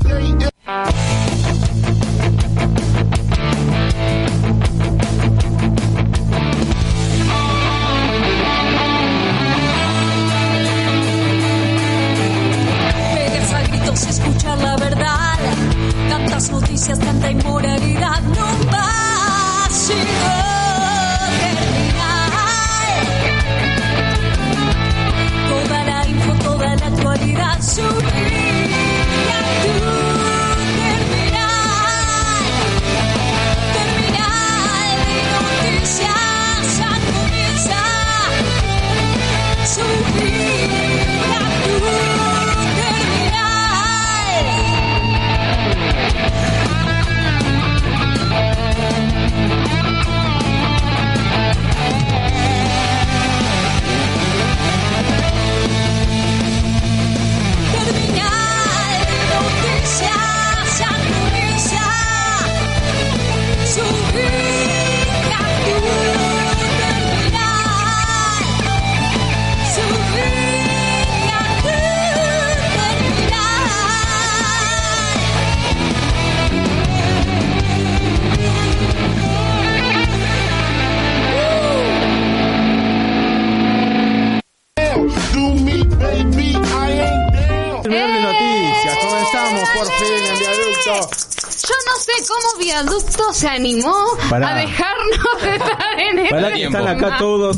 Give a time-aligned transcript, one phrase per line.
[0.00, 0.53] the day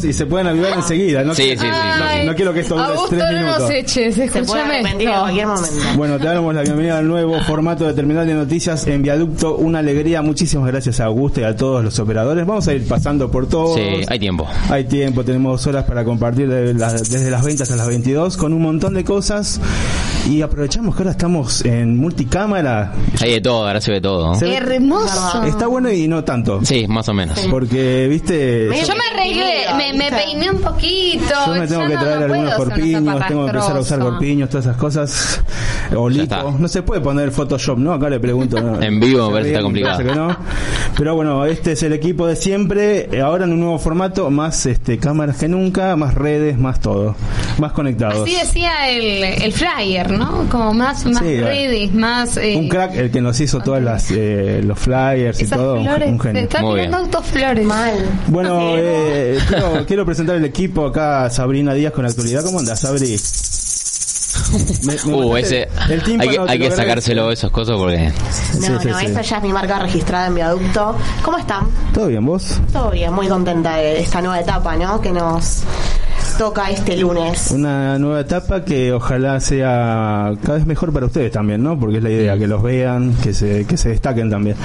[0.06, 1.22] y se pueden avivar enseguida.
[1.24, 2.18] No, Sí, quiero- sí, sí.
[2.18, 3.70] no, no quiero que esto dure Augusto, tres no nos minutos.
[3.70, 5.74] eches, escúchame cualquier momento.
[5.96, 9.56] Bueno, te damos la bienvenida al nuevo formato de Terminal de Noticias en Viaducto.
[9.56, 10.22] Una alegría.
[10.22, 12.46] Muchísimas gracias a Augusto y a todos los operadores.
[12.46, 13.76] Vamos a ir pasando por todos.
[13.76, 14.46] Sí, hay tiempo.
[14.70, 18.52] Hay tiempo, tenemos horas para compartir de la- desde las 20 hasta las 22 con
[18.52, 19.60] un montón de cosas.
[20.28, 22.92] Y aprovechamos que ahora estamos en multicámara.
[23.20, 24.34] Hay de todo, ahora se ve todo.
[24.34, 25.42] Se ve- Hermoso.
[25.44, 26.60] Está bueno y no tanto.
[26.64, 27.38] Sí, más o menos.
[27.50, 31.32] Porque, viste, Yo me arreglé, me, me peiné un poquito.
[31.46, 33.80] Yo me tengo que no- traer no algunos puedo usar corpiños, tengo que empezar a
[33.80, 35.42] usar corpiños, todas esas cosas.
[35.94, 36.56] O lipo.
[36.58, 37.92] No se puede poner Photoshop, ¿no?
[37.92, 38.60] Acá le pregunto.
[38.60, 38.82] ¿no?
[38.82, 39.98] En vivo me parece ríen, está complicado.
[39.98, 40.36] que no.
[40.96, 43.08] Pero bueno, este es el equipo de siempre.
[43.22, 47.14] Ahora en un nuevo formato, más este cámaras que nunca, más redes, más todo.
[47.58, 48.22] Más conectados.
[48.22, 50.15] Así decía el, el flyer, ¿no?
[50.50, 52.36] Como más, más Sí, redes, más...
[52.36, 55.84] eh, Un crack, el que nos hizo todas las eh, los flyers y todo, un-
[55.84, 56.42] flores, un genio.
[56.42, 57.66] están Muy tirando autoflores.
[57.66, 57.92] Mal.
[58.28, 62.42] Bueno, eh, quiero, quiero presentar el equipo acá, Sabrina Díaz con la actualidad.
[62.44, 63.16] ¿Cómo andas, Sabri?
[64.84, 65.66] Me- me Uh, ese.
[65.88, 67.98] el tímpano, hay que, hay que sacárselo esas cosas porque.
[68.06, 69.06] No, Sí, sí, no, sí.
[69.06, 70.94] esta ya es mi marca registrada en Viaducto.
[71.22, 71.66] ¿Cómo están?
[71.92, 72.60] ¿Todo bien, vos?
[72.72, 75.00] Todo bien, muy contenta de esta nueva etapa, ¿no?
[75.00, 75.62] Que nos
[76.38, 77.50] toca este lunes.
[77.50, 81.78] Una nueva etapa que ojalá sea cada vez mejor para ustedes también, ¿no?
[81.78, 84.56] Porque es la idea, que los vean, que se, que se destaquen también.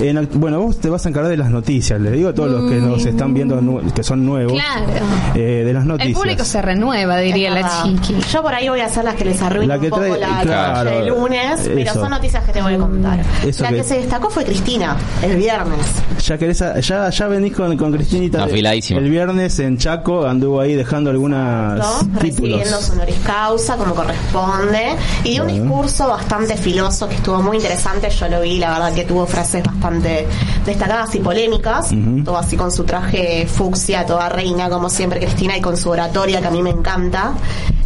[0.00, 2.70] En bueno, vos te vas a encargar de las noticias, les digo a todos los
[2.70, 3.60] que nos están viendo,
[3.94, 4.86] que son nuevos, Claro.
[5.34, 6.18] eh, de las El noticias.
[6.18, 8.16] público se renueva, diría la chiqui.
[8.32, 10.18] Yo por ahí voy a hacer las que les arruino La que un poco trae-
[10.20, 12.00] la claro, noche de lunes, pero eso.
[12.00, 13.20] son noticias que te voy a contar.
[13.46, 13.84] Eso la que- que...
[13.84, 15.78] se destacó fue Cristina, el viernes.
[16.24, 18.44] Ya querés, ya, ya venís con, con Cristinita.
[18.44, 19.00] Afiladísima.
[19.00, 22.20] El viernes en Chaco anduvo ahí dejando algunas ¿no?
[22.20, 24.96] Recibiendo su honoris causa como corresponde.
[25.24, 28.94] Y dio un discurso bastante filoso que estuvo muy interesante, yo lo vi, la verdad
[28.94, 30.26] que tuvo frases bastante
[30.64, 31.90] destacadas y polémicas,
[32.24, 36.40] todo así con su traje fucsia, toda reina como siempre Cristina y con su oratoria
[36.40, 37.34] que a mí me encanta.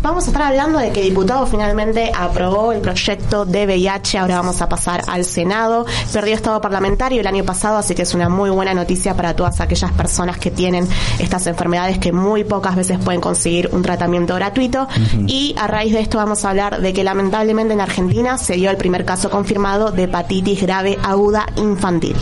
[0.02, 4.38] Vamos a estar hablando de que el diputado finalmente aprobó el proyecto de VIH, ahora
[4.38, 8.28] vamos a pasar al Senado, perdió estado parlamentario el año pasado, así que es una
[8.28, 10.88] muy buena noticia para todas aquellas personas que tienen
[11.20, 14.88] estas enfermedades que muy pocas veces pueden conseguir un tratamiento gratuito.
[15.28, 18.70] Y a raíz de esto vamos a hablar de que lamentablemente en Argentina se dio
[18.70, 22.16] el primer caso confirmado de hepatitis grave aguda infantil.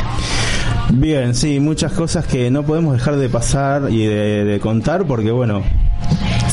[0.91, 5.31] Bien, sí, muchas cosas que no podemos dejar de pasar y de, de contar porque,
[5.31, 5.63] bueno,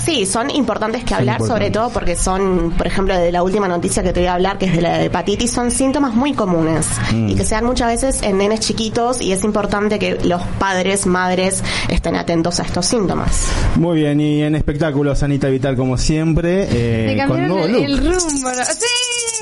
[0.07, 1.47] Sí, son importantes que hablar, importantes.
[1.47, 4.57] sobre todo porque son, por ejemplo, de la última noticia que te voy a hablar,
[4.57, 7.29] que es de la hepatitis, son síntomas muy comunes Mm.
[7.29, 11.05] y que se dan muchas veces en nenes chiquitos y es importante que los padres,
[11.05, 13.47] madres estén atentos a estos síntomas.
[13.75, 14.19] muy bien.
[14.21, 17.83] Y en espectáculos, Anita Vital, como siempre, Me eh, con nuevo look.
[17.83, 18.49] el rumbo.
[18.49, 18.63] ¿no?
[18.65, 19.36] ¡Sí!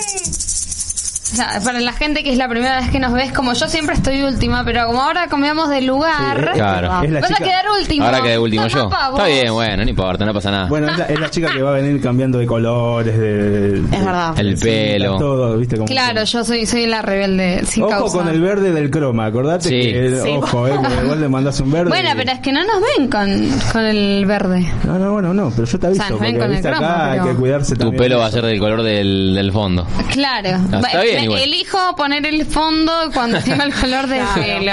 [1.35, 3.67] O sea, para la gente que es la primera vez que nos ves, como yo
[3.67, 7.03] siempre estoy última, pero como ahora cambiamos de lugar, Sí, Claro.
[7.03, 8.05] Es la vas chica- a quedar último.
[8.05, 8.89] Ahora quedé último yo.
[8.89, 9.19] Papá, vos.
[9.19, 10.67] Está bien, bueno, no importa, no pasa nada.
[10.69, 14.05] Bueno, es la, es la chica que va a venir cambiando de colores, de, Es
[14.05, 14.39] verdad.
[14.39, 15.17] El pelo.
[15.17, 15.75] todo, ¿viste?
[15.75, 18.17] Cómo- Claro, yo soy, soy la rebelde sin Ojo causa.
[18.19, 19.91] con el verde del croma, acordate Sí.
[19.91, 20.29] que, Sí.
[20.41, 21.89] ojo, eh, porque vos le mandás un verde.
[21.89, 24.65] Bueno, y- pero es que no nos ven con, con el verde.
[24.85, 26.61] No, no, bueno, no, pero yo te aviso, O sea, nos ven porque con el
[26.61, 27.97] viste, croma, acá hay que cuidarse Tu también.
[28.03, 29.85] pelo va a ser del color del, del fondo.
[30.13, 30.49] Claro.
[30.71, 31.41] Ah, está Va- bien igual.
[31.41, 34.41] Elijo poner el fondo cuando tenga el color del Claro.
[34.41, 34.71] pelo.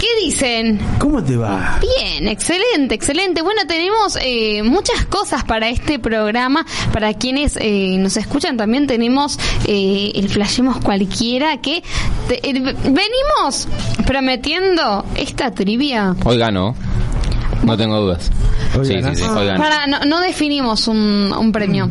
[0.00, 0.78] ¿Qué dicen?
[0.98, 1.78] ¿Cómo te va?
[1.80, 3.40] Bien, excelente, excelente.
[3.40, 6.66] Bueno, tenemos eh, muchas cosas para este programa.
[6.92, 11.82] Para quienes eh, nos escuchan también tenemos eh, el Flashemos Cualquiera que
[12.28, 12.52] te- eh,
[12.84, 13.66] venimos
[14.06, 16.14] prometiendo esta trivia.
[16.24, 16.74] Hoy ganó.
[17.62, 18.30] No tengo dudas.
[18.78, 19.58] Hoy sí, sí, sí, hoy ganó.
[19.62, 21.88] Para, no, no definimos un, un premio.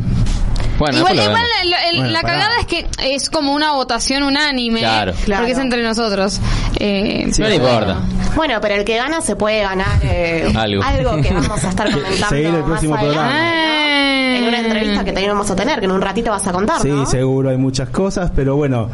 [0.78, 1.40] Bueno, igual igual vemos.
[1.62, 2.34] el- el- Bueno, la pará.
[2.34, 4.80] cagada es que es como una votación unánime.
[4.80, 5.12] Claro.
[5.24, 5.42] Claro.
[5.42, 6.40] Porque es entre nosotros.
[6.80, 7.98] Eh, No le importa.
[8.34, 10.82] Bueno, pero el que gana se puede ganar eh, Algo.
[11.22, 13.44] que vamos a estar comentando Seguir el más próximo adelante, programa.
[13.48, 14.34] ¿no?
[14.34, 16.80] En una entrevista que también vamos a tener, que en un ratito vas a contar,
[16.82, 17.06] Sí, ¿no?
[17.06, 18.90] seguro hay muchas cosas, pero bueno,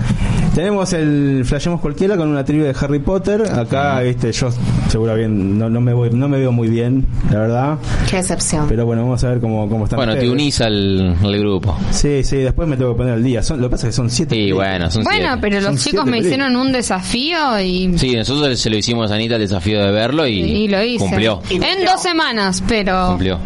[0.54, 3.42] tenemos el Flashemos Cualquiera con una trivia de Harry Potter.
[3.50, 4.50] Acá, viste, yo
[4.88, 7.78] seguro bien, no, no me voy, no me veo muy bien, la verdad.
[8.10, 8.66] Qué decepción.
[8.68, 11.69] Pero bueno, vamos a ver cómo, cómo están Bueno, te unís al, al grupo.
[11.90, 13.42] Sí, sí, después me tengo que poner al día.
[13.42, 14.34] Son, lo que pasa es que son siete.
[14.34, 15.38] Sí, bueno, son Bueno, siete.
[15.40, 19.10] pero Son los chicos siete me hicieron un desafío y, Sí, nosotros se lo hicimos
[19.10, 20.98] a Anita el desafío de verlo y, y lo hice.
[20.98, 21.42] cumplió.
[21.50, 23.08] En dos semanas, pero...
[23.08, 23.38] Cumplió.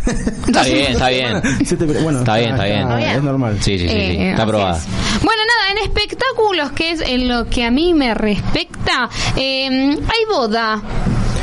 [0.46, 1.42] Está bien, está bien.
[1.64, 1.84] Siete.
[2.02, 2.78] Bueno, Está bien, está bien.
[2.80, 3.10] Está bien.
[3.10, 3.56] Es normal.
[3.60, 3.94] Sí, sí, sí, sí.
[3.96, 4.76] Eh, Está así aprobada.
[4.78, 4.84] es.
[5.22, 10.24] Bueno, nada, en espectáculos, que es en lo que a mí me respecta, eh, hay
[10.28, 10.82] boda.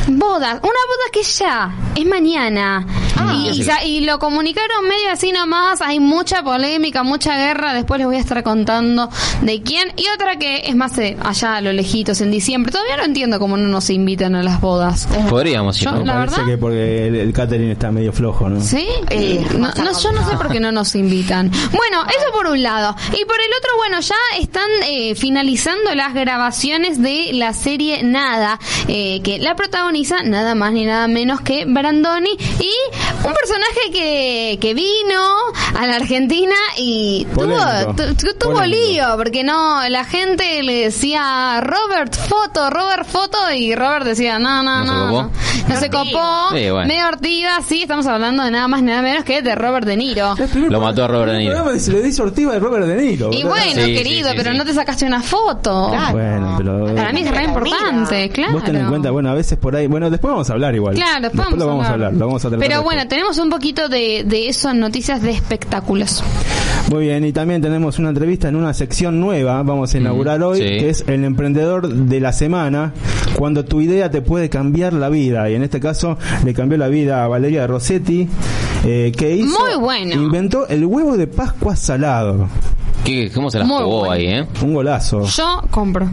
[0.09, 2.85] Bodas, una boda que ya es mañana
[3.33, 7.97] y, y ya- y lo comunicaron medio así nomás, hay mucha polémica, mucha guerra, después
[7.97, 9.09] les voy a estar contando
[9.41, 12.95] de quién y otra que es más eh, allá a lo lejitos en diciembre, todavía
[12.97, 15.07] no entiendo cómo no nos invitan a las bodas.
[15.29, 15.85] Podríamos ir.
[15.85, 16.05] Yo- ¿no?
[16.05, 18.61] La parece verdad- que porque el, el catering está medio flojo, ¿no?
[18.61, 18.87] ¿Sí?
[19.09, 21.51] Eh, no, a estar no, yo no sé por qué no nos invitan.
[21.51, 22.95] Bueno, eso por un lado.
[23.09, 28.57] Y por el otro, bueno, ya están eh, finalizando las grabaciones de la serie Nada,
[28.87, 29.55] eh, que la
[30.05, 32.29] protagoniza nada más ni nada menos que Brandoni
[32.59, 32.71] y
[33.25, 35.21] un personaje que, que vino
[35.75, 37.63] a la Argentina y Polémico.
[37.85, 38.91] tuvo, tu- tu- tuvo Polémico.
[38.91, 44.61] lío, porque no, la gente le decía Robert foto, Robert foto y Robert decía no,
[44.63, 45.21] no, ¿No se no, copó?
[45.21, 45.31] no,
[45.73, 46.87] no se copó, Sí, bueno.
[46.87, 50.35] medio ortiva, sí, estamos hablando de nada más nada menos que de Robert De Niro.
[50.69, 51.77] Lo mató a Robert De Niro.
[51.79, 53.29] Se le dice Ortiva de Robert De Niro.
[53.31, 54.57] Y bueno, Sí, sí, querido, sí, pero sí.
[54.57, 55.87] no te sacaste una foto.
[55.89, 56.11] Claro.
[56.13, 56.95] Bueno, pero.
[56.95, 58.53] Para mí es re importante, claro.
[58.53, 59.86] Vos ten en cuenta, bueno, a veces por ahí.
[59.87, 60.95] Bueno, después vamos a hablar igual.
[60.95, 62.13] Claro, después, lo vamos a hablar.
[62.13, 62.95] Lo vamos a tratar Pero después.
[62.95, 66.23] bueno, tenemos un poquito de, de eso en noticias de espectáculos.
[66.91, 70.57] Muy bien, y también tenemos una entrevista en una sección nueva, vamos a inaugurar hoy,
[70.59, 70.63] sí.
[70.63, 72.93] que es el emprendedor de la semana,
[73.35, 75.49] cuando tu idea te puede cambiar la vida.
[75.49, 78.29] Y en este caso le cambió la vida a Valeria Rossetti,
[78.85, 80.13] eh, que hizo, Muy bueno.
[80.15, 82.47] inventó el huevo de Pascua salado.
[83.03, 84.11] ¿Qué- ¿Cómo se las Muy jugó bueno.
[84.13, 84.45] ahí, eh?
[84.61, 85.23] Un golazo.
[85.23, 86.09] Yo compro.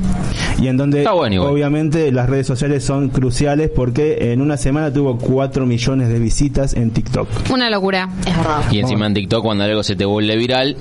[0.60, 1.50] Y en donde Está bueno igual.
[1.52, 6.74] obviamente las redes sociales son cruciales porque en una semana tuvo 4 millones de visitas
[6.74, 7.28] en TikTok.
[7.52, 8.08] Una locura.
[8.26, 8.62] Es verdad.
[8.70, 10.76] Y encima en TikTok cuando algo se te vuelve viral,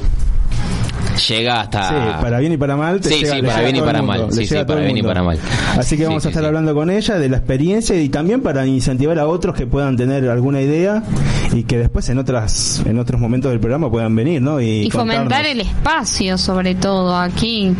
[1.15, 1.89] llega hasta...
[1.89, 2.99] Sí, para bien y para mal.
[2.99, 3.09] te.
[3.09, 4.27] Sí, llega- sí, para bien y para mal.
[4.31, 5.37] Sí, sí, para bien y para mal.
[5.77, 6.47] Así que Sí, vamos a estar sí.
[6.47, 10.29] hablando con ella de la experiencia y también para incentivar a otros que puedan tener
[10.29, 11.03] alguna idea
[11.53, 14.59] y que después en otras en otros momentos del programa puedan venir, ¿no?
[14.59, 17.75] Y, Y fomentar el espacio, sobre todo aquí.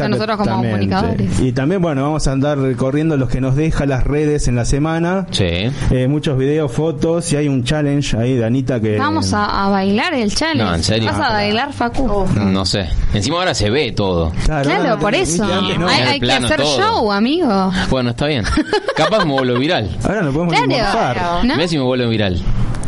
[0.00, 1.40] A nosotros como comunicadores.
[1.40, 4.64] Y también, bueno, vamos a andar recorriendo los que nos deja las redes en la
[4.64, 5.26] semana.
[5.30, 5.44] Sí.
[5.90, 8.96] Eh, muchos videos, fotos y hay un challenge ahí de Anita que...
[8.98, 10.64] Vamos a, a bailar el challenge.
[10.64, 11.10] No, en serio.
[11.12, 12.26] ¿Vas a bailar, Facu?
[12.36, 12.77] No sé.
[13.14, 14.32] Encima ahora se ve todo.
[14.44, 15.42] Claro, por eso.
[15.44, 15.88] viste, antes no.
[15.88, 16.78] Hay, que hacer todo.
[16.78, 17.72] show, amigo.
[17.90, 18.44] Bueno, está bien.
[18.96, 19.96] Capaz me vuelvo viral.
[20.04, 21.42] Ahora no podemos Claro.
[21.44, 21.54] ¿No?
[21.56, 22.42] Mirá si me vuelvo viral.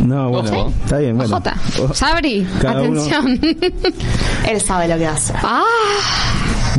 [0.04, 0.72] No, bueno, Ojo.
[0.84, 1.36] está bien, bueno.
[1.36, 1.54] Jota.
[1.82, 3.38] Oh, Sabri, Cada uno- atención.
[4.48, 5.34] Él sabe lo que hace.
[5.42, 5.62] ah,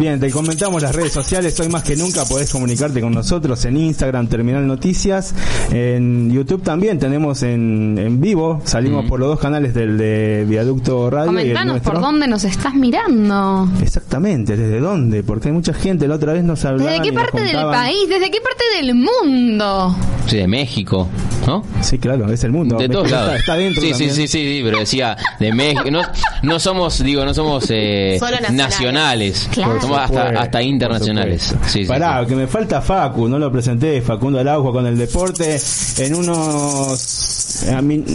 [0.01, 1.59] Bien, te comentamos las redes sociales.
[1.59, 5.35] Hoy más que nunca podés comunicarte con nosotros en Instagram, Terminal Noticias.
[5.71, 8.61] En YouTube también tenemos en, en vivo.
[8.65, 9.07] Salimos Mm.
[9.07, 12.73] por los dos canales del de Viaducto Radio y el comentanos por dónde nos estás
[12.73, 13.69] mirando.
[13.79, 15.21] Exactamente, ¿desde dónde?
[15.21, 16.07] Porque hay mucha gente.
[16.07, 18.09] La otra vez nos hablaban ¿Desde qué parte del país?
[18.09, 19.95] ¿Desde qué parte del mundo?
[20.25, 21.07] Sí, de México,
[21.45, 21.63] ¿no?
[21.81, 22.75] Sí, claro, es el mundo.
[22.77, 23.39] De México todos está- lados.
[23.39, 25.91] Está, dentro sí, sí, sí, sí, sí, pero decía de México.
[25.91, 26.01] No,
[26.41, 28.57] no somos, digo, no somos eh, Solo nacionales.
[28.71, 29.49] nacionales.
[29.51, 29.81] Claro.
[29.81, 31.55] Somos hasta, Por hasta internacionales.
[31.67, 32.27] Sí, sí, Pará, sí.
[32.29, 34.01] que me falta Facu, no lo presenté.
[34.01, 35.57] Facundo Araujo con el deporte.
[35.97, 38.05] En unos a min-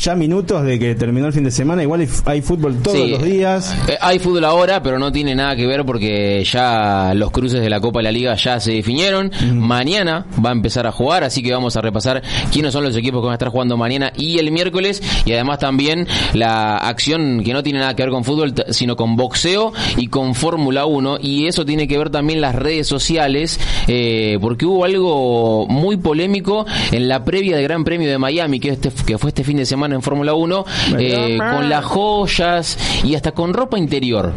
[0.00, 3.10] ya minutos de que terminó el fin de semana, igual hay, hay fútbol todos Sí.
[3.10, 3.76] los días.
[3.88, 7.68] Eh, hay fútbol ahora, pero no tiene nada que ver porque ya los cruces de
[7.70, 9.30] la Copa de la Liga ya se definieron.
[9.54, 13.20] Mañana va a empezar a jugar, así que vamos a repasar quiénes son los equipos
[13.20, 15.02] que van a estar jugando mañana y el miércoles.
[15.24, 19.16] Y además también la acción que no tiene nada que ver con fútbol, sino con
[19.16, 21.18] boxeo y con Fórmula 1.
[21.20, 26.66] Y eso tiene que ver también las redes sociales, eh, porque hubo algo muy polémico
[26.92, 29.66] en la previa del Gran Premio de Miami, que, este, que fue este fin de
[29.66, 30.64] semana en Fórmula 1,
[30.98, 34.32] eh, con las joyas y hasta con ropa interior.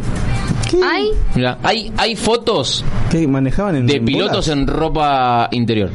[0.82, 4.48] Ay, Mira, hay, hay fotos que manejaban en de en pilotos bolas.
[4.48, 5.90] en ropa interior.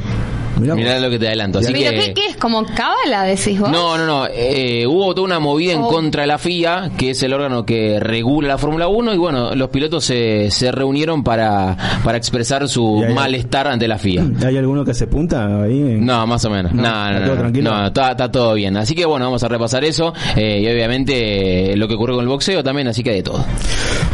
[0.60, 1.58] Mirá lo que te adelanto.
[1.60, 1.98] Así pero que...
[2.06, 2.36] ¿qué, qué es?
[2.36, 3.70] ¿Como cábala, decís vos?
[3.70, 4.26] No, no, no.
[4.32, 5.88] eh, hubo toda una movida en Oh.
[5.88, 9.54] contra de la FIA, que es el órgano que regula la Fórmula 1, y bueno,
[9.54, 14.24] los pilotos se, se reunieron para, para expresar su malestar ante la FIA.
[14.44, 15.98] ¿Hay alguno que se punta ahí?
[16.00, 16.72] No, más o menos.
[16.72, 17.24] No, No, no, está no.
[17.26, 17.40] todo no.
[17.40, 17.70] tranquilo.
[17.70, 18.76] No, está, está todo bien.
[18.76, 20.12] Así que bueno, vamos a repasar eso.
[20.36, 23.44] eh, y obviamente eh, lo que ocurrió con el boxeo también, así que de todo.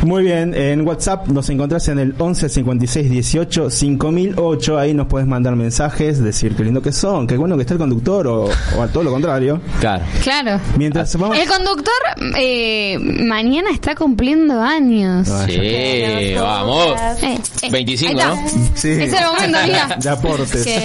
[0.02, 4.78] Muy bien, en WhatsApp nos encontrás en el 11 56 18 5008.
[4.78, 7.80] Ahí nos puedes mandar mensajes, decir qué lindo que son, qué bueno que está el
[7.80, 8.44] conductor o,
[8.76, 9.60] o a todo lo contrario.
[9.80, 10.04] Claro.
[10.22, 10.60] Claro.
[10.76, 11.38] Mientras vamos.
[11.38, 11.92] El conductor
[12.36, 15.28] eh, mañana está cumpliendo años.
[15.30, 16.94] Ah, Sí, vamos.
[17.22, 18.34] Eh, eh, 25, ahí está.
[18.34, 18.48] ¿no?
[18.74, 18.88] Sí.
[18.90, 19.96] Es el momento, mira.
[20.00, 20.68] De aportes.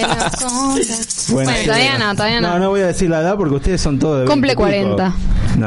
[1.30, 2.06] Bueno, sí, todavía bueno.
[2.08, 2.48] no, todavía no.
[2.50, 4.82] No, no voy a decir la edad porque ustedes son todos de Cumple 20 y
[4.96, 5.12] pico.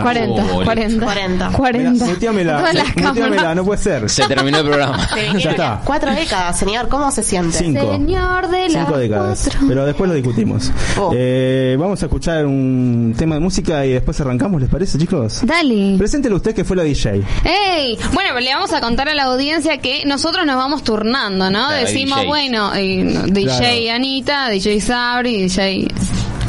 [0.02, 0.42] 40.
[0.44, 0.48] No.
[0.48, 1.06] 40, Oh, 40.
[1.06, 1.50] 40.
[1.52, 1.92] 40.
[1.92, 3.56] Mirá, muteamela, Todas las muteamela, cámaras.
[3.56, 4.10] no puede ser.
[4.10, 5.10] Se terminó el programa.
[5.40, 5.82] Ya está.
[5.84, 6.88] cuatro décadas, señor.
[6.90, 7.58] ¿Cómo se siente?
[7.58, 7.92] Cinco.
[7.94, 9.42] Señor de las Cinco décadas.
[9.44, 9.68] cuatro.
[9.68, 10.72] Pero después lo discutimos.
[11.00, 11.12] Oh.
[11.16, 15.42] Eh, vamos a escuchar un tema de música y después arrancamos, ¿les parece, chicos?
[15.44, 15.96] Dale.
[15.98, 17.24] Preséntelo usted que fue la DJ.
[17.44, 17.98] ¡Ey!
[18.14, 21.70] Bueno, le vamos a contar a la audiencia que nosotros nos vamos turnando, ¿no?
[21.72, 22.28] Decimos, DJ.
[22.28, 23.96] bueno, eh, DJ Claro.
[23.96, 25.88] Anita, DJ Sabri, DJ...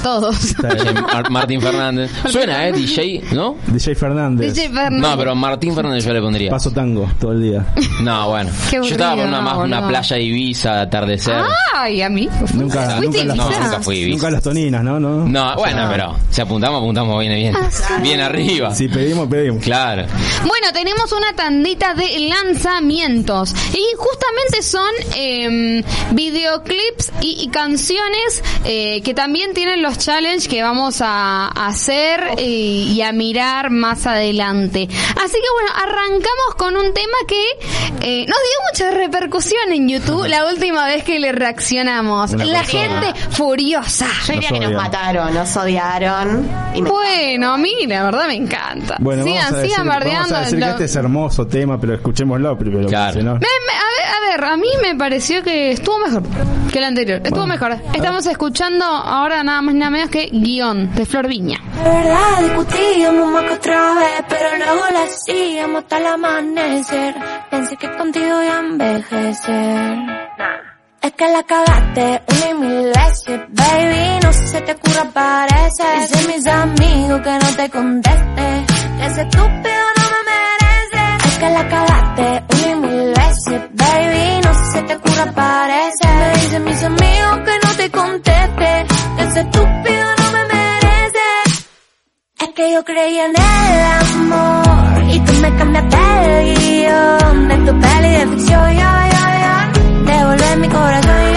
[0.05, 0.55] Todos.
[1.13, 2.11] Mar- Martín Fernández.
[2.31, 2.73] Suena, ¿eh?
[2.73, 3.57] DJ, ¿no?
[3.67, 4.55] DJ Fernández.
[4.55, 5.01] DJ Fernández.
[5.01, 6.51] No, pero Martín Fernández yo le pondría.
[6.51, 7.67] Paso tango todo el día.
[8.05, 8.51] No, bueno.
[8.71, 11.35] Qué yo estaba por una, más, una playa de Ibiza, atardecer.
[11.75, 12.29] Ay, a mí.
[12.55, 13.59] Nunca, ¿Fuiste nunca, las, Ibiza?
[13.59, 14.17] No, nunca fui Ibiza.
[14.17, 15.01] nunca las toninas, ¿no?
[15.01, 15.27] No.
[15.27, 17.55] No, bueno, pero si apuntamos, apuntamos bien, bien.
[18.03, 18.75] Bien arriba.
[18.75, 19.63] Si pedimos, pedimos.
[19.63, 20.05] Claro.
[20.47, 25.83] Bueno, tenemos una tandita de lanzamientos y justamente son eh,
[26.13, 32.21] videoclips y, y canciones eh, que también tienen los challenges que vamos a, a hacer
[32.39, 34.89] eh, y a mirar más adelante.
[34.91, 37.43] Así que bueno, arrancamos con un tema que
[38.01, 42.33] eh, nos dio mucha repercusión en YouTube la última vez que le reaccionamos.
[42.33, 43.01] Una La persona.
[43.03, 44.07] gente furiosa.
[44.27, 46.49] Yo diría que nos mataron, nos odiaron.
[46.75, 48.97] Y me- Bueno, a mí la verdad me encanta.
[49.01, 50.37] Bueno, sigan, vamos a decir, sigan vamos bardeando.
[50.37, 52.89] a decir que este es hermoso tema, pero escuchémoslo primero.
[52.89, 53.13] Claro.
[53.15, 55.99] porque si no- Me- me- a, ver, a ver, a mí me pareció que estuvo
[55.99, 56.23] mejor
[56.73, 57.21] que el anterior.
[57.23, 57.79] Estuvo Bueno, mejor.
[57.95, 61.59] Estamos escuchando ahora nada más nada menos que guion de Flor Viña.
[61.83, 67.15] De verdad discutíamos más que otra vez, pero luego la hacíamos hasta el amanecer.
[67.51, 69.99] Pensé que contigo iba a envejecer.
[71.03, 75.03] Es que la cagaste una y mil veces, baby, no sé si se te ocurra
[75.03, 76.01] aparecer.
[76.01, 78.65] Dice mis amigos que no te conteste,
[78.99, 79.94] que ese estúpido
[81.45, 86.15] que la cagaste una y mil veces, baby, no sé si te ocurra aparecer.
[86.21, 88.87] Me dicen mis amigos que no te conteste,
[89.17, 91.29] que ese estúpido no me merece.
[92.41, 97.81] Es que yo creía en el amor y tú me cambiaste el guion de tu
[97.81, 100.05] peli de ficción, yo, yo, yo.
[100.07, 101.34] Devolver mi corazón,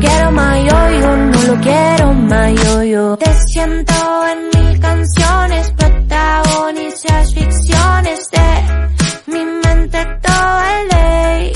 [0.00, 2.52] quiero más, yo, no lo quiero más,
[2.88, 3.16] yo.
[3.16, 3.94] Te siento
[4.32, 11.52] en mil canciones, protagonizas ficciones de mi mente todo el day.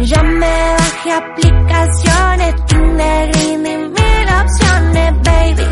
[0.00, 5.66] Ya me bajé aplicaciones, Tinder y ni mil opciones, baby.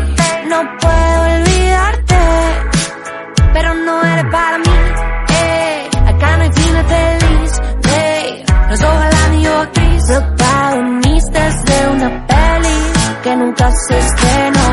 [0.49, 2.19] No puedo olvidarte,
[3.53, 4.75] pero no eres para mí.
[5.29, 5.89] eh.
[6.07, 7.61] Acá no hay final feliz,
[10.07, 12.77] protagonistas de una peli
[13.23, 14.67] que nunca se estrenó.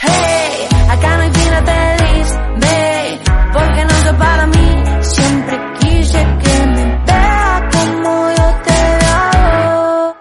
[0.00, 2.28] Hey, acá no hay final feliz,
[2.62, 3.20] babe,
[3.52, 4.84] porque no soy para mí.
[5.02, 10.16] Siempre quise que me vea como yo te veo.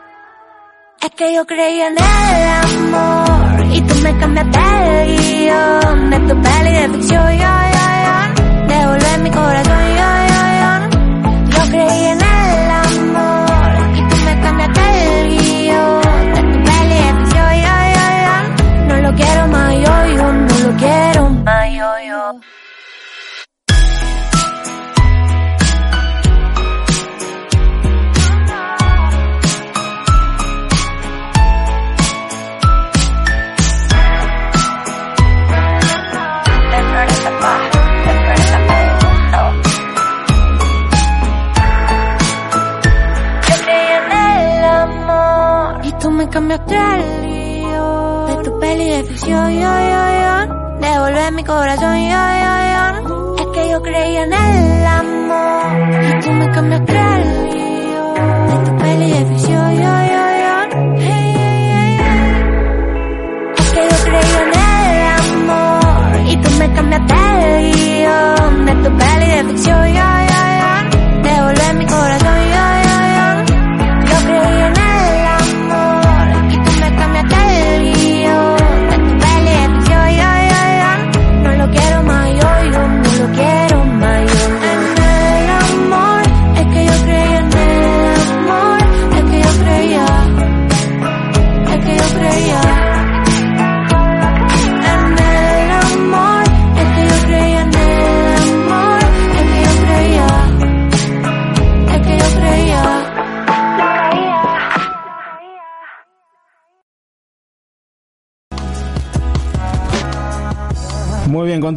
[1.04, 4.60] Es que yo creía en el amor y tú me cambiaste
[5.04, 8.68] el guion de tu peli de ficción, yo, yo, yo.
[8.68, 9.83] Devolver mi corazón,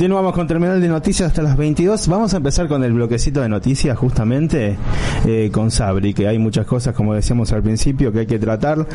[0.06, 2.06] continuamos con Terminal de Noticias hasta las 22.
[2.06, 4.76] Vamos a empezar con el bloquecito de noticias justamente
[5.26, 8.86] eh, con Sabri, que hay muchas cosas, como decíamos al principio, que hay que tratar.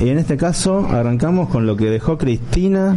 [0.00, 2.96] Y en este caso arrancamos con lo que dejó Cristina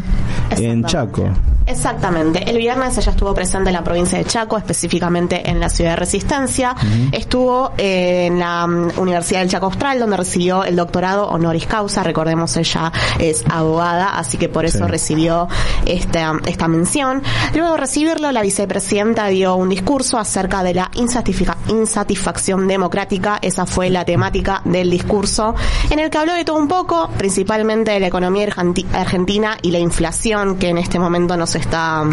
[0.56, 1.32] en Chaco.
[1.68, 2.50] Exactamente.
[2.50, 5.96] El viernes ella estuvo presente en la provincia de Chaco, específicamente en la ciudad de
[5.98, 6.76] Resistencia.
[7.12, 12.04] Estuvo eh, en la mm, Universidad del Chaco Austral, donde recibió el doctorado honoris causa.
[12.04, 14.84] Recordemos, ella es abogada, así que por eso Sí.
[14.92, 15.48] recibió
[15.86, 17.22] esta, esta mención.
[17.54, 20.90] Luego de recibirlo, la vicepresidenta dio un discurso acerca de la
[21.70, 23.40] insatisfacción democrática.
[23.42, 25.56] Esa fue la temática del discurso,
[25.90, 29.72] en el que habló de todo un poco, principalmente de la economía argenti- argentina y
[29.72, 32.04] la inflación que en este momento nos está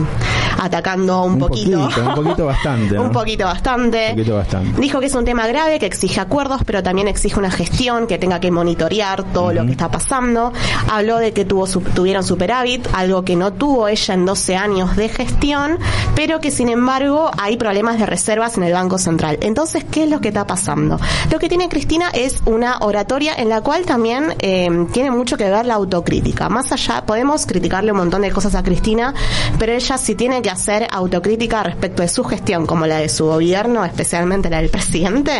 [0.61, 1.81] atacando un, Un poquito.
[1.81, 3.03] poquito, un poquito bastante, ¿no?
[3.03, 4.11] un poquito bastante.
[4.11, 4.81] Un poquito bastante.
[4.81, 8.19] Dijo que es un tema grave, que exige acuerdos, pero también exige una gestión que
[8.19, 10.53] tenga que monitorear todo lo que está pasando.
[10.91, 15.09] Habló de que tuvo tuvieron superávit, algo que no tuvo ella en 12 años de
[15.09, 15.79] gestión,
[16.15, 19.39] pero que sin embargo hay problemas de reservas en el Banco Central.
[19.41, 20.99] Entonces, ¿qué es lo que está pasando?
[21.31, 25.51] Lo que tiene Cristina es una oratoria en la cual también eh, tiene mucho que
[25.51, 26.49] ver la autocrítica.
[26.49, 29.15] Más allá, podemos criticarle un montón de cosas a Cristina,
[29.59, 33.27] pero ella sí tiene que hacer autocrítica respecto de su gestión, como la de su
[33.27, 35.33] gobierno, especialmente la del presidente.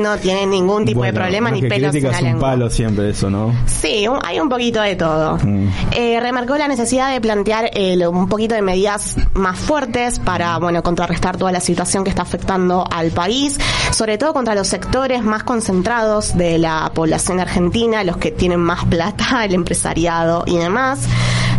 [0.00, 2.50] No tiene ningún tipo de problema ni pelos en la es un lengua.
[2.50, 3.52] palo siempre eso, ¿no?
[3.66, 5.36] Sí, un- hay un poquito de todo.
[5.42, 5.68] Mm.
[5.92, 10.82] Eh, remarcó la necesidad de plantear eh, un poquito de medidas más fuertes para, bueno,
[10.82, 13.58] contrarrestar toda la situación que está afectando al país,
[13.92, 18.84] sobre todo contra los sectores más concentrados de la población argentina, los que tienen más
[18.86, 21.00] plata, el empresariado y demás.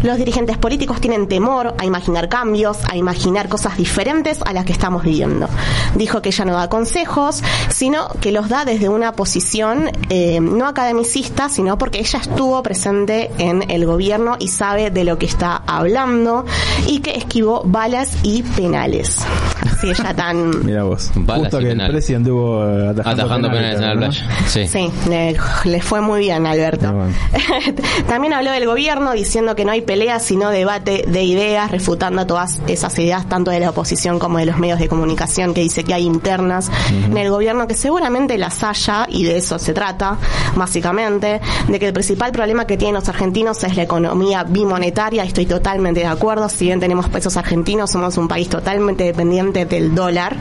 [0.03, 1.38] Los dirigentes políticos tienen temor
[1.78, 5.47] a imaginar cambios, a imaginar cosas diferentes a las que estamos viviendo.
[5.95, 10.67] Dijo que ella no da consejos, sino que los da desde una posición eh, no
[10.67, 15.62] academicista, sino porque ella estuvo presente en el gobierno y sabe de lo que está
[15.65, 16.45] hablando
[16.88, 19.19] y que esquivó balas y penales.
[19.79, 20.65] Así ella tan...
[20.65, 21.09] Mira vos.
[21.15, 21.89] Balas Justo y que penales.
[21.89, 23.99] el presidente anduvo eh, atajando, Atajando penales en la ¿no?
[24.01, 24.29] playa.
[24.45, 24.67] Sí.
[24.67, 26.87] Sí, le, le fue muy bien, Alberto.
[26.89, 27.13] Ah, bueno.
[28.09, 32.61] También habló del gobierno diciendo que no hay pelea, sino debate de ideas, refutando todas
[32.67, 35.93] esas ideas, tanto de la oposición como de los medios de comunicación, que dice que
[35.93, 40.17] hay internas en el gobierno, que seguramente las haya, y de eso se trata,
[40.55, 41.39] básicamente,
[41.69, 46.01] de que el principal problema que tienen los argentinos es la economía bimonetaria, estoy totalmente
[46.01, 50.36] de acuerdo, si bien tenemos pesos argentinos, somos un país totalmente dependiente del dólar,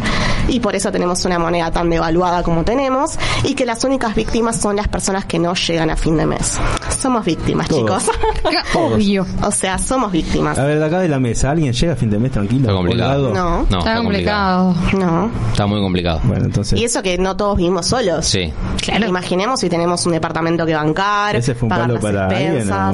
[0.49, 4.57] y por eso tenemos una moneda tan devaluada como tenemos, y que las únicas víctimas
[4.61, 6.59] son las personas que no llegan a fin de mes.
[6.99, 8.05] Somos víctimas, Todos.
[8.05, 8.17] chicos.
[8.75, 9.27] Obvio.
[9.43, 10.59] o sea, somos víctimas.
[10.59, 12.62] A ver, de acá de la mesa, ¿alguien llega a fin de mes tranquilo?
[12.62, 13.35] Está complicado.
[13.35, 13.67] No.
[13.71, 14.75] No, Está complicado.
[14.99, 15.31] No.
[15.53, 16.21] Está muy complicado.
[16.25, 16.79] Bueno, entonces.
[16.81, 18.27] Y eso que no todos vivimos solos.
[18.27, 18.53] Sí.
[18.83, 19.07] Claro.
[19.07, 22.73] Imaginemos si tenemos un departamento que bancar, ¿Ese fue un pagar palo las para alguien
[22.73, 22.93] o-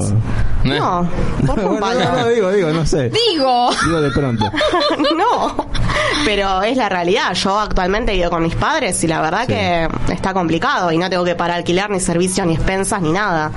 [0.63, 1.09] No,
[1.45, 1.99] ¿por qué un Bueno, palo?
[1.99, 3.09] no, no, digo, digo, no sé.
[3.31, 3.69] Digo.
[3.85, 4.45] Digo de pronto.
[5.17, 5.55] no,
[6.25, 7.33] pero es la realidad.
[7.33, 9.53] Yo actualmente vivo con mis padres y la verdad Sí.
[9.53, 13.51] que está complicado y no tengo que pagar alquiler, ni servicios, ni expensas, ni nada.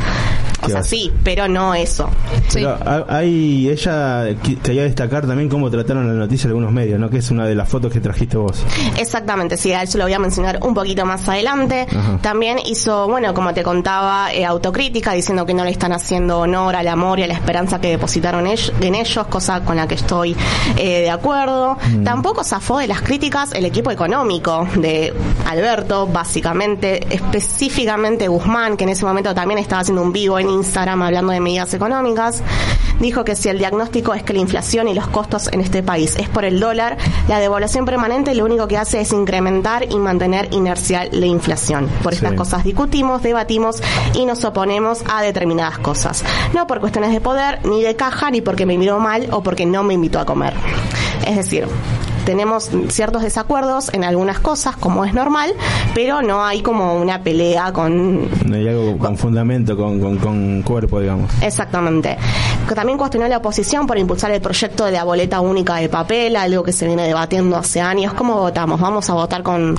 [0.63, 2.09] O ¿Qué sea, sí, pero no eso.
[2.49, 2.55] Sí.
[2.61, 4.25] Pero ha- hay, ella
[4.63, 7.09] quería destacar también cómo trataron la noticia de algunos medios, ¿no?
[7.11, 8.65] Que es una de las fotos que trajiste vos.
[8.97, 11.87] Exactamente, sí, a eso lo voy a mencionar un poquito más adelante.
[11.91, 12.19] Ajá.
[12.23, 16.75] También hizo, bueno, como te contaba, eh, autocrítica, diciendo que no le están haciendo honor
[16.77, 20.37] al amor y a la esperanza que depositaron en ellos, cosa con la que estoy
[20.77, 21.77] eh, de acuerdo.
[21.93, 22.03] Mm.
[22.05, 25.15] Tampoco zafó de las críticas el equipo económico de
[25.47, 30.55] Alberto, básicamente, específicamente Guzmán, que en ese momento también estaba haciendo un vivo en en
[30.55, 32.43] Instagram hablando de medidas económicas.
[33.01, 36.17] Dijo que si el diagnóstico es que la inflación y los costos en este país
[36.17, 36.97] es por el dólar,
[37.29, 41.89] la devaluación permanente lo único que hace es incrementar y mantener inercial la inflación.
[42.03, 42.37] Por estas Sí.
[42.37, 43.81] cosas discutimos, debatimos
[44.15, 46.25] y nos oponemos a determinadas cosas.
[46.55, 49.65] No por cuestiones de poder, ni de caja, ni porque me miró mal o porque
[49.65, 50.55] no me invitó a comer.
[51.25, 51.69] Es decir,
[52.29, 55.51] tenemos ciertos desacuerdos en algunas cosas, como es normal,
[55.95, 60.61] pero no hay como una pelea con No hay algo con fundamento, con, con, con
[60.61, 61.31] cuerpo, digamos.
[61.41, 62.19] Exactamente.
[62.75, 66.63] También cuestionó la oposición por impulsar el proyecto de la boleta única de papel, algo
[66.63, 68.13] que se viene debatiendo hace años.
[68.13, 68.79] ¿Cómo votamos?
[68.79, 69.75] ¿Vamos a votar con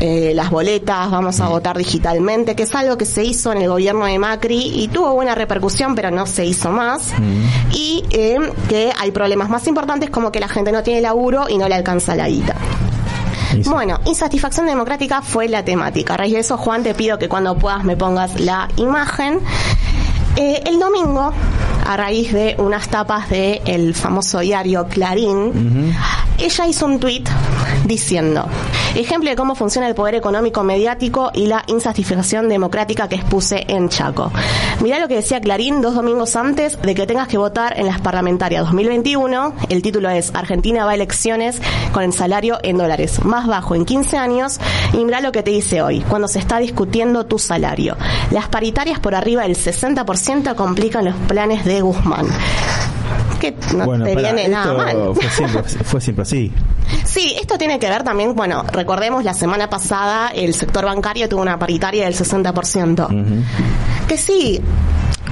[0.00, 1.10] eh, las boletas?
[1.10, 2.56] ¿Vamos a votar digitalmente?
[2.56, 5.94] Que es algo que se hizo en el gobierno de Macri y tuvo buena repercusión,
[5.94, 7.12] pero no se hizo más.
[7.74, 8.38] Y eh,
[8.70, 11.74] que hay problemas más importantes como que la gente no tiene laburo y no le
[11.74, 11.89] alcanza
[13.56, 13.70] Y sí.
[13.70, 16.14] Bueno, insatisfacción democrática fue la temática.
[16.14, 19.40] A raíz de eso, Juan, te pido que cuando puedas me pongas la imagen.
[20.36, 21.32] Eh, el domingo,
[21.92, 25.92] a raíz de unas tapas del el famoso diario Clarín,
[26.38, 27.28] ella hizo un tuit
[27.84, 28.46] diciendo,
[28.94, 33.88] ejemplo de cómo funciona el poder económico mediático y la insatisfacción democrática que expuse en
[33.88, 34.30] Chaco.
[34.80, 38.00] Mirá lo que decía Clarín dos domingos antes de que tengas que votar en las
[38.00, 39.54] parlamentarias 2021.
[39.68, 41.60] El título es Argentina va a elecciones
[41.92, 44.60] con el salario en dólares más bajo en 15 años.
[44.92, 47.96] Y mirá lo que te dice hoy, cuando se está discutiendo tu salario.
[48.30, 52.26] Las paritarias por arriba del 60% complican los planes de Guzmán.
[53.40, 55.14] Que no bueno, te viene nada mal.
[55.14, 56.52] fue siempre, fue siempre así.
[57.04, 61.42] Sí, esto tiene que ver también, bueno, recordemos la semana pasada el sector bancario tuvo
[61.42, 63.44] una paritaria del 60%.
[64.06, 64.60] Que sí,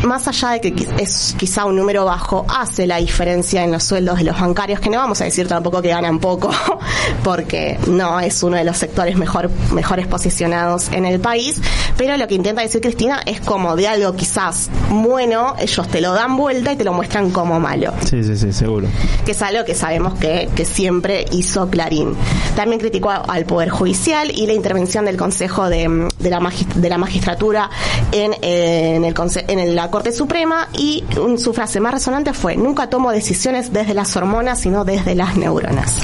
[0.04, 4.18] más allá de que es quizá un número bajo, hace la diferencia en los sueldos
[4.18, 6.50] de los bancarios, que no vamos a decir tampoco que ganan poco,
[7.24, 11.61] porque no es uno de los sectores mejor, mejores posicionados en el país,
[11.96, 16.12] pero lo que intenta decir Cristina es como de algo quizás bueno, ellos te lo
[16.14, 18.88] dan vuelta y te lo muestran como malo Sí, sí, sí, seguro.
[19.24, 22.14] que es algo que sabemos que, que siempre hizo Clarín.
[22.56, 26.88] También criticó al Poder Judicial y la intervención del Consejo de, de la, magis- de
[26.88, 27.70] la Magistratura
[28.12, 29.58] en, eh, en, el conse- en
[29.88, 34.14] la Corte Suprema y mm, su frase más resonante fue, nunca tomo decisiones desde las
[34.16, 35.96] hormonas, sino desde las neuronas.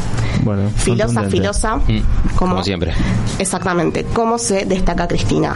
[0.42, 1.76] Bueno, Filosa, filosa.
[1.76, 2.00] Mm,
[2.34, 2.94] como siempre.
[3.38, 4.04] Exactamente.
[4.14, 5.54] ¿Cómo se destaca Cristina?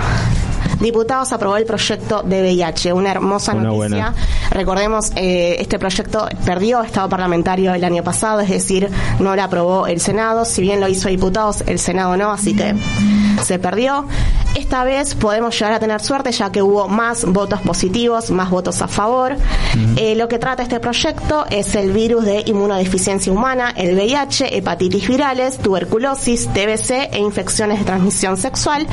[0.79, 3.88] Diputados aprobó el proyecto de VIH, una hermosa Una noticia.
[3.88, 4.14] buena.
[4.51, 9.87] Recordemos, eh, este proyecto perdió estado parlamentario el año pasado, es decir, no lo aprobó
[9.87, 12.75] el Senado, si bien lo hizo diputados, el Senado no, así que
[13.42, 14.07] se perdió.
[14.55, 18.83] Esta vez podemos llegar a tener suerte ya que hubo más votos positivos, más votos
[18.83, 19.37] a favor.
[19.96, 25.07] Eh, lo que trata este proyecto es el virus de inmunodeficiencia humana, el VIH, hepatitis
[25.07, 28.87] virales, tuberculosis, TBC e infecciones de transmisión sexual.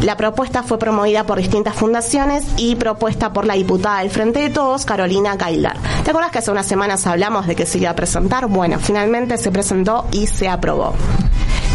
[0.00, 4.50] La propuesta fue promovida por distintas fundaciones y propuesta por la diputada del Frente de
[4.50, 5.76] Todos, Carolina Gailar.
[6.04, 8.46] ¿Te acuerdas que hace unas semanas hablamos de que se iba a presentar?
[8.46, 10.94] Bueno, finalmente se presentó y se aprobó.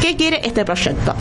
[0.01, 1.15] ¿Qué quiere este proyecto?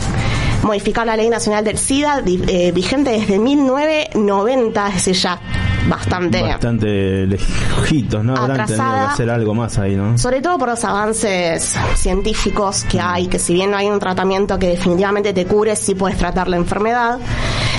[0.63, 5.39] Modificar la Ley Nacional del SIDA, eh, vigente desde 1990, es decir, ya
[5.87, 6.41] bastante...
[6.41, 8.35] Bastante lejitos, ¿no?
[8.35, 9.11] Habrán tenido que Atrasada.
[9.13, 10.17] hacer algo más ahí, ¿no?
[10.17, 14.57] Sobre todo por los avances científicos que hay, que si bien no hay un tratamiento
[14.59, 17.19] que definitivamente te cure, sí puedes tratar la enfermedad.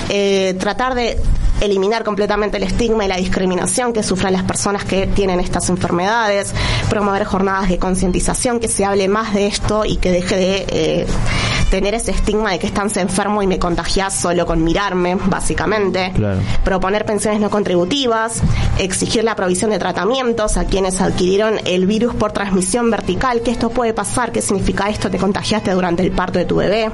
[0.09, 1.19] Eh, tratar de
[1.61, 6.53] eliminar completamente el estigma y la discriminación que sufren las personas que tienen estas enfermedades,
[6.89, 11.07] promover jornadas de concientización, que se hable más de esto y que deje de eh,
[11.69, 16.39] tener ese estigma de que estás enfermo y me contagias solo con mirarme, básicamente Claro.
[16.63, 17.98] proponer pensiones no contributivas,
[18.77, 23.69] exigir la provisión de tratamientos a quienes adquirieron el virus por transmisión vertical, que esto
[23.69, 26.89] puede pasar, qué significa esto, te contagiaste durante el parto de tu bebé.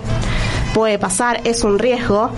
[0.73, 2.31] Puede pasar, es un riesgo,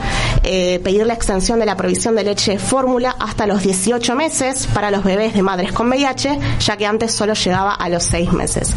[0.44, 4.68] eh, pedir la extensión de la provisión de leche de fórmula hasta los 18 meses
[4.74, 8.34] para los bebés de madres con VIH, ya que antes solo llegaba a los 6
[8.34, 8.76] meses.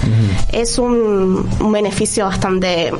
[0.51, 2.93] Es un, un beneficio bastante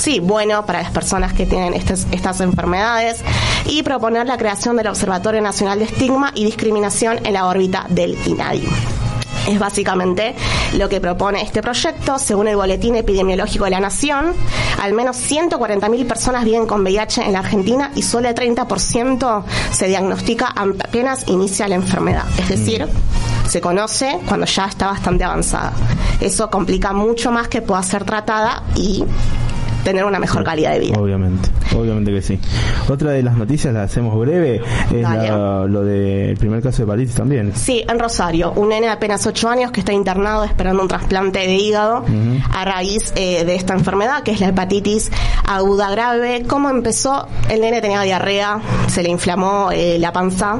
[0.00, 3.22] sí, bueno para las personas que tienen estas, estas enfermedades
[3.66, 8.16] y proponer la creación del Observatorio Nacional de Estigma y Discriminación en la órbita del
[8.26, 8.68] INADI.
[9.48, 10.34] Es básicamente
[10.76, 12.18] lo que propone este proyecto.
[12.18, 14.34] Según el Boletín Epidemiológico de la Nación,
[14.80, 19.88] al menos 140.000 personas viven con VIH en la Argentina y solo el 30% se
[19.88, 22.24] diagnostica apenas inicia la enfermedad.
[22.38, 22.86] Es decir,
[23.48, 25.72] se conoce cuando ya está bastante avanzada.
[26.20, 29.04] Eso complica mucho más que pueda ser tratada y
[29.84, 30.98] tener una mejor calidad de vida.
[30.98, 32.38] Obviamente, obviamente que sí.
[32.88, 34.60] Otra de las noticias, la hacemos breve,
[34.94, 37.52] es la- lo del primer caso de Palitis también.
[37.54, 41.38] Sí, en Rosario, un nene de apenas 8 años que está internado esperando un trasplante
[41.40, 42.04] de hígado
[42.52, 45.10] a raíz eh, de esta enfermedad, que es la hepatitis
[45.46, 46.44] aguda grave.
[46.46, 47.26] ¿Cómo empezó?
[47.48, 50.58] El nene tenía diarrea, se le inflamó eh, la panza,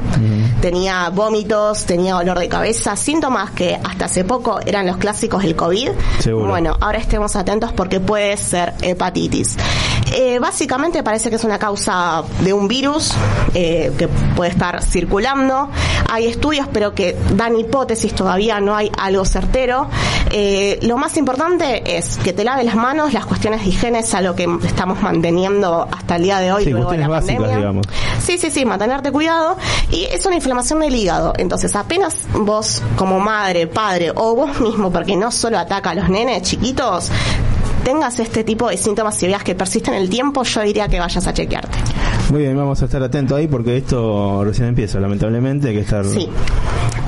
[0.60, 5.56] tenía vómitos, tenía dolor de cabeza, síntomas que hasta hace poco eran los clásicos del
[5.56, 5.90] COVID.
[6.18, 6.48] Seguro.
[6.48, 9.09] Bueno, ahora estemos atentos porque puede ser hepatitis.
[10.12, 13.12] Eh, básicamente parece que es una causa de un virus
[13.54, 15.68] eh, que puede estar circulando.
[16.10, 19.88] Hay estudios, pero que dan hipótesis, todavía no hay algo certero.
[20.32, 24.12] Eh, lo más importante es que te laves las manos, las cuestiones de higiene es
[24.14, 27.40] algo que estamos manteniendo hasta el día de hoy, Sí, luego de la cuestiones básicas,
[27.40, 27.56] pandemia.
[27.58, 27.86] digamos.
[28.22, 29.56] Sí, sí, sí, mantenerte cuidado.
[29.90, 31.32] Y es una inflamación del hígado.
[31.36, 36.08] Entonces, apenas vos, como madre, padre, o vos mismo, porque no solo ataca a los
[36.08, 37.10] nenes chiquitos,
[37.80, 40.98] tengas este tipo de síntomas y veas que persisten en el tiempo, yo diría que
[40.98, 41.78] vayas a chequearte.
[42.30, 46.04] Muy bien, vamos a estar atentos ahí porque esto recién empieza, lamentablemente, hay que estar
[46.04, 46.28] Sí,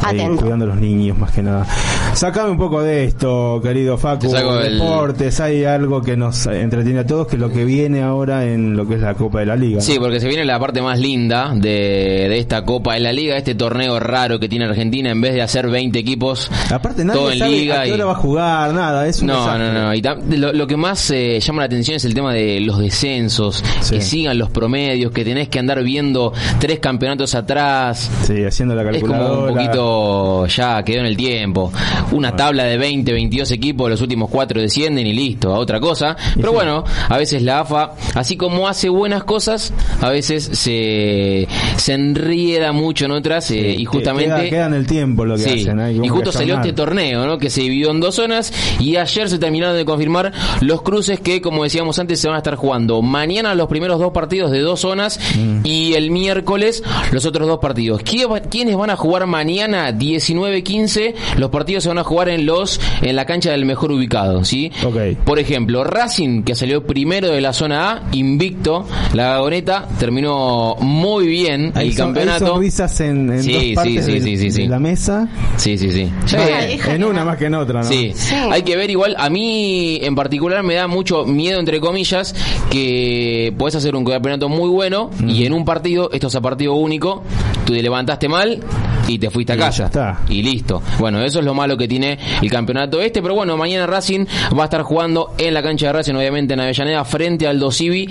[0.03, 1.67] ahí cuidando a los niños más que nada.
[2.15, 7.07] Sacame un poco de esto, querido Facu, el- deportes, hay algo que nos entretiene a
[7.07, 9.57] todos, que es lo que viene ahora en lo que es la Copa de la
[9.57, 9.81] Liga.
[9.81, 13.37] Sí, porque se viene la parte más linda de, de esta Copa de la Liga,
[13.37, 17.33] este torneo raro que tiene Argentina, en vez de hacer 20 equipos, Aparte todo nadie
[17.33, 17.81] en sabe liga.
[17.81, 19.73] a qué y- va a jugar, nada, es un No, desastre.
[19.73, 19.95] no, no.
[19.95, 23.65] Y lo, lo que más eh, llama la atención es el tema de los descensos,
[23.81, 23.97] Sí.
[23.97, 28.11] que sigan los promedios, que tenés que andar viendo tres campeonatos atrás.
[28.23, 29.53] Sí, haciendo la Es como calculadora.
[29.53, 31.73] un poquito ya quedó en el tiempo.
[32.11, 36.17] Una tabla de 20, 22 equipos, los últimos cuatro descienden y listo, a otra cosa.
[36.37, 41.93] Pero bueno, a veces la AFA, así como hace buenas cosas, a veces se, se
[41.95, 44.35] enrieda mucho en otras eh, y justamente...
[44.35, 45.81] Queda, queda en el tiempo lo que Sí, hacen.
[45.81, 47.39] hay y justo salió este torneo, ¿no?
[47.39, 51.41] Que se dividió en dos zonas y ayer se terminaron de confirmar los cruces que,
[51.41, 54.81] como decíamos antes, se van a estar jugando mañana los primeros dos partidos de dos
[54.81, 55.61] zonas Mm.
[55.65, 58.03] y el miércoles los otros dos partidos.
[58.03, 61.15] ¿Qui- ¿Quiénes van a jugar mañana 19-15?
[61.37, 64.71] Los partidos se van a jugar en los en la cancha del mejor ubicado, ¿sí?
[64.85, 65.19] Ok.
[65.25, 71.27] Por ejemplo, Racing, que salió primero de la zona A, invicto, la Gagoneta terminó muy
[71.27, 72.47] bien el son- hay campeonato.
[72.47, 74.63] sonrisas en, en Sí, dos sí, partes sí, de, sí, sí, sí.
[74.63, 75.29] de la mesa.
[75.57, 76.09] Sí, sí, sí.
[76.37, 77.89] Eh, En una más que en otra, ¿no?
[77.89, 78.13] Sí.
[78.15, 78.35] Sí.
[78.35, 82.35] hay que ver igual, a mí en particular me da mucho miedo, entre comillas,
[82.71, 86.75] que podés hacer un campeonato muy bueno y en un partido, esto es a partido
[86.75, 87.23] único,
[87.65, 88.61] tú te levantaste mal
[89.09, 89.79] y te fuiste a Y casa.
[89.79, 90.21] ya está.
[90.29, 90.83] Y listo.
[90.99, 94.25] Bueno, eso es lo malo que tiene el campeonato este, pero bueno, mañana Racing
[94.59, 98.09] va a estar jugando en la cancha de Racing, obviamente en Avellaneda, frente al Dosivi,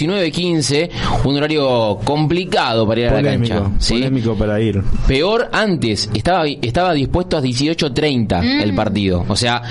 [0.00, 0.90] 19-15,
[1.24, 3.62] un horario complicado para ir a la cancha.
[3.78, 3.94] ¿sí?
[3.94, 4.82] polémico para ir.
[5.06, 9.24] Peor antes, estaba, estaba dispuesto a 18.30 el partido.
[9.28, 9.62] O sea,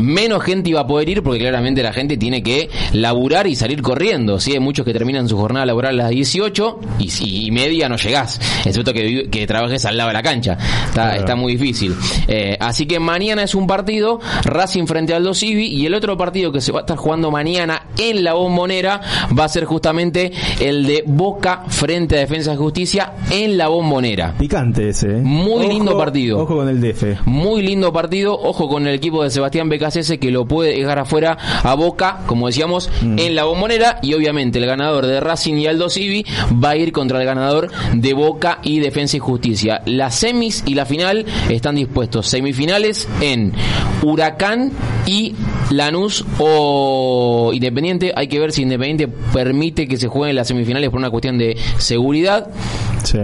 [0.00, 3.82] menos gente iba a poder ir porque claramente la gente tiene que laburar y salir
[3.82, 4.40] corriendo.
[4.40, 4.52] ¿sí?
[4.52, 8.40] Hay muchos que terminan su jornada laboral a las 18 y, y- media no llegás.
[8.64, 10.52] Excepto que, que trabajes al lado de la cancha.
[10.52, 11.20] Está, Claro.
[11.20, 11.94] está muy difícil.
[12.26, 16.52] Eh, así que mañana es un partido, Racing frente al Dosivi y el otro partido
[16.52, 19.00] que se va a estar jugando mañana en la bombonera
[19.38, 24.34] va a ser justamente el de Boca frente a Defensa de Justicia en la bombonera.
[24.38, 25.20] Picante ese, ¿eh?
[25.22, 26.38] Muy lindo partido.
[26.40, 27.26] Ojo con el DF.
[27.26, 31.36] Muy lindo partido, ojo con el equipo de Sebastián Becasese que lo puede dejar afuera
[31.62, 33.18] a Boca, como decíamos, Mm.
[33.18, 36.24] en la bombonera y obviamente el ganador de Racing y Aldo Civi
[36.62, 39.82] va a ir contra el ganador de Boca y Defensa y Justicia.
[39.86, 42.26] Las semis y la final están dispuestos.
[42.68, 43.52] Semifinales en
[44.02, 44.72] Huracán
[45.06, 45.34] y
[45.70, 48.12] Lanús o Independiente.
[48.14, 51.56] Hay que ver si Independiente permite que se jueguen las semifinales por una cuestión de
[51.78, 52.50] seguridad.
[53.04, 53.18] Sí.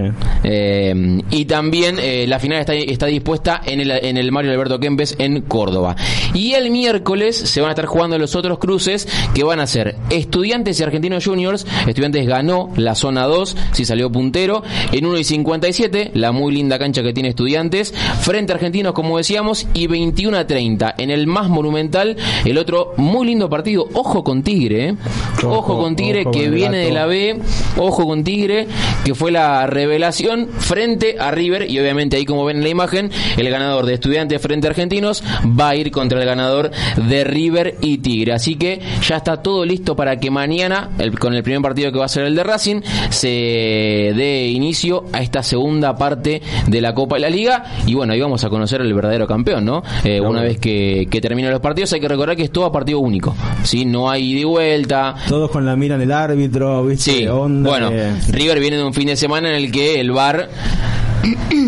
[0.45, 4.79] Eh, y también eh, la final está, está dispuesta en el, en el Mario Alberto
[4.81, 5.97] Kempes en Córdoba.
[6.33, 9.97] Y el miércoles se van a estar jugando los otros cruces que van a ser
[10.11, 11.67] Estudiantes y Argentinos Juniors.
[11.87, 16.79] Estudiantes ganó la zona 2, si salió puntero, en 1 y 57, la muy linda
[16.79, 20.95] cancha que tiene Estudiantes, frente a Argentinos, como decíamos, y 21 a 30.
[20.99, 23.89] En el más monumental, el otro muy lindo partido.
[23.95, 24.95] Ojo con Tigre, ¿eh?
[25.43, 27.41] Ojo, Ojo, con Tigre ojo que el viene de la B,
[27.79, 28.67] ojo con Tigre,
[29.05, 33.11] que fue la revelación frente a River y obviamente ahí como ven en la imagen,
[33.37, 35.23] el ganador de Estudiantes frente a Argentinos
[35.59, 38.33] va a ir contra el ganador de River y Tigre.
[38.35, 41.99] Así que ya está todo listo para que mañana, el- con el primer partido que
[41.99, 43.29] va a ser el de Racing, se
[44.15, 48.21] dé inicio a esta segunda parte de la Copa de la Liga y bueno, ahí
[48.21, 49.83] vamos a conocer al verdadero campeón, ¿no?
[50.05, 52.73] Eh, una vez que, que terminen los partidos hay que recordar que es todo a
[52.73, 53.85] partido único, ¿sí?
[53.85, 57.13] No hay ida y vuelta, Todos con la mira en el árbitro, ¿viste?
[57.13, 60.11] Sí, Onda bueno, de- River viene de un fin de semana en el que el
[60.13, 60.49] VAR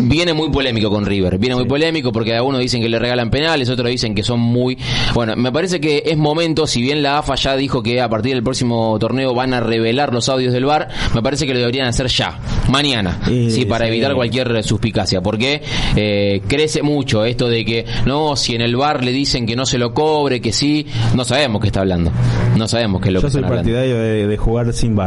[0.03, 1.37] viene muy polémico con River.
[1.37, 4.77] Viene muy polémico porque algunos dicen que le regalan penales, otros dicen que son muy.
[5.13, 8.33] Bueno, me parece que es momento, si bien la AFA ya dijo que a partir
[8.33, 11.87] del próximo torneo van a revelar los audios del bar, me parece que lo deberían
[11.87, 12.39] hacer ya,
[12.69, 13.91] mañana, sí, para sí.
[13.91, 15.21] evitar cualquier suspicacia.
[15.21, 15.61] Porque
[15.95, 19.65] eh, crece mucho esto de que no, si en el bar le dicen que no
[19.65, 22.11] se lo cobre, que sí, no sabemos qué está hablando.
[22.57, 24.97] No sabemos qué es lo Yo que soy partidario de, de jugar sin.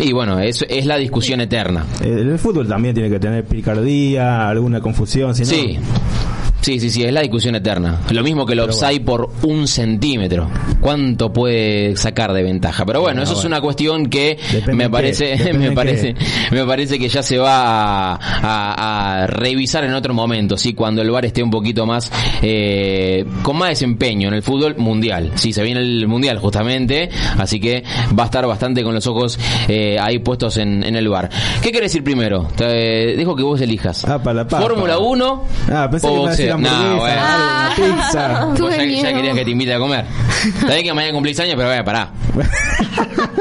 [0.00, 1.86] Y bueno, eso es la discusión eterna.
[2.02, 5.78] Eh, El fútbol también tiene que tener picardía, alguna confusión, si no, Sí.
[6.64, 8.00] Sí, sí, sí, es la discusión eterna.
[8.10, 10.48] Lo mismo que el offside por un centímetro.
[10.80, 12.86] ¿Cuánto puede sacar de ventaja?
[12.86, 16.14] Pero bueno, eso es una cuestión que Depende me parece, me parece,
[16.50, 21.02] me parece que ya se va a, a- a revisar en otro momento, sí, cuando
[21.02, 22.10] el VAR esté un poquito más,
[22.42, 25.32] eh, con más desempeño en el fútbol mundial.
[25.34, 27.84] Sí, se viene el mundial justamente, así que
[28.18, 31.28] va a estar bastante con los ojos eh, ahí puestos en, en el VAR.
[31.62, 32.48] ¿Qué querés ir primero?
[32.56, 34.04] Te dejo que vos elijas.
[34.06, 34.48] Ah, para la.
[34.48, 37.20] Fórmula 1 Ah, pensé o que hamburguesa, No, bueno.
[37.22, 38.44] una pizza.
[38.58, 40.04] Vos ya, ya querías que te invite a comer.
[40.60, 42.10] Sabés que mañana cumplís años, pero bueno, pará.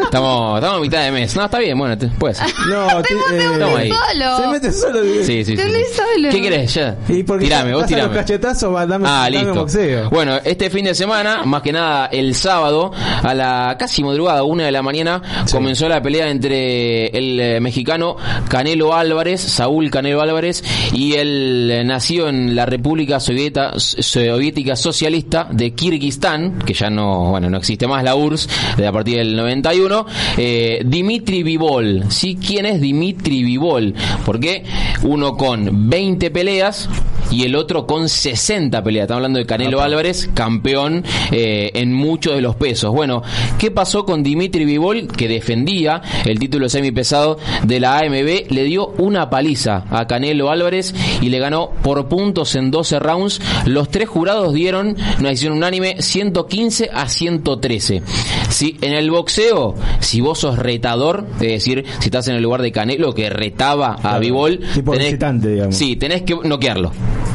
[0.03, 1.35] Estamos, estamos a mitad de mes.
[1.35, 2.07] No, está bien, bueno, te-.
[2.07, 3.89] No, ti- eh, ahí.
[3.91, 4.37] Solo.
[4.37, 4.99] Se mete solo.
[5.03, 5.55] Sí, sí, sí.
[5.55, 6.29] Te solo.
[6.31, 6.73] ¿Qué querés?
[6.73, 6.95] Ya.
[7.09, 8.13] Y porque tirame, vos los tirame.
[8.15, 9.53] cachetazos, va, dame, Ah, dame listo.
[9.55, 10.09] boxeo.
[10.09, 12.91] Bueno, este fin de semana, más que nada el sábado,
[13.23, 15.21] a la casi madrugada, una de la mañana,
[15.51, 18.15] comenzó la pelea entre el eh, mexicano
[18.49, 25.47] Canelo Álvarez, Saúl Canelo Álvarez, y el eh, nacido en la República Sovieta- Soviética Socialista
[25.51, 29.35] de Kirguistán, que ya no, bueno, no existe más la URSS, de a partir del
[29.35, 30.05] 91,
[30.37, 32.03] eh, Dimitri Vivol.
[32.09, 32.37] ¿Sí?
[32.45, 33.93] ¿Quién es Dimitri Vivol?
[34.25, 34.63] Porque
[35.03, 36.89] uno con 20 peleas
[37.31, 39.03] y el otro con 60 peleas.
[39.05, 42.91] Estamos hablando de Canelo Álvarez, campeón eh, en muchos de los pesos.
[42.93, 43.23] Bueno,
[43.57, 48.51] ¿qué pasó con Dimitri Vivol, que defendía el título semipesado de la AMB?
[48.51, 53.41] Le dio una paliza a Canelo Álvarez y le ganó por puntos en 12 rounds.
[53.65, 58.01] Los tres jurados dieron una decisión unánime 115 a 113.
[58.49, 62.61] Si en el boxeo, si vos sos retador, es decir, si estás en el lugar
[62.61, 65.75] de Canelo que retaba a Claro, Vivol, tipo visitante, digamos.
[65.75, 66.91] Sí, tenés que noquearlo.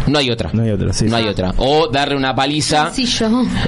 [0.06, 0.50] No hay otra.
[0.54, 1.04] No hay otra, sí.
[1.06, 1.52] No hay otra.
[1.58, 2.90] O darle una paliza.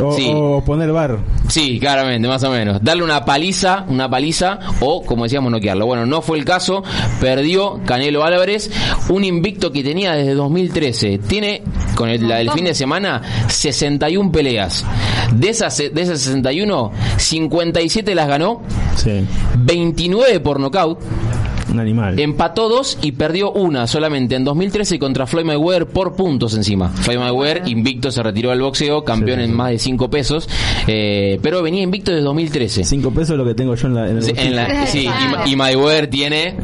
[0.01, 0.31] O, Sí.
[0.35, 1.19] o poner bar.
[1.49, 2.83] Sí, claramente, más o menos.
[2.83, 5.85] Darle una paliza, una paliza, o como decíamos, noquearlo.
[5.87, 6.83] Bueno, no fue el caso.
[7.21, 8.71] Perdió Canelo Álvarez,
[9.11, 11.19] un invicto que tenía desde 2013.
[11.19, 11.63] Tiene,
[11.95, 14.85] con el, la del fin de semana, 61 peleas.
[15.35, 18.63] De esas, de esas 61, 57 las ganó,
[18.97, 19.25] Sí.
[19.59, 20.99] 29 por nocaut.
[21.73, 22.19] Un animal.
[22.19, 26.89] Empató dos y perdió una solamente en 2013 contra Floyd Mayweather por puntos encima.
[26.89, 29.51] Floyd Mayweather, invicto, se retiró del boxeo, campeón Sí, sí.
[29.51, 30.49] en más de 5 pesos,
[30.87, 32.85] eh, pero venía invicto desde 2013.
[32.85, 34.87] Cinco pesos es lo que tengo yo en, la, en el Sí, en la- bolsillo.
[34.87, 35.43] sí, Claro.
[35.47, 36.57] y, y Mayweather tiene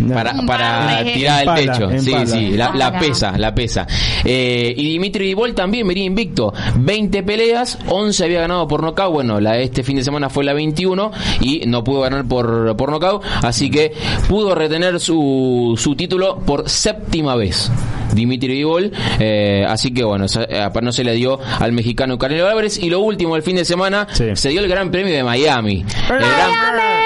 [0.00, 0.14] No.
[0.14, 1.90] para, tirar pala, techo.
[1.98, 3.86] Sí, sí, la, pesa, la pesa.
[4.24, 6.52] Eh, y Dimitri Vivol también venía invicto.
[6.76, 9.12] 20 peleas, 11 había ganado por nocaut.
[9.12, 12.90] Bueno, la este fin de semana fue la 21 y no pudo ganar por, por
[12.90, 13.22] nocaut.
[13.42, 13.92] Así que
[14.28, 17.70] pudo retener su, su título por séptima vez.
[18.14, 22.78] Dimitri Vivol, eh, así que bueno, eh, no se le dio al mexicano Canelo Álvarez
[22.78, 24.24] y lo último el fin de semana Sí.
[24.34, 25.84] se dio el Gran Premio de Miami.
[26.08, 26.50] El gran,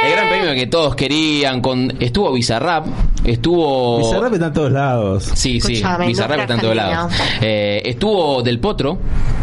[0.07, 2.87] el gran premio que todos querían con estuvo Bizarrap,
[3.25, 5.31] estuvo Bizarrap está en todos lados.
[5.35, 7.13] Sí, sí, Bizarrap no está en todos lados.
[7.41, 8.99] Eh, estuvo Del Potro,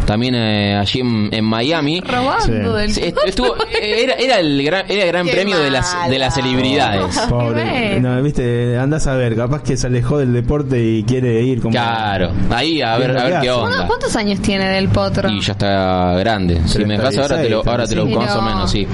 [0.06, 2.00] también eh, allí en, en Miami.
[2.00, 5.58] Robando del Sí, est- estuvo, eh, era, era el gran, era el gran Qué premio
[5.58, 7.18] de las, de las celebridades.
[7.28, 8.00] Pobre.
[8.00, 11.72] No, viste, andás a ver, capaz que se alejó del deporte y quiere ir como.
[11.72, 13.86] Claro, ahí a ver, a ver qué onda.
[13.86, 15.28] ¿Cuántos años tiene del potro?
[15.30, 16.60] Y ya está grande.
[16.66, 18.86] Si me dejas ahora te lo, ahora te lo más o menos, sí.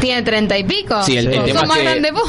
[0.00, 1.02] ¿Tiene treinta y pico?
[1.02, 2.22] Sí, el- el ¿Sos tema es más que- grande vos?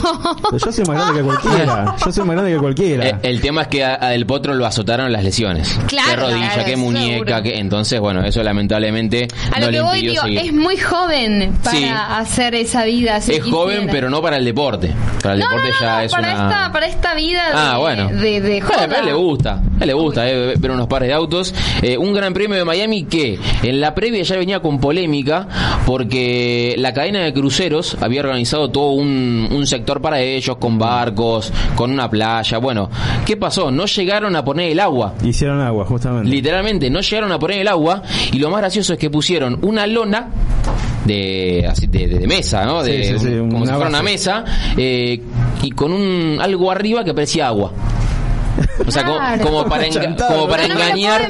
[0.52, 1.96] Pero yo soy más grande que cualquiera.
[2.06, 3.08] Yo soy más grande que cualquiera.
[3.08, 5.80] Eh, el tema es que a, Del Potro lo azotaron las lesiones.
[5.88, 9.78] Claro, qué rodilla, claro, qué muñeca, qué, entonces bueno, eso lamentablemente A no lo le
[9.78, 10.40] que voy, digo, seguir.
[10.40, 11.86] es muy joven para Sí.
[11.90, 13.22] hacer esa vida.
[13.22, 14.94] si es joven, pero no para el deporte.
[15.22, 17.78] Para el deporte no, ya no, es para, una esta, para esta vida de, Ah,
[17.78, 18.08] bueno.
[18.10, 19.02] de, de Eh, joda.
[19.02, 21.54] le gusta, a él le gusta eh, ver unos pares de autos.
[21.82, 25.48] Eh, un gran premio de Miami que en la previa ya venía con polémica
[25.86, 31.52] porque la cadena de cruceros había organizado todo un, un sector para ellos, con barcos,
[31.76, 32.58] con una playa.
[32.58, 32.90] Bueno,
[33.26, 33.72] ¿qué pasó?
[33.72, 35.14] No llegaron a poner el agua.
[35.24, 36.30] Hicieron agua, justamente.
[36.30, 39.88] Literalmente, no llegaron a poner el agua y lo más gracioso es que pusieron una
[39.88, 40.30] lona
[41.06, 42.84] de, así, de, de- de mesa, ¿no?
[42.84, 44.44] De, Sí, sí, sí, un- como una si fuera una mesa
[44.78, 45.22] eh,
[45.64, 47.72] y con un algo arriba que parecía agua.
[48.86, 49.44] O sea, como, Claro.
[49.46, 51.30] como para, enga- como para No engañar,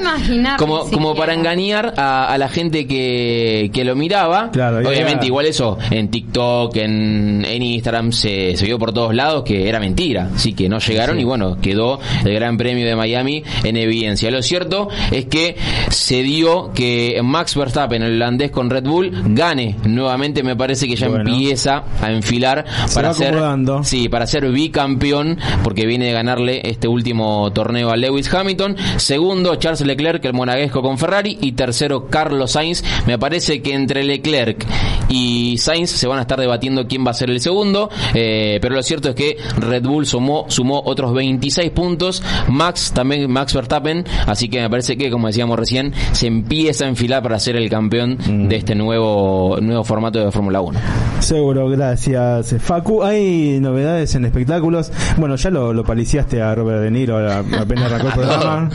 [0.58, 4.50] como, como para engañar a, a la gente que, que lo miraba.
[4.52, 9.14] Claro, Obviamente, era- igual eso en TikTok, en, en Instagram, se, se vio por todos
[9.16, 10.30] lados que era mentira.
[10.36, 11.22] Así que no llegaron Sí.
[11.22, 14.30] y bueno, quedó el Gran Premio de Miami en evidencia.
[14.32, 15.56] Lo cierto es que
[15.90, 20.44] se dio que Max Verstappen, el holandés con Red Bull, gane nuevamente.
[20.44, 21.30] Me parece que ya Bueno.
[21.30, 23.36] empieza a enfilar Se para ser,
[23.84, 28.76] sí, para ser bicampeón, porque viene de ganarle este último torneo a Lewis Hamilton.
[28.98, 31.38] Segundo, Charles Leclerc, el monaguesco con Ferrari.
[31.42, 32.84] Y tercero, Carlos Sainz.
[33.08, 34.66] Me parece que entre Leclerc
[35.10, 37.90] y Sainz se van a estar debatiendo quién va a ser el segundo.
[38.14, 42.22] eh, pero lo cierto es que Red Bull sumó, sumó otros 26 puntos.
[42.48, 44.06] Max también, Max Verstappen.
[44.28, 47.70] Así que me parece que, como decíamos recién, se empieza a enfilar para ser el
[47.70, 48.18] campeón
[48.50, 50.80] de este nuevo, nuevo formato de Fórmula 1.
[51.20, 52.56] Seguro, gracias.
[52.60, 54.92] Facu, hay novedades en espectáculos.
[55.18, 58.70] Bueno, ya lo, lo paliciaste a Robert De Niro apenas arrancó el programa.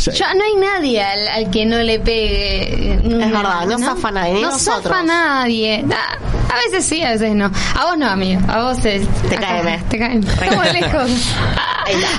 [0.00, 2.94] Ya- Yo, no hay nadie al, al que no le pegue.
[2.94, 5.84] Es verdad, no zafa nadie, No zafa nadie.
[6.56, 7.46] A veces sí, a veces no.
[7.46, 8.40] A vos no, amigo.
[8.48, 9.78] A vos te, Te acá, cae.
[9.88, 10.18] Te cae.
[10.18, 11.10] Estamos lejos.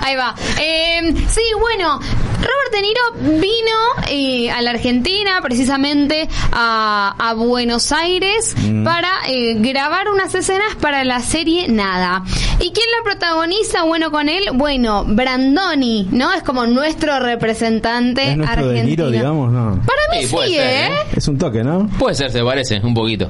[0.02, 0.34] Ahí va.
[0.62, 3.76] Eh, sí, bueno, Robert De Niro vino
[4.10, 11.04] eh, a la Argentina, precisamente a, a Buenos Aires, para eh, grabar unas escenas para
[11.04, 12.24] la serie Nada.
[12.60, 13.84] ¿Y quién la protagoniza?
[13.84, 16.34] Bueno, con él, bueno, Brandoni, ¿no?
[16.34, 19.06] Es como nuestro representante ¿Es nuestro De argentino.
[19.06, 19.52] Niro, digamos?
[19.52, 19.82] No.
[19.86, 20.96] Para mí Sí, sí, ser, ¿eh?
[21.16, 21.88] Es un toque, ¿no?
[22.00, 23.30] Puede ser, se parece, un poquito.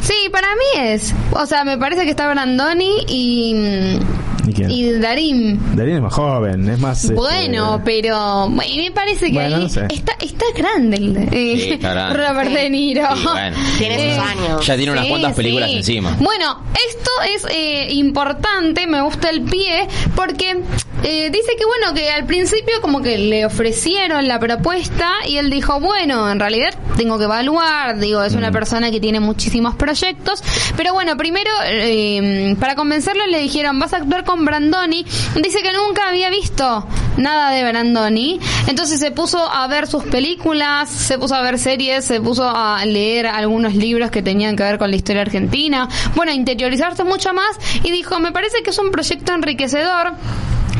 [0.00, 1.14] Sí, para mí es.
[1.32, 3.98] O sea, me parece que está Brandoni y.
[4.46, 4.70] ¿Y quién?
[4.70, 5.58] Y Darín.
[5.74, 7.02] Darín es más joven, es más...
[7.02, 9.86] este, Bueno, pero bueno, me parece que Bueno, ahí no sé.
[9.90, 12.18] está, está grande el eh, Sí, está grande.
[12.28, 13.06] Robert De Niro.
[13.16, 13.56] Sí, bueno.
[13.78, 14.66] Tiene sus años.
[14.66, 15.76] Ya tiene unas Sí, cuantas películas sí.
[15.76, 16.16] encima.
[16.20, 16.58] Bueno,
[16.90, 20.60] esto es eh, importante, me gusta el pie, porque
[21.06, 25.50] eh, dice que bueno, que al principio como que le ofrecieron la propuesta y él
[25.50, 28.38] dijo, bueno, en realidad tengo que evaluar, digo, es Mm.
[28.38, 30.42] una persona que tiene muchísimos proyectos,
[30.76, 35.04] pero bueno, primero, eh, para convencerlo le dijeron, vas a actuar con Brandoni,
[35.36, 36.86] dice que nunca había visto
[37.18, 42.04] nada de Brandoni, entonces se puso a ver sus películas, se puso a ver series,
[42.06, 46.32] se puso a leer algunos libros que tenían que ver con la historia argentina, bueno,
[46.32, 50.14] a interiorizarse mucho más y dijo, me parece que es un proyecto enriquecedor.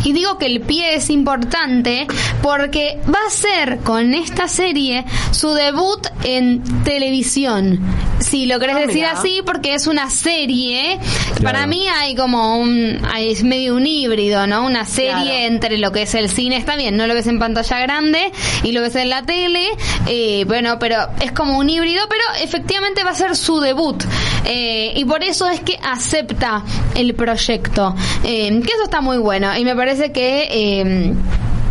[0.05, 2.07] Y digo que el pie es importante
[2.43, 7.81] porque va a ser con esta serie su debut en televisión.
[8.21, 10.99] Si lo querés Ah, decir así, porque es una serie.
[11.43, 14.65] Para mí hay como un, hay, es medio un híbrido, ¿no?
[14.65, 15.31] Una serie Claro.
[15.47, 18.33] entre lo que es el cine, está bien, no lo ves en pantalla grande
[18.63, 19.67] y lo ves en la tele,
[20.07, 24.03] eh, bueno, pero es como un híbrido, pero efectivamente va a ser su debut.
[24.47, 26.63] Eh, y por eso es que acepta
[26.95, 27.95] el proyecto.
[28.25, 29.57] Eh, que eso está muy bueno.
[29.57, 31.15] Y me parece que eh,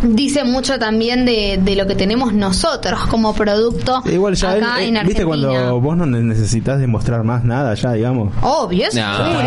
[0.04, 4.84] dice mucho también de, de lo que tenemos nosotros como producto Igual ya, acá él,
[4.84, 5.02] eh, en Argentina.
[5.04, 8.32] viste cuando vos no necesitas demostrar más nada ya, digamos.
[8.42, 9.42] Obvio, eso No, seguro.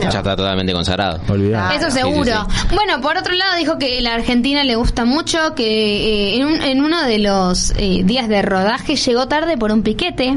[0.00, 1.20] Ya está totalmente consagrado.
[1.28, 1.70] Olvidá.
[1.70, 2.24] Ah, Eso sí, seguro.
[2.48, 6.46] sí, Bueno, por otro lado dijo que la Argentina le gusta mucho, que eh, en,
[6.46, 10.36] un- en uno de los eh, días de rodaje llegó tarde por un piquete.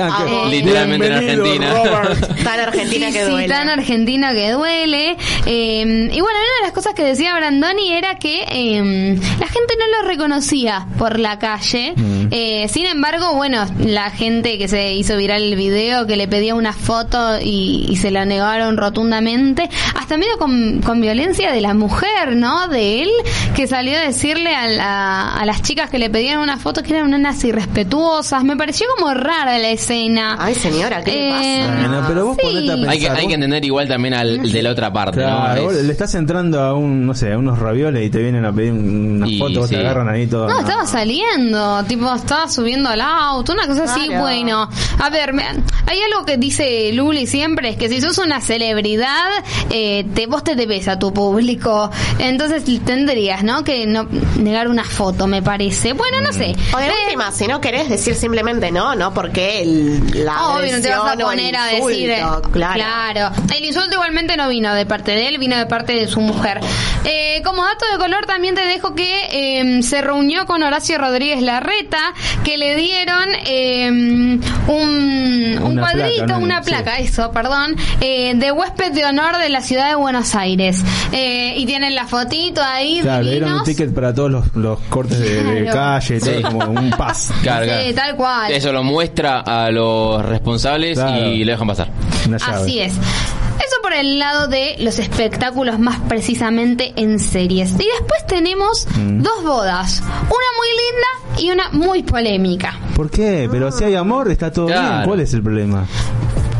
[0.00, 1.74] Ah, Eh, Literalmente en Argentina.
[1.74, 2.42] Robert.
[2.44, 3.48] Tan argentina Sí, que sí, duele.
[3.48, 5.16] tan argentina que duele.
[5.46, 8.82] Eh, y bueno, una de las cosas que decía Brandoni era que eh,
[9.40, 11.94] la gente no lo reconocía por la calle.
[11.96, 12.26] Mm.
[12.30, 16.54] Eh, sin embargo, bueno, la gente que se hizo viral el video, que le pedía
[16.54, 21.74] una foto y, y se la negaron rotundamente, hasta medio con, con violencia de la
[21.74, 22.68] mujer, ¿no?
[22.68, 23.10] De él,
[23.54, 26.94] que salió a decirle a, la- a las chicas que le pedían una foto que
[26.94, 28.44] eran unas irrespetuosas.
[28.44, 30.36] Me pareció como rara la escena.
[30.38, 31.80] Ay, señora, ¿qué le Eh, pasa?
[31.88, 32.46] Bueno, pero vos Sí.
[32.46, 32.90] ponete a pensar.
[32.92, 35.72] Hay que, hay que vos- entender igual también al de la otra parte, Claro, ¿no?
[35.72, 38.71] le estás entrando a un, no sé, a unos ravioles y te vienen a pedir
[38.72, 39.74] una Y foto, vos sí.
[39.74, 40.48] te agarran ahí todo.
[40.48, 44.22] No, estaba saliendo, tipo, estaba subiendo al auto, una cosa así, Claro.
[44.22, 44.68] bueno.
[44.98, 49.30] A ver, me- hay algo que dice Luli siempre, es que si sos una celebridad,
[49.70, 51.90] eh, te, vos te debes a tu público.
[52.18, 53.64] Entonces tendrías, ¿no?
[53.64, 54.06] Que no
[54.38, 55.92] negar una foto, me parece.
[55.92, 56.54] Bueno, no sé.
[56.74, 60.72] O de Eh, última, si no querés decir simplemente no, no porque el, la Obvio,
[60.76, 62.10] no te vas a poner a decir.
[62.10, 63.34] eh, claro.
[63.54, 66.60] El insulto igualmente no vino de parte de él, vino de parte de su mujer.
[67.04, 71.42] Eh, como dato de color, también te dejo que eh, se reunió con Horacio Rodríguez
[71.42, 72.12] Larreta,
[72.44, 76.44] que le dieron eh, un, un Una cuadrito, placa, ¿no?
[76.44, 76.70] una Sí.
[76.70, 80.82] placa, eso, perdón, eh, de huésped de honor de la ciudad de Buenos Aires.
[81.12, 84.78] Eh, y tienen la fotito ahí, Claro, le dieron un ticket para todos los, los
[84.88, 85.76] cortes de, de Claro.
[86.00, 86.42] calle y todo, Sí.
[86.42, 87.32] como un pas.
[87.42, 88.52] Claro, Sí, tal cual.
[88.52, 91.26] Eso lo muestra a los responsables Claro.
[91.28, 91.88] y le dejan pasar.
[92.46, 92.94] Así es.
[93.58, 97.70] Eso por el lado de los espectáculos más precisamente en series.
[97.72, 99.22] Y después tenemos Mm.
[99.22, 102.78] dos bodas, una muy linda y una muy polémica.
[102.96, 103.48] ¿Por qué?
[103.50, 105.02] Pero si hay amor, está todo bien.
[105.04, 105.86] ¿Cuál es el problema?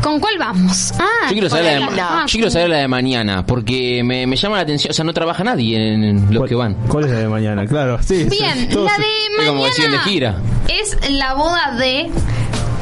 [0.01, 0.91] ¿Con cuál vamos?
[0.99, 2.23] Ah, Yo quiero saber, la de, polémica.
[2.27, 5.13] yo quiero saber la de mañana, porque me, me llama la atención, o sea, no
[5.13, 6.73] trabaja nadie en los ¿Cuál- que van.
[6.89, 7.65] ¿Cuál es la de mañana?
[7.65, 8.25] Claro, sí.
[8.29, 9.05] Bien, la de
[9.39, 10.35] Es como decían de mañana gira.
[10.67, 12.09] es la boda de...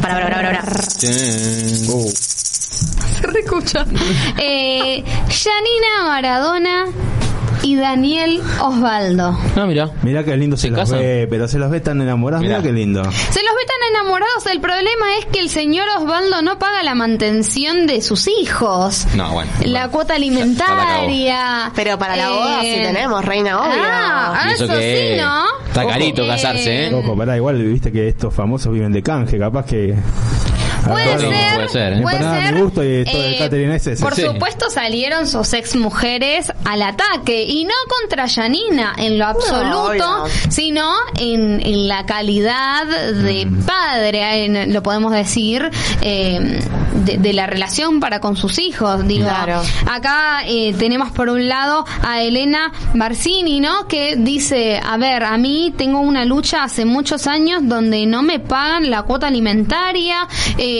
[0.01, 0.73] Para, para, para, para.
[1.91, 2.05] Oh,
[3.25, 3.85] Se reescucha.
[4.37, 6.85] Eh, Janina Maradona
[7.63, 9.37] y Daniel Osvaldo.
[9.55, 9.91] No, mira.
[10.01, 10.99] mirá qué lindo se, ¿Se los casan?
[10.99, 12.41] ve, pero se los ve tan enamorados.
[12.43, 12.67] Mirá, Mirá.
[12.69, 13.03] qué lindo.
[13.03, 13.19] Se los
[13.55, 14.45] ve tan enamorados.
[14.51, 19.05] El problema es que el señor Osvaldo no paga la mantención de sus hijos.
[19.15, 19.51] No, bueno.
[19.65, 21.71] La Bueno, cuota alimentaria.
[21.75, 23.79] Pero para la boda Eh, sí tenemos, reina, obvio.
[23.83, 25.43] Ah, eso sí, ¿no?
[25.67, 26.93] está carito casarse, ¿eh?
[26.95, 29.95] Ojo, pará, igual viste que estos famosos viven de canje, capaz que.
[30.87, 32.01] Puede ser, puede ser, ¿eh?
[32.01, 32.53] puede ser.
[32.53, 34.03] mi gusto y todo el es ese.
[34.03, 34.23] Por Sí.
[34.23, 40.91] supuesto salieron sus ex mujeres al ataque y no contra Janina en lo absoluto, sino
[41.19, 43.63] en, en la calidad de Mm.
[43.63, 45.69] padre, en- lo podemos decir,
[46.01, 46.59] eh,
[47.05, 49.07] de, de la relación para con sus hijos.
[49.07, 49.61] Digo, Claro.
[49.89, 53.87] acá eh, tenemos por un lado a Elena Barcini, ¿no?
[53.87, 58.39] Que dice, a ver, a mí tengo una lucha hace muchos años donde no me
[58.39, 60.27] pagan la cuota alimentaria.
[60.57, 60.70] eh,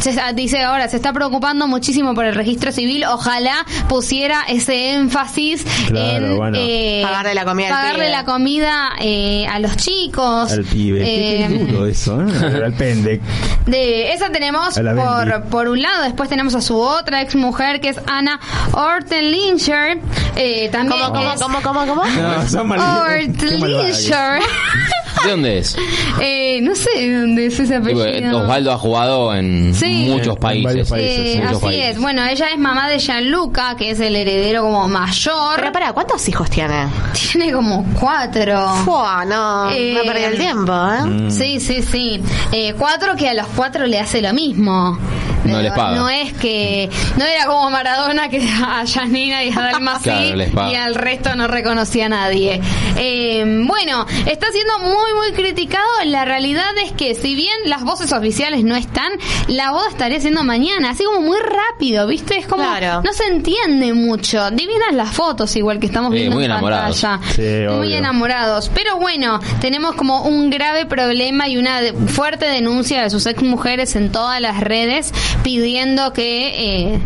[0.00, 3.04] se, dice ahora, se está preocupando muchísimo por el registro civil.
[3.04, 6.58] Ojalá pusiera ese énfasis Claro, en bueno.
[6.60, 10.52] eh, Pagarle la comida pagarle la comida eh, a los chicos.
[10.52, 11.00] Al pibe.
[11.00, 12.62] Qué- qué Eh, duro eso, ¿eh?
[12.64, 13.20] Al pende.
[13.66, 17.88] de esa tenemos por, por un lado, después tenemos a su otra ex mujer que
[17.90, 18.40] es Ana
[18.72, 19.98] Ortenlinger.
[20.36, 22.04] Eh, también ¿Cómo, cómo, es cómo, cómo?
[22.04, 24.40] No, Ortlinger.
[25.24, 25.76] ¿De dónde es?
[26.20, 28.38] eh, no sé de dónde es ese apellido.
[28.40, 30.06] Osvaldo ha jugado en Sí.
[30.08, 30.90] muchos países.
[30.96, 31.90] Eh, sí, muchos así países.
[31.96, 31.98] es.
[32.00, 35.56] Bueno, ella es mamá de Gianluca, que es el heredero como mayor.
[35.56, 36.86] Pero para, ¿cuántos hijos tiene?
[37.32, 38.68] Tiene como cuatro.
[38.84, 41.04] Fua, no, Eh, me perdí el tiempo, ¿eh?
[41.04, 41.30] Mm.
[41.30, 42.20] Sí, sí, sí.
[42.52, 44.98] Eh, cuatro que a los cuatro le hace lo mismo.
[45.44, 45.96] No les paga.
[45.96, 46.88] No es que.
[47.16, 51.34] No era como Maradona que a Janina y a Dalma sí Claro, y al resto
[51.34, 52.60] no reconocía a nadie.
[52.96, 55.84] Eh, bueno, está siendo muy, muy criticado.
[56.06, 59.12] La realidad es que, si bien las voces oficiales no están,
[59.48, 60.90] la boda estaría siendo mañana.
[60.90, 62.38] Así como muy rápido, ¿viste?
[62.38, 62.62] Es como.
[62.62, 63.02] Claro.
[63.04, 64.50] No se entiende mucho.
[64.50, 67.00] Divinas las fotos, igual que estamos Sí, viendo muy en enamorados.
[67.00, 67.32] pantalla.
[67.32, 68.70] Sí, muy enamorados.
[68.74, 73.96] Pero bueno, tenemos como un grave problema y una fuerte denuncia de sus ex mujeres
[73.96, 76.98] en todas las redes pidiendo que eh,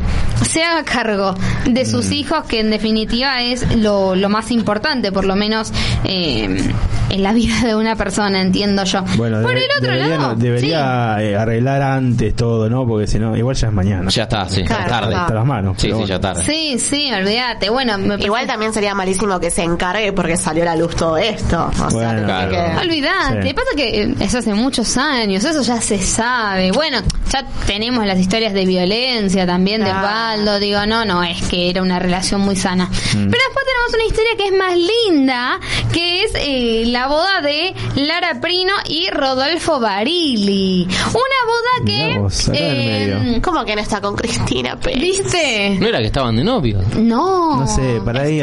[0.49, 1.35] se haga cargo
[1.65, 1.87] de Mm.
[1.87, 5.73] sus hijos, que en definitiva es lo, lo más importante, por lo menos
[6.05, 6.71] eh,
[7.11, 9.03] en la vida de una persona, entiendo yo.
[9.17, 12.87] Bueno, por debe- el otro debería, lado, debería eh, arreglar antes todo, ¿no?
[12.87, 14.11] Porque si no, igual ya es mañana.
[14.11, 15.09] Ya está, sí, Claro, tarde.
[15.13, 15.23] está.
[15.23, 15.77] Hasta las manos.
[15.79, 16.07] Sí, sí, bueno.
[16.07, 16.45] ya tarde.
[16.45, 17.71] sí, sí, olvídate.
[17.71, 21.17] Bueno, me Igual también sería malísimo que se encargue porque salió a la luz todo
[21.17, 21.69] esto.
[21.71, 22.51] O sea, Bueno, tendría claro.
[22.81, 23.55] que- Olvidate, Sí.
[23.55, 26.73] pasa que eh, eso hace muchos años, eso ya se sabe.
[26.73, 26.99] Bueno,
[27.33, 30.07] ya tenemos las historias de violencia también de Claro.
[30.07, 32.89] Osvaldo, digo, no, no, es que era una relación muy sana.
[32.91, 34.77] Pero después tenemos una historia que es más
[35.09, 35.61] linda,
[35.93, 40.87] que es eh, la boda de Lara Prino y Rodolfo Barili.
[40.87, 41.13] Una
[41.47, 42.51] boda que...
[42.51, 43.43] Medio.
[43.43, 45.01] ¿Cómo que no está con Cristina Pérez?
[45.01, 45.77] ¿Viste?
[45.81, 46.81] ¿No era que estaban de novio?
[46.97, 47.57] No.
[47.61, 48.43] No sé, para ahí,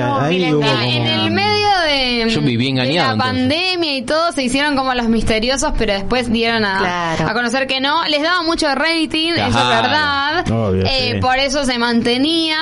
[0.52, 0.82] hubo como...
[0.82, 3.34] En el medio de, Yo viví de engañado, la entonces.
[3.50, 7.28] pandemia y todo se hicieron como los misteriosos, pero después dieron a, Claro.
[7.30, 8.04] a conocer que no.
[8.06, 10.52] Les daba mucho rating, eso es verdad.
[10.52, 11.20] Obvio, Eh, sí.
[11.20, 12.58] Por eso se mantenía,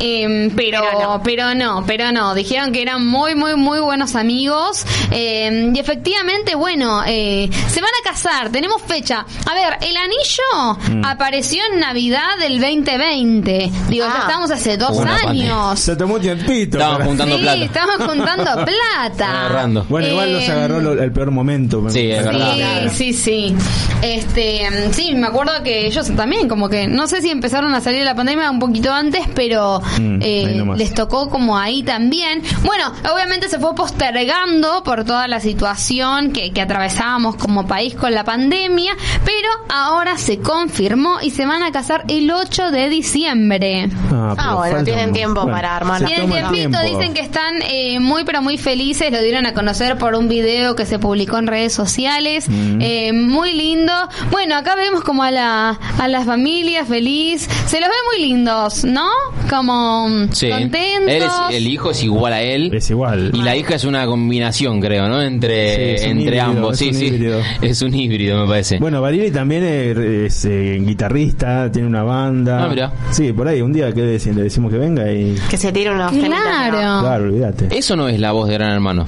[0.00, 1.84] eh, pero, pero no.
[1.86, 4.84] pero no, Dijeron que eran muy, muy, muy buenos amigos.
[5.10, 6.15] eh, y efectivamente,
[6.56, 8.50] bueno, eh, se van a casar.
[8.50, 9.24] Tenemos fecha.
[9.46, 11.04] A ver, el anillo Mm.
[11.04, 13.70] apareció en Navidad del 2020.
[13.88, 14.20] Digo, ya Ah.
[14.26, 15.52] estamos hace dos pandemia.
[15.54, 15.80] años.
[15.80, 16.78] Se tomó un tiempito.
[16.78, 17.64] Estaban para- juntando sí, plata.
[17.64, 19.30] estamos juntando plata.
[19.40, 19.84] Agarrando.
[19.88, 21.80] Bueno, igual no se Eh, agarró lo- el peor momento.
[21.82, 22.44] me Sí, es parece.
[22.44, 22.92] verdad.
[22.94, 23.56] Sí, sí, sí.
[24.02, 28.00] Este, sí, me acuerdo que ellos también, como que, no sé si empezaron a salir
[28.00, 32.42] de la pandemia un poquito antes, pero Mm, eh, les tocó como ahí también.
[32.64, 35.95] Bueno, obviamente se fue postergando por toda la situación
[36.34, 38.92] que, que atravesábamos como país con la pandemia,
[39.24, 43.88] pero ahora se confirmó y se van a casar el 8 de diciembre.
[44.12, 46.78] Ah, Ah, bueno, tienen un- tiempo para armar la Tienen tiempito, tiempo.
[46.98, 50.76] dicen que están eh, muy pero muy felices, lo dieron a conocer por un video
[50.76, 52.78] que se publicó en redes sociales, Mm.
[52.82, 53.92] eh, muy lindo.
[54.30, 58.84] Bueno, acá vemos como a la, a la familia feliz, se los ve muy lindos,
[58.84, 59.08] ¿no?
[59.48, 60.50] Como mm, Sí.
[60.50, 61.08] contentos.
[61.12, 62.70] Él es- el hijo es igual a él.
[62.74, 63.30] Es igual.
[63.34, 65.22] Y la hija es una combinación, creo, ¿no?
[65.22, 66.72] Entre, Sí, es un entre híbrido, ambos.
[66.72, 67.06] es Sí, un sí.
[67.06, 67.40] híbrido.
[67.62, 68.78] Es un híbrido, me parece.
[68.78, 72.64] Bueno, Barili también es, es, eh, guitarrista, tiene una banda.
[72.64, 72.92] Ah, mirá.
[73.10, 75.36] Sí, por ahí, un día que le decimos, que venga y...
[75.48, 76.10] Que se tire ¿no?
[76.10, 76.78] Claro.
[77.00, 77.68] Claro, olvídate.
[77.76, 79.06] Eso no es la voz de Gran Hermano.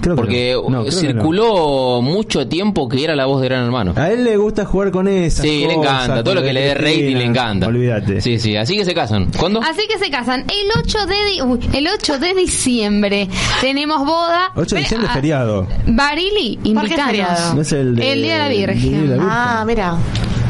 [0.00, 0.60] Creo que Porque no.
[0.62, 0.96] No, creo que no.
[1.00, 3.92] circuló mucho tiempo que era la voz de Gran Hermano.
[3.96, 6.24] A él le gusta jugar con esas Sí, le cosas, encanta.
[6.24, 7.66] Todo lo que le dé rating le encanta.
[7.66, 8.20] Olvídate.
[8.20, 8.56] Sí, sí.
[8.56, 9.30] Así que se casan.
[9.38, 9.60] ¿Cuándo?
[9.62, 10.40] Así que se casan.
[10.42, 13.28] El 8 de, di- uy, el 8 de diciembre
[13.60, 14.50] tenemos boda.
[14.56, 15.66] 8 de diciembre es ah, feriado.
[15.86, 17.06] Barili, invitados.
[17.06, 17.54] feriado?
[17.54, 18.92] No es el, de- El Día de la Virgen.
[18.92, 19.28] De la Virgen.
[19.30, 19.96] Ah, mira.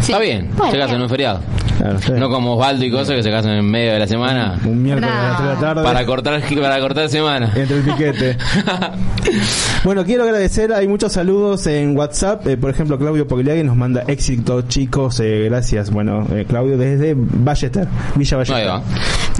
[0.00, 0.12] Sí.
[0.12, 0.50] Está bien.
[0.56, 1.40] Bueno, se casan en un feriado.
[1.78, 1.98] Claro.
[2.18, 4.58] No como Osvaldo y cosas que se casan en medio de la semana.
[4.64, 5.82] Un miércoles a las 3 de la tarde.
[5.82, 7.52] Para cortar, para cortar semana.
[7.54, 8.36] Entre el piquete.
[9.84, 12.46] bueno, quiero agradecer, hay muchos saludos en WhatsApp.
[12.46, 15.20] eh, por ejemplo, Claudio Pogliagui nos manda éxito, chicos.
[15.20, 15.90] eh, gracias.
[15.90, 18.56] Bueno, eh, Claudio desde Ballester, Villa Ballester.
[18.62, 18.82] Ahí va.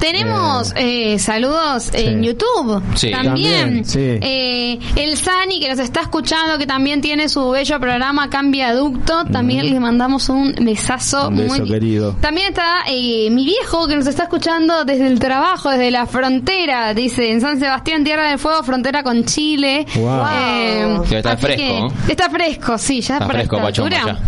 [0.01, 3.11] Tenemos eh, saludos en YouTube Sí.
[3.11, 3.61] también.
[3.61, 4.01] También, sí.
[4.01, 9.25] Eh, el Sani que nos está escuchando, que también tiene su bello programa Cambia Ducto,
[9.33, 12.15] también le mandamos un besazo Un beso, muy querido.
[12.27, 16.93] También está eh, mi viejo que nos está escuchando desde el trabajo, desde la frontera,
[16.93, 19.87] dice en San Sebastián, Tierra del Fuego, frontera con Chile.
[19.95, 20.27] Wow.
[20.35, 21.93] Eh, está fresco.
[22.09, 24.19] Está fresco, sí, ya Está fresco, esta Pachón, altura.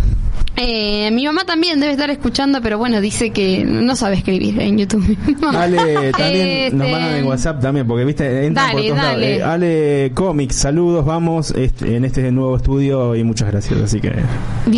[0.61, 4.77] Eh, mi mamá también debe estar escuchando, pero bueno, dice que no sabe escribir en
[4.77, 5.17] YouTube.
[5.55, 9.11] Ale, también nos Este, mandan en WhatsApp también, porque viste, entran Dale, por todos lados.
[9.13, 9.35] dale.
[9.37, 14.09] Eh, Ale Comics, saludos, vamos este, en este nuevo estudio y muchas gracias, así que
[14.09, 14.25] Bien.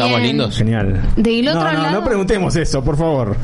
[0.05, 0.55] Estamos lindos.
[0.57, 1.01] genial.
[1.15, 3.35] Del otro no, no, lado- no preguntemos eso, por favor.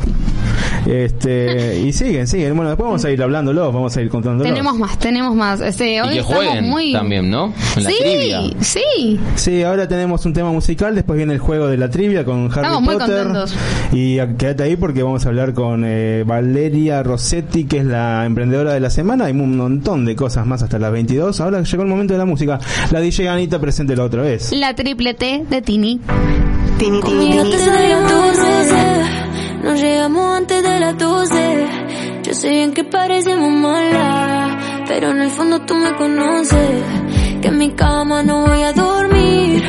[0.85, 2.55] Este, y siguen, siguen.
[2.55, 4.47] Bueno, después vamos a ir hablándolo, vamos a ir contándolo.
[4.49, 5.59] Tenemos más, tenemos más.
[5.61, 6.91] Este, hoy Y que jueguen muy...
[6.93, 7.53] también, ¿no?
[7.75, 8.41] En la sí, trivia.
[8.59, 9.19] sí.
[9.35, 12.61] Sí, ahora tenemos un tema musical, después viene el juego de la trivia con Harry
[12.61, 13.23] Estamos muy Potter.
[13.23, 13.55] contentos.
[13.91, 18.73] Y quédate ahí porque vamos a hablar con eh, Valeria Rossetti, que es la emprendedora
[18.73, 19.25] de la semana.
[19.25, 21.41] Hay un montón de cosas más hasta las 22.
[21.41, 22.59] Ahora llegó el momento de la música.
[22.91, 24.51] La DJ Anita, preséntela otra vez.
[24.53, 25.99] La triple T de Tini.
[26.77, 27.49] Tini, tini, tini.
[27.49, 31.65] te sale a 12 Nos llegamos antes de las 12
[32.23, 36.83] Yo sé bien que parecemos malas Pero en el fondo tú me conoces
[37.41, 39.63] Que en mi cama no voy a dormir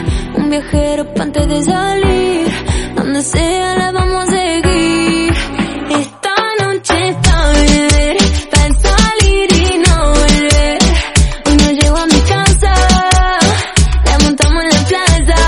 [0.48, 2.46] Un viajero pa' antes de salir.
[2.96, 5.32] Donde sea la vamos a seguir.
[5.90, 8.16] Esta noche está beber
[8.52, 10.78] Pa' salir y no volver.
[11.44, 12.72] Hoy no llego a mi casa
[14.06, 15.40] La montamos en la plaza.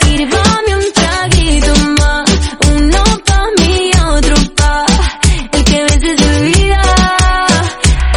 [0.00, 2.30] Sírvame un traguito más,
[2.70, 4.86] uno pa' mí y otro pa'
[5.52, 6.82] el que a veces se olvida,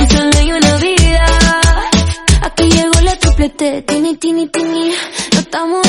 [0.01, 1.25] y solo hay una vida.
[2.41, 4.91] Aquí llegó la triplete, tini, tini, tini,
[5.33, 5.84] no estamos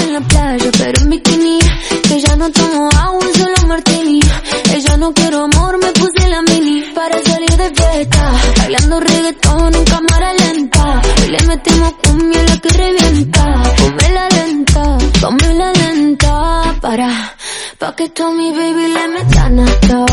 [18.06, 20.05] pa' que tú mi baby le metan hasta abajo,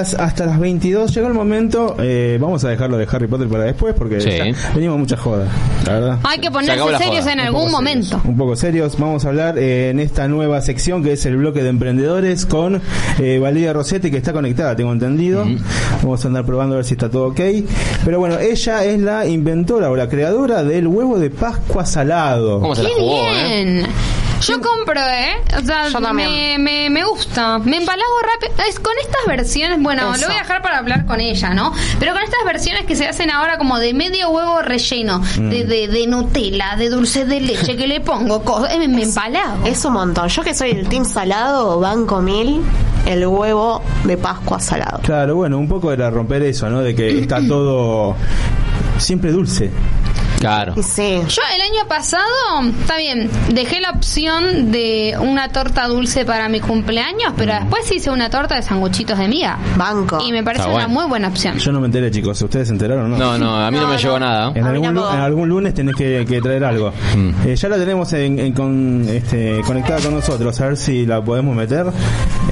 [0.00, 1.14] Hasta las 22.
[1.14, 1.96] Llegó el momento.
[1.98, 4.30] eh, vamos a dejarlo de Harry Potter para después porque Sí.
[4.30, 4.44] ya
[4.74, 5.46] venimos mucha joda,
[5.86, 6.18] la verdad.
[6.24, 8.06] Hay que Se ponerse serios en Un algún momento.
[8.08, 8.98] serios, un poco serios.
[8.98, 12.80] Vamos a hablar eh, en esta nueva sección que es el bloque de emprendedores con
[13.18, 15.44] eh, Valeria Rossetti que está conectada, tengo entendido.
[16.02, 17.40] Vamos a andar probando a ver si está todo ok.
[18.04, 22.60] Pero bueno, ella es la inventora o la creadora del huevo de Pascua salado.
[22.60, 23.64] ¿Cómo se la ¡Qué jugó, eh?
[23.64, 23.86] bien!
[24.48, 25.36] Yo compro, ¿eh?
[25.56, 26.30] O sea, Yo también.
[26.30, 27.58] me, me, me gusta.
[27.58, 28.64] Me empalago rápido.
[28.68, 30.22] Es con estas versiones, bueno, Eso.
[30.22, 31.72] lo voy a dejar para hablar con ella, ¿no?
[32.00, 35.50] Pero con estas versiones que se hacen ahora como de medio huevo relleno, Mm.
[35.50, 39.02] de, de, de Nutella, de dulce de leche, que le pongo cosas, eh, me, me
[39.02, 39.66] empalago.
[39.66, 40.28] Es un montón.
[40.28, 42.62] Yo que soy el team salado, banco mil,
[43.06, 45.00] el huevo de Pascua salado.
[45.02, 46.80] Claro, bueno, un poco era romper eso, ¿no?
[46.80, 48.16] De que está todo
[48.98, 49.70] siempre dulce.
[50.38, 50.74] Claro.
[50.82, 51.20] Sí.
[51.28, 52.22] Yo el año pasado,
[52.80, 57.58] está bien, dejé la opción de una torta dulce para mi cumpleaños, pero Mm.
[57.60, 59.58] después hice una torta de sanguchitos de miga.
[59.76, 60.18] Banco.
[60.24, 61.00] Y me parece Está una bueno.
[61.00, 61.58] muy buena opción.
[61.58, 62.40] Yo no me enteré, chicos.
[62.40, 63.18] ¿Ustedes se enteraron o no?
[63.18, 64.00] No, no, a mí no, No, me no.
[64.00, 64.52] llegó nada.
[64.54, 65.14] En algún, lu- tampoco.
[65.14, 66.92] en algún lunes tenés que, que traer algo.
[67.16, 67.48] Mm.
[67.48, 71.20] Eh, ya la tenemos en, en con, este, conectada con nosotros, a ver si la
[71.22, 71.86] podemos meter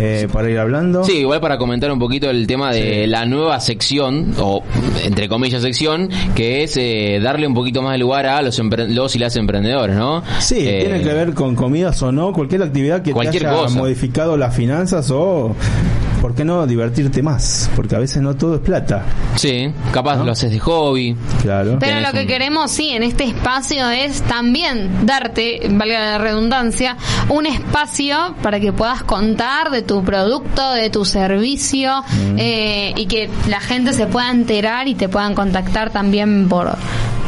[0.01, 1.05] eh, para ir hablando.
[1.05, 4.63] Sí, igual para comentar un poquito el tema de la nueva sección, o
[5.05, 9.17] entre comillas sección, que es eh, darle un poquito más de lugar a los, los
[9.17, 10.23] y las emprendedores, ¿no?
[10.39, 13.57] Sí, Eh, tiene que ver con comidas o no, cualquier actividad que Cualquier te haya
[13.63, 13.77] cosa.
[13.79, 15.55] modificado las finanzas o,
[16.21, 17.71] ¿por qué no divertirte más?
[17.77, 19.05] Porque a veces no todo es plata,
[19.37, 21.17] Sí, capaz lo haces de hobby.
[21.43, 21.77] claro.
[21.79, 26.97] Pero lo que un- queremos, sí, en este espacio es también darte, valga la redundancia,
[27.29, 32.37] un espacio para que puedas contar de tu producto, de tu servicio Mm.
[32.39, 36.77] eh, y que la gente se pueda enterar y te puedan contactar también por,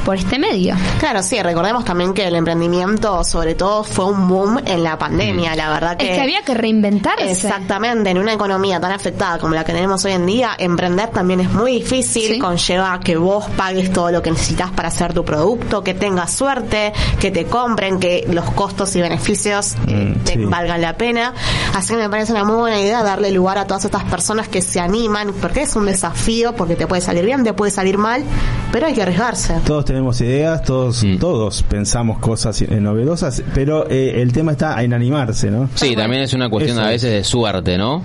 [0.08, 0.74] por este medio.
[1.00, 5.54] Claro, sí, recordemos también que el emprendimiento, sobre todo, fue un boom en la pandemia,
[5.54, 6.08] la verdad que...
[6.08, 7.30] Es que había que reinventarse.
[7.30, 11.40] Exactamente, en una economía tan afectada como la que tenemos hoy en día, emprender también
[11.40, 12.38] es muy difícil, Sí.
[12.38, 16.94] conlleva que vos pagues todo lo que necesitas para hacer tu producto, que tengas suerte,
[17.20, 20.44] que te compren, que los costos y beneficios Mm, te sí.
[20.46, 21.34] valgan la pena.
[21.74, 24.62] Así que me parece una muy buena idea darle lugar a todas estas personas que
[24.62, 28.24] se animan, porque es un desafío, porque te puede salir bien, te puede salir mal,
[28.72, 29.60] pero hay que arriesgarse.
[29.66, 31.18] Todos tenemos ideas, todos, Mm.
[31.18, 35.68] todos pensamos cosas eh, novedosas, pero eh, el tema está en animarse, ¿no?
[35.74, 37.02] Sí, también es una cuestión Eso a es.
[37.02, 38.02] veces de suerte, ¿no?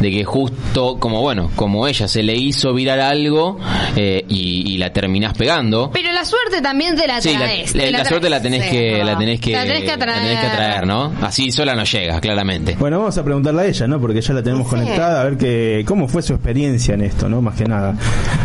[0.00, 3.58] De que justo, como bueno, como ella se le hizo virar algo
[3.96, 5.90] eh, y, y la terminás pegando.
[5.92, 7.74] Pero la suerte también te la Sí, la, traes.
[7.74, 9.86] la- te la suerte la tenés Sí, que, es la tenés que, La tenés que
[9.96, 10.86] la tenés que atraer.
[10.86, 11.12] ¿no?
[11.22, 12.76] Así sola no llegas, claramente.
[12.78, 14.00] Bueno, vamos a preguntarle a ella, ¿no?
[14.00, 14.70] Porque ya la tenemos Sí.
[14.70, 17.40] conectada, a ver que, cómo fue su experiencia en esto, ¿no?
[17.40, 17.94] Más que nada.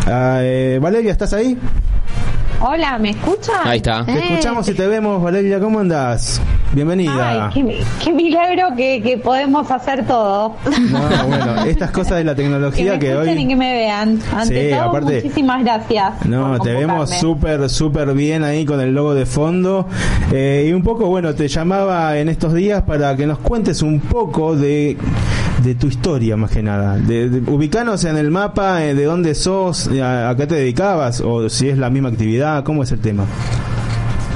[0.05, 1.57] Ah, eh, Valeria, ¿estás ahí?
[2.59, 3.55] Hola, ¿me escuchan?
[3.65, 4.03] Ahí está.
[4.03, 4.19] Te Eh.
[4.31, 6.41] escuchamos y te vemos, Valeria, ¿cómo andás?
[6.73, 7.49] Bienvenida.
[7.53, 10.55] Ay, qué, qué milagro que, que podemos hacer todo.
[10.91, 13.47] No, bueno, estas cosas de la Que me tecnología que escuchen y hoy...
[13.47, 14.19] que me vean.
[14.35, 16.25] Ante Sí, todo, aparte- muchísimas gracias.
[16.25, 19.87] No, por te vemos súper, súper bien ahí con el logo de fondo.
[20.31, 23.99] Eh, y un poco, bueno, te llamaba en estos días para que nos cuentes un
[24.01, 24.97] poco de,
[25.63, 26.97] de tu historia, más que nada.
[26.97, 31.21] De, de- ubicanos en el mapa, eh, de dónde sos, a, a qué te dedicabas,
[31.21, 33.25] o si es la misma actividad, ¿cómo es el tema?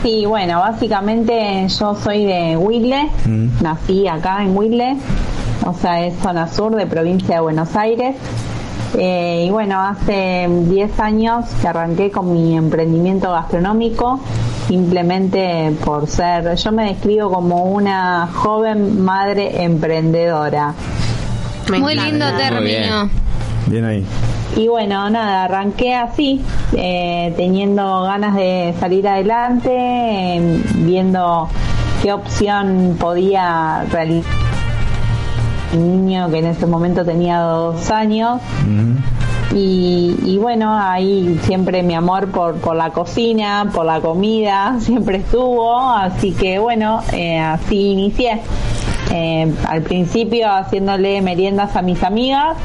[0.03, 3.47] Sí, bueno, básicamente yo soy de Huile, Mm.
[3.61, 4.97] nací acá en Huile,
[5.65, 8.15] o sea, es zona sur de provincia de Buenos Aires.
[8.97, 14.19] Eh, y bueno, hace 10 años que arranqué con mi emprendimiento gastronómico,
[14.67, 20.73] simplemente por ser, yo me describo como una joven madre emprendedora.
[21.69, 22.09] Me Muy encanta.
[22.11, 23.09] lindo Muy término.
[23.71, 24.05] Bien ahí.
[24.57, 26.41] Y bueno, nada, arranqué así,
[26.75, 31.47] eh, teniendo ganas de salir adelante, eh, viendo
[32.03, 34.29] qué opción podía realizar
[35.73, 38.41] un niño que en ese momento tenía dos años.
[39.55, 45.19] Y, y bueno, ahí siempre mi amor por, por la cocina, por la comida, siempre
[45.19, 48.41] estuvo, así que bueno, eh, así inicié.
[49.13, 52.57] Eh, al principio haciéndole meriendas a mis amigas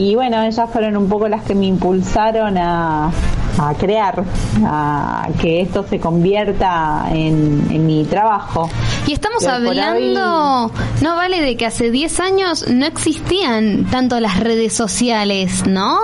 [0.00, 3.10] y bueno, ellas fueron un poco las que me impulsaron a,
[3.58, 4.24] a crear,
[4.64, 8.70] a que esto se convierta en, en mi trabajo.
[9.06, 10.72] Y estamos Pero hablando,
[11.02, 15.98] no vale de que hace 10 años no existían tanto las redes sociales, ¿no?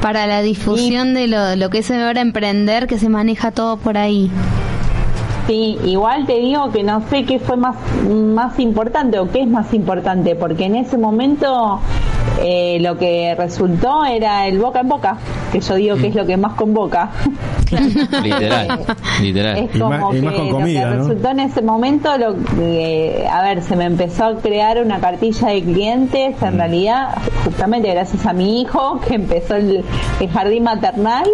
[0.00, 3.98] Para la difusión de lo, lo que es ahora emprender, que se maneja todo por
[3.98, 4.30] ahí.
[5.48, 7.74] Sí, igual te digo que no sé qué fue más,
[8.08, 11.80] más importante o qué es más importante, porque en ese momento
[12.42, 15.16] eh, lo que resultó era el boca en boca,
[15.52, 17.10] que yo digo que es lo que más convoca.
[18.22, 18.80] Literal,
[19.22, 19.56] literal.
[19.58, 20.90] Es Y como más- y que más con lo que ¿no?
[20.98, 25.48] resultó en ese momento, lo que, a ver, se me empezó a crear una cartilla
[25.48, 26.44] de clientes, Mm.
[26.44, 27.08] en realidad,
[27.44, 29.84] justamente gracias a mi hijo, que empezó el,
[30.20, 31.24] el jardín maternal.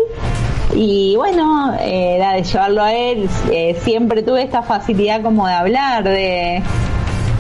[0.75, 5.55] Y bueno, eh, era de llevarlo a él, eh, siempre tuve esta facilidad como de
[5.55, 6.63] hablar, de,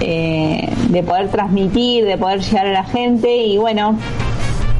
[0.01, 3.99] eh, de poder transmitir, de poder llegar a la gente y bueno,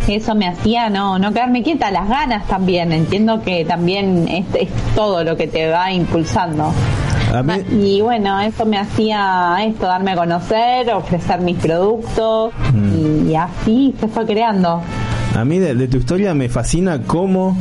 [0.09, 4.69] eso me hacía no, no quedarme quieta, las ganas también, entiendo que también es, es
[4.95, 6.73] todo lo que te va impulsando.
[7.45, 7.53] Mí,
[7.97, 12.55] Y bueno, eso me hacía esto, darme a conocer, ofrecer mis productos
[13.29, 14.81] y así se fue creando.
[15.37, 17.55] a mí de, de tu historia me fascina cómo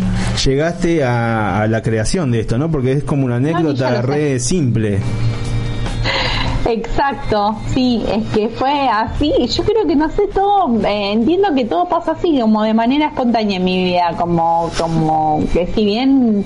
[0.45, 2.71] llegaste a, a la creación de esto, ¿no?
[2.71, 4.01] Porque es como una anécdota sé.
[4.03, 4.99] re simple.
[6.65, 9.33] Exacto, sí, es que fue así.
[9.47, 13.07] Yo creo que no sé todo, eh, entiendo que todo pasa así, como de manera
[13.07, 16.43] espontánea en mi vida, como, como que si bien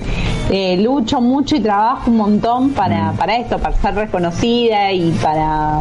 [0.50, 5.80] eh, lucho mucho y trabajo un montón para, para esto, para ser reconocida y para,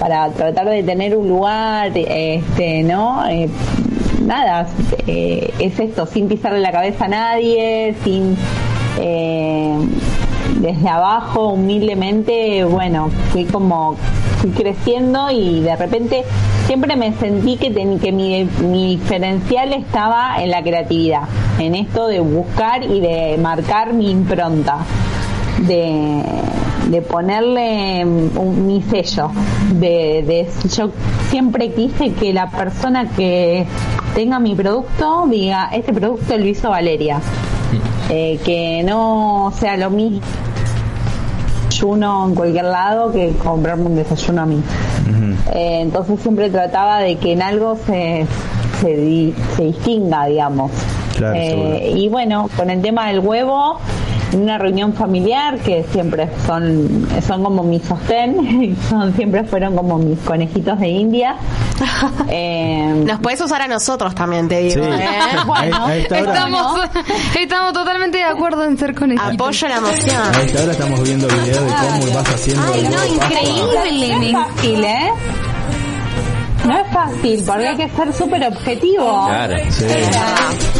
[0.00, 3.28] para tratar de tener un lugar, este, ¿no?
[3.28, 3.48] Eh,
[4.24, 4.66] nada,
[5.06, 8.36] eh, es esto, sin pisarle la cabeza a nadie, sin
[9.00, 9.78] eh,
[10.60, 13.96] desde abajo, humildemente, bueno, fui como
[14.40, 16.24] fui creciendo y de repente
[16.66, 21.22] siempre me sentí que, ten- que mi, mi diferencial estaba en la creatividad,
[21.58, 24.78] en esto de buscar y de marcar mi impronta,
[25.66, 26.22] de,
[26.88, 29.30] de ponerle un- mi sello,
[29.72, 30.90] de, de yo
[31.30, 33.66] siempre quise que la persona que
[34.14, 37.20] tenga mi producto diga, este producto lo hizo Valeria.
[38.10, 40.20] Eh, que no sea lo mismo
[41.68, 44.60] desayuno en cualquier lado que comprarme un desayuno a mí.
[45.54, 48.26] Eh, entonces siempre trataba de que en algo se,
[48.80, 50.70] se, di- se distinga, digamos.
[51.16, 53.78] Claro, Eh, y bueno, con el tema del huevo,
[54.34, 60.18] una reunión familiar que siempre son, son como mi sostén, son, siempre fueron como mis
[60.20, 61.36] conejitos de India.
[62.30, 64.84] Eh, Nos puedes usar a nosotros también, te digo.
[64.84, 64.90] Sí.
[64.90, 65.08] ¿eh?
[65.46, 66.80] Bueno, a, a esta hora, Estamos,
[67.40, 69.34] estamos totalmente de acuerdo en ser conejitos.
[69.34, 70.16] Apoyo la emoción.
[70.34, 72.62] a esta hora estamos viendo videos de cómo vas haciendo.
[72.72, 74.32] Ay, no, increíble.
[74.32, 75.10] Fácil, ¿eh?
[76.68, 79.26] No es fácil, porque hay que ser súper objetivo.
[79.26, 79.56] Claro.
[79.70, 79.84] Sí.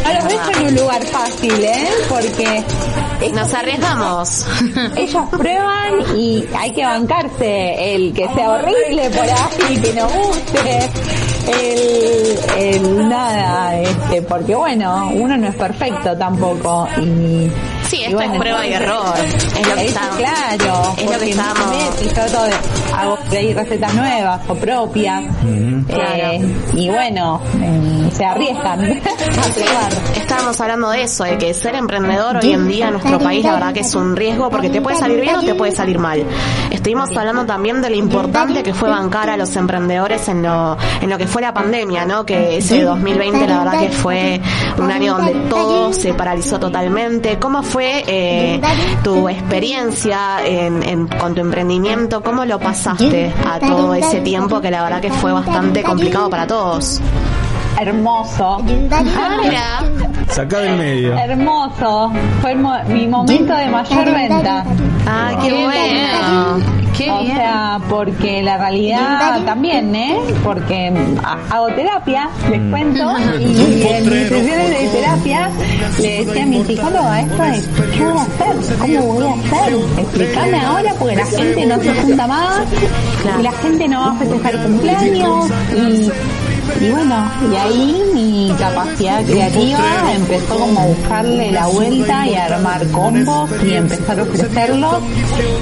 [0.05, 1.87] No los dejo en un lugar fácil, ¿eh?
[2.07, 2.63] Porque
[3.33, 4.45] Nos arriesgamos.
[4.95, 10.89] ellos prueban y hay que bancarse el que sea horrible por ahí, que no guste,
[11.47, 17.49] el, el nada, este, porque bueno, uno no es perfecto tampoco y
[17.89, 19.13] Sí, y esto bueno, es prueba y error.
[19.59, 20.15] Es lo que estamos.
[20.17, 22.51] claro, es lo que estamos- trato de
[22.95, 23.17] hago
[23.55, 25.23] recetas nuevas o propias
[25.89, 29.91] eh, y bueno, eh, se arriesgan a probar.
[30.15, 33.53] Estábamos hablando de eso, de que ser emprendedor hoy en día en nuestro país la
[33.53, 36.23] verdad que es un riesgo porque te puede salir bien o te puede salir mal.
[36.71, 41.09] Estuvimos hablando también de lo importante que fue bancar a los emprendedores en lo, en
[41.09, 42.25] lo que fue la pandemia, ¿no?
[42.25, 44.41] Que ese 2020 la verdad que fue
[44.77, 47.37] un año donde todo se paralizó totalmente.
[47.39, 48.61] ¿Cómo fue eh,
[49.03, 52.21] tu experiencia en, en- con tu emprendimiento?
[52.23, 56.47] ¿Cómo lo pasaste a todo ese tiempo que la verdad que fue bastante complicado para
[56.47, 57.01] todos?
[57.79, 58.57] Hermoso.
[58.91, 59.83] Ah, mira.
[60.27, 61.17] Sacá del medio.
[61.17, 62.11] Hermoso.
[62.41, 64.65] Fue mi momento de mayor venta.
[65.07, 66.78] Ah, qué bueno.
[66.99, 67.35] Qué o bien.
[67.37, 70.17] sea, porque la realidad también, ¿eh?
[70.43, 70.91] Porque
[71.23, 73.43] ha- hago terapia, les cuento, y
[73.83, 75.49] en mis sesiones de terapia
[76.01, 77.63] le decía a mi psicóloga esto de,
[77.97, 78.77] ¿qué voy a hacer?
[78.79, 79.73] ¿Cómo voy a hacer?
[79.97, 82.61] Explícame ahora porque la gente no se junta más,
[83.39, 86.11] y la gente no va a festejar cumpleaños, y
[86.81, 92.45] y bueno, y ahí mi capacidad creativa empezó como a buscarle la vuelta y a
[92.45, 94.95] armar combos y empezar a ofrecerlos.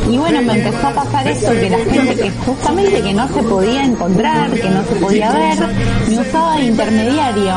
[0.10, 3.44] Y bueno, me empezó a pasar esto que la gente que justamente que no se
[3.44, 5.58] podía encontrar, que no se podía ver,
[6.08, 7.56] me usaba de intermediario.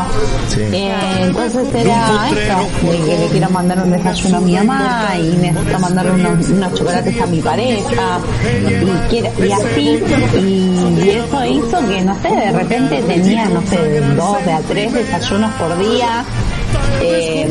[0.48, 0.60] Sí.
[0.72, 0.92] Eh,
[1.22, 5.78] entonces era esto, de que le quiero mandar un desayuno a mi mamá y necesito
[5.78, 10.02] mandarle unos, unos chocolates a mi pareja y, quiero, y así
[10.38, 14.52] y, y eso hizo que no sé de repente tenía no sé de dos de
[14.52, 16.24] a tres desayunos por día
[17.02, 17.48] eh,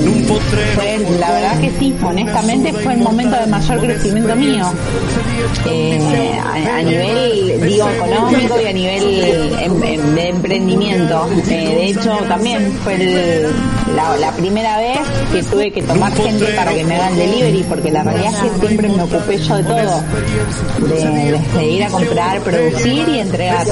[0.75, 4.71] fue, la verdad que sí, honestamente fue el momento de mayor crecimiento mío.
[5.65, 11.29] Eh, a, nivel, digo, económico y a nivel em, em, de emprendimiento.
[11.49, 13.49] Eh, de hecho, también fue
[14.19, 14.99] la, primera vez
[15.31, 18.67] que tuve que tomar gente para que me hagan delivery, porque la realidad es que
[18.67, 20.03] siempre me ocupé yo de todo.
[21.57, 23.65] De, ir a comprar, producir y entregar.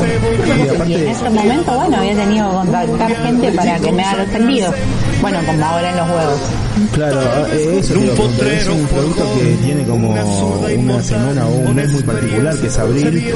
[0.88, 4.36] Y, en ese momento, bueno, había tenido que contactar gente para que me haga los
[4.36, 4.74] envíos.
[5.22, 6.67] Bueno, como ahora en los huevos.
[6.94, 12.04] Claro, eh, eso es un producto que tiene como una semana o un mes muy
[12.04, 13.34] particular, que es abril,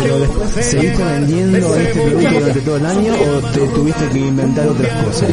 [0.00, 4.68] pero después seguiste vendiendo este producto durante todo el año o te tuviste que inventar
[4.68, 5.30] otras cosas?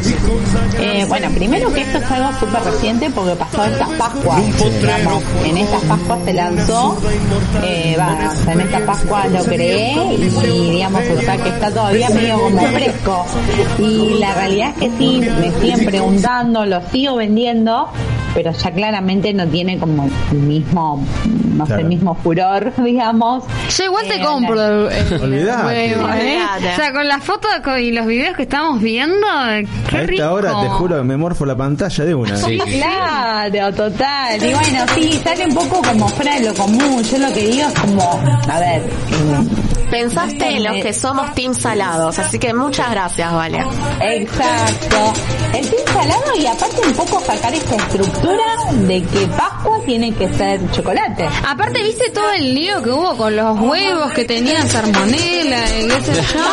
[0.80, 4.42] Eh, bueno, primero que esto es algo súper reciente porque pasó esta Pascua,
[4.82, 6.98] digamos, en esta Pascua se lanzó,
[7.64, 7.98] eh,
[8.48, 13.26] en esta Pascua lo creé y digamos, o sea que está todavía medio como fresco.
[13.80, 17.37] Y la realidad es que sí, me siguen preguntando, lo sigo vendiendo,
[18.34, 21.04] pero ya claramente no tiene como el mismo,
[21.56, 23.44] no sé, el mismo furor, digamos.
[23.76, 25.86] Yo igual te eh, compro el, Olvidate.
[25.88, 25.94] ¿eh?
[25.94, 29.26] O sea, con las fotos y los videos que estamos viendo,
[29.90, 32.38] qué A esta hora te juro que me morfo la pantalla de una.
[32.38, 34.36] Sí, claro, total.
[34.36, 37.04] Y bueno, sí, sale un poco como fuera de lo común.
[37.04, 38.84] Yo lo que digo es como, a ver,
[39.90, 43.60] Pensaste en los que somos team salados, así que muchas gracias, Vale.
[44.02, 45.14] Exacto.
[45.54, 48.44] El team salado y aparte un poco sacar esta estructura
[48.86, 51.28] de que Pascua tiene que ser chocolate.
[51.48, 56.04] Aparte, ¿viste todo el lío que hubo con los huevos que tenían salmonela y qué
[56.04, 56.44] sé yo?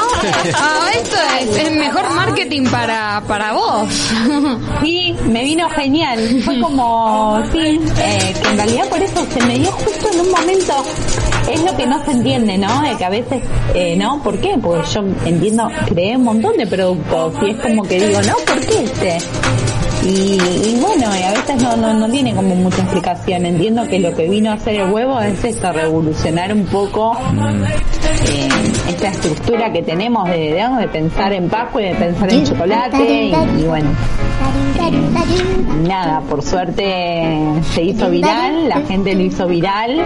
[0.56, 3.88] Ah, esto es el mejor marketing para, para vos.
[4.82, 6.42] Sí, me vino genial.
[6.44, 10.30] Fue como, sí, eh, que en realidad por eso se me dio justo en un
[10.30, 10.84] momento
[11.50, 12.82] es lo que no se entiende, ¿no?
[12.82, 13.42] De que a veces,
[13.74, 14.22] eh, ¿no?
[14.22, 14.56] ¿Por qué?
[14.60, 18.60] Porque yo entiendo, creé un montón de productos y es como que digo, no, ¿por
[18.60, 19.18] qué este?
[20.06, 23.46] Y, bueno, a veces no, no, no tiene como mucha explicación.
[23.46, 27.16] Entiendo que lo que vino a hacer el huevo es esto, revolucionar un poco
[28.28, 28.48] eh,
[28.90, 33.32] esta estructura que tenemos de, digamos, de pensar en Pascua y de pensar en chocolate.
[33.58, 33.90] Y, bueno,
[35.88, 37.38] nada, por suerte
[37.72, 40.04] se hizo viral, la gente lo hizo viral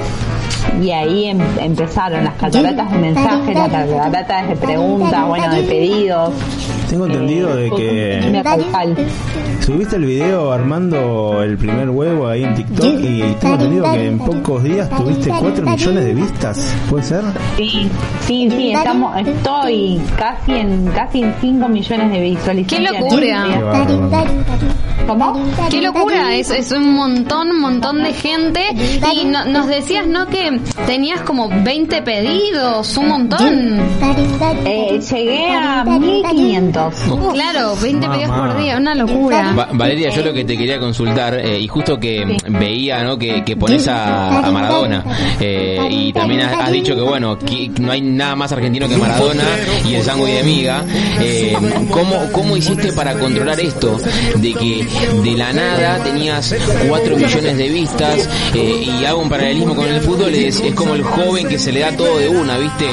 [0.80, 6.32] y ahí em, empezaron las cataratas de mensajes, las cataratas de preguntas, bueno, de pedidos.
[6.88, 8.42] Tengo entendido de que
[9.60, 14.18] subiste el video armando el primer huevo ahí en TikTok y tengo entendido que en
[14.18, 17.24] pocos días tuviste 4 millones de vistas, ¿puede ser?
[17.58, 17.90] Sí,
[18.26, 22.92] sí, sí, estamos, estoy casi en casi en 5 millones de visualizaciones.
[22.92, 23.44] ¡Qué locura!
[25.06, 25.42] ¿Cómo?
[25.70, 26.34] ¡Qué locura!
[26.34, 28.62] Es, es un montón, un montón de gente
[29.14, 30.26] y nos decías, ¿no?
[30.26, 33.80] Que tenías como 20 pedidos, un montón.
[34.64, 36.94] Eh, llegué a 1500.
[37.32, 39.68] claro, 20 pedidos por día, una locura.
[39.72, 43.18] Valeria, yo lo que te quería consultar, eh, y justo que veía ¿no?
[43.18, 45.04] que, que pones a, Maradona,
[45.40, 49.44] eh, y también has, dicho que bueno, que no hay nada más argentino que Maradona
[49.88, 50.84] y el sangue de miga.
[51.20, 51.56] Eh,
[51.90, 53.96] ¿cómo, ¿Cómo hiciste para controlar esto?
[54.36, 54.86] De que
[55.22, 56.54] de la nada tenías
[56.88, 61.02] 4 millones de vistas y hago un paralelismo con el fútbol, es, es como el
[61.02, 62.86] joven que se le da todo de una, ¿viste?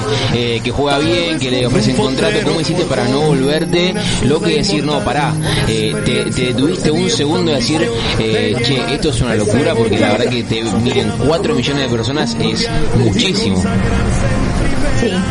[0.64, 2.36] que juega bien, que le ofrecen contrato.
[2.44, 3.94] ¿Cómo hiciste para no volverte
[4.24, 5.34] lo que decir, no, pará,
[5.66, 5.94] te,
[6.32, 7.90] te tuviste un segundo de decir,
[8.20, 11.96] eh, che, esto es una locura porque la verdad que te miren 4 millones de
[11.96, 13.62] personas es muchísimo.
[15.02, 15.12] Sí.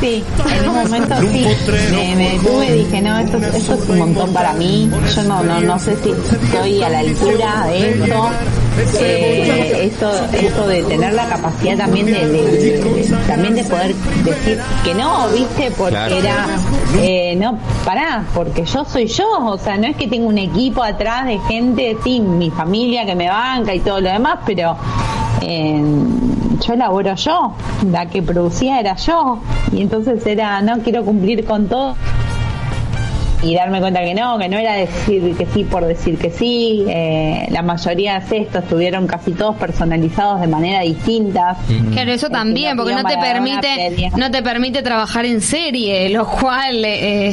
[0.00, 0.24] Sí,
[0.56, 1.46] en un momento sí,
[1.92, 5.42] me, me detuve y dije, no, esto, esto es un montón para mí, yo no,
[5.42, 8.30] no, no sé si estoy a la altura de esto,
[9.00, 15.28] eh, esto, esto de tener la capacidad también de, también de poder decir que no,
[15.28, 16.46] viste, porque era,
[16.98, 20.82] eh, no, pará, porque yo soy yo, o sea, no es que tengo un equipo
[20.82, 24.76] atrás de gente, sí, mi familia que me banca y todo lo demás, pero
[25.42, 25.82] eh,
[26.60, 27.54] yo elaboro yo,
[27.90, 29.38] la que producía era yo,
[29.72, 31.96] y entonces era, no quiero cumplir con todo
[33.42, 36.84] y darme cuenta que no, que no era decir que sí por decir que sí.
[36.88, 41.56] Eh, la mayoría de estos estuvieron casi todos personalizados de manera distinta.
[41.92, 46.84] Claro, eso también, porque no te permite no te permite trabajar en serie, lo cual
[46.84, 47.32] eh,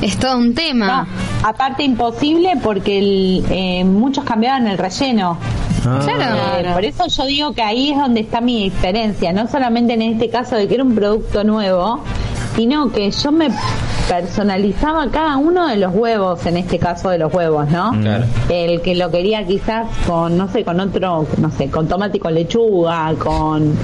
[0.00, 1.06] es todo un tema.
[1.42, 5.38] aparte imposible porque eh, muchos cambiaban el relleno.
[5.86, 6.00] Ah.
[6.02, 6.74] Claro.
[6.74, 10.28] por eso yo digo que ahí es donde está mi diferencia, no solamente en este
[10.28, 12.02] caso de que era un producto nuevo,
[12.58, 13.50] sino que yo me
[14.08, 17.92] personalizaba cada uno de los huevos, en este caso de los huevos, ¿no?
[18.48, 22.20] El que lo quería quizás con, no sé, con otro, no sé, con tomate y
[22.20, 23.74] con lechuga, con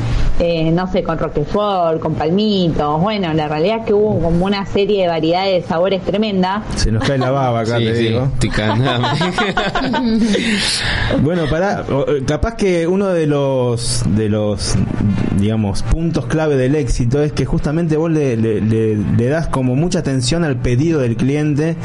[0.41, 3.01] eh, no sé, con roquefort, con palmitos.
[3.01, 6.63] Bueno, la realidad es que hubo como una serie de variedades de sabores tremenda.
[6.77, 8.29] Se nos cae la baba acá, Sí, te sí, digo.
[11.23, 11.85] Bueno, para
[12.27, 14.75] capaz que uno de los de los
[15.39, 19.75] digamos puntos clave del éxito es que justamente vos le, le- le- le das como
[19.75, 21.77] mucha atención al pedido del cliente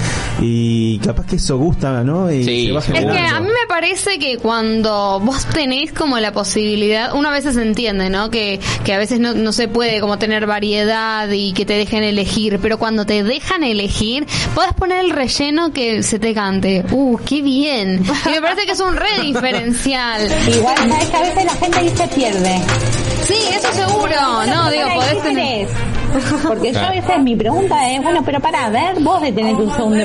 [0.41, 2.31] y capaz que eso gusta, ¿no?
[2.31, 2.79] Y Sí, se va.
[2.79, 7.31] Es que a mí me parece que cuando vos tenés como la posibilidad, uno a
[7.31, 8.29] veces entiende, ¿no?
[8.29, 8.38] Que,
[8.85, 12.59] que a veces no, no se puede como tener variedad y que te dejen elegir,
[12.61, 14.25] pero cuando te dejan elegir,
[14.55, 16.83] podés poner el relleno que se te cante.
[16.91, 18.03] ¡Uh, qué bien!
[18.25, 20.21] Y me parece que es un re diferencial.
[20.47, 22.61] Igual, sabes que a veces la gente ahí se pierde.
[23.23, 24.45] Sí, eso seguro.
[24.47, 25.67] No, digo, podés ¿qué tener...
[26.47, 29.71] Porque yo a veces mi pregunta es, bueno, pero para ver, vos de tener un
[29.75, 29.97] segundo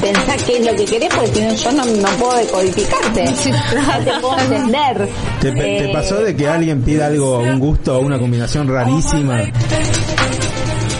[0.00, 3.24] pensar qué es lo que querés, porque yo no, no puedo decodificarte.
[3.74, 5.08] No te puedo entender.
[5.40, 9.40] ¿Te, te Eh, pasó de que alguien pida algo, un gusto o una combinación rarísima?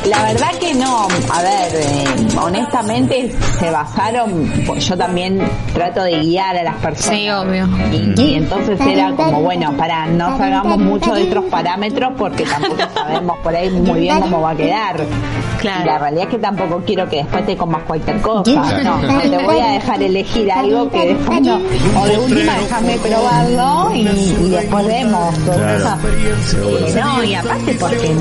[0.08, 2.04] La verdad que no, a ver, eh,
[2.40, 5.40] honestamente se basaron, pues yo también
[5.72, 7.18] trato de guiar a las personas.
[7.20, 7.66] Sí, obvio.
[7.90, 12.76] Y, y entonces era como, bueno, para no salgamos mucho de otros parámetros porque tampoco
[12.94, 14.96] sabemos por ahí muy bien cómo va a quedar.
[15.60, 15.82] Claro.
[15.82, 18.50] Y la realidad es que tampoco quiero que después te comas cualquier cosa.
[18.82, 21.58] No, no te voy a dejar elegir algo que después no.
[21.98, 25.34] O de última déjame probarlo y, y después vemos.
[25.38, 25.96] Claro,
[26.62, 28.14] Eh, no, y aparte porque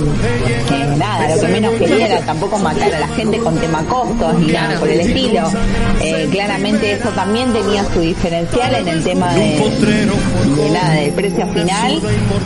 [0.69, 4.34] que nada, lo que menos quería era tampoco matar a la gente con tema costos
[4.39, 5.51] ni nada por el estilo.
[6.01, 9.57] Eh, claramente eso también tenía su diferencial en el tema de,
[10.57, 11.99] de nada, del precio final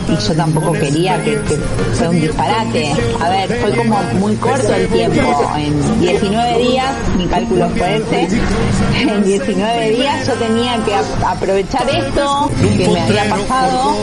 [0.08, 1.56] y yo tampoco quería que, que
[1.94, 2.92] fuera un disparate.
[3.20, 5.50] A ver, fue como muy corto el tiempo.
[5.56, 8.28] En 19 días, mi cálculo fue ese,
[9.00, 13.96] en 19 días yo tenía que ap- aprovechar esto que me había pasado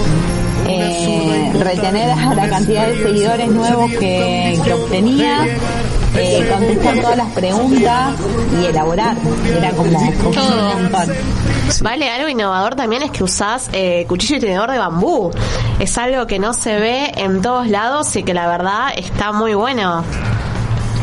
[0.68, 5.46] eh, retener a la cantidad de seguidores nuevos que, que obtenía,
[6.18, 8.16] eh, contestar todas las preguntas
[8.62, 9.18] y elaborar.
[9.58, 11.16] Era como un montón.
[11.82, 15.32] Vale, algo innovador también es que usás eh, cuchillo y tenedor de bambú.
[15.80, 19.54] Es algo que no se ve en todos lados y que la verdad está muy
[19.54, 20.04] bueno.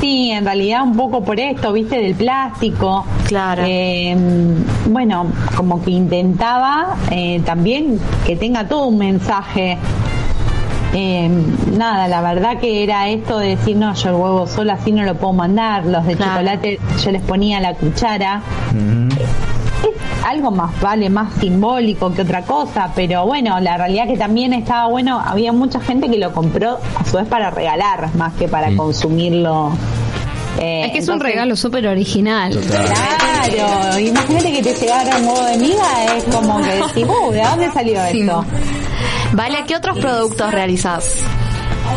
[0.03, 3.05] Sí, en realidad un poco por esto, viste, del plástico.
[3.29, 3.63] Claro.
[3.65, 4.17] Eh,
[4.91, 5.27] bueno,
[5.57, 9.79] como que intentaba eh, también que tenga todo un mensaje.
[10.93, 11.31] Eh,
[11.79, 15.05] nada, la verdad que era esto de decir, no, yo el huevo solo así no
[15.05, 15.87] lo puedo mandar.
[15.87, 16.33] Los de Claro.
[16.33, 18.43] chocolate yo les ponía la cuchara.
[19.83, 24.53] Es algo más vale más simbólico que otra cosa pero bueno la realidad que también
[24.53, 28.49] estaba bueno había mucha gente que lo compró a su vez para regalar más que
[28.49, 29.73] para consumirlo
[30.61, 32.53] Eh, Es que es un regalo súper original.
[32.53, 37.43] Claro, imagínate que te llegara un huevo de miga, es como que decís, uh, ¿de
[37.43, 38.21] dónde salió Sí.
[38.21, 38.45] esto?
[39.33, 41.17] Vale, ¿qué otros productos realizás?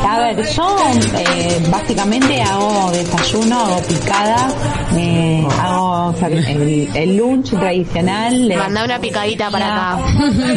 [0.03, 0.77] A ver, yo
[1.17, 4.47] eh, básicamente hago desayuno, hago picada,
[4.95, 8.47] eh, hago o sea, el, el lunch tradicional.
[8.47, 10.03] de- Mandá una picadita para acá.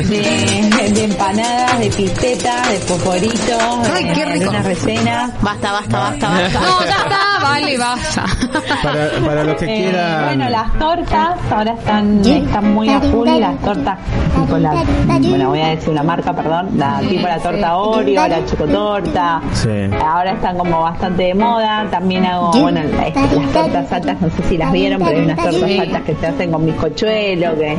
[0.08, 4.50] De, de empanadas, de pistetas, de poporitos, Ay, qué de rico.
[4.50, 5.30] unas recenas.
[5.42, 6.60] Basta, basta, basta, basta.
[6.60, 8.24] No, ya está, vale, basta.
[8.82, 10.24] Para, para los que Eh, quieran.
[10.26, 13.98] bueno, las tortas ahora están, están muy a full, las tortas
[14.38, 14.84] tipo la,
[15.28, 19.27] bueno, voy a decir una marca, perdón, la tipo la torta Oreo, la chocotorta.
[19.52, 19.68] Sí.
[20.04, 21.86] Ahora están como bastante de moda.
[21.90, 25.36] También hago, bueno, las, las tortas altas, no sé si las vieron, pero hay unas
[25.36, 27.56] tortas altas que se hacen con bizcochuelo.
[27.56, 27.76] Que,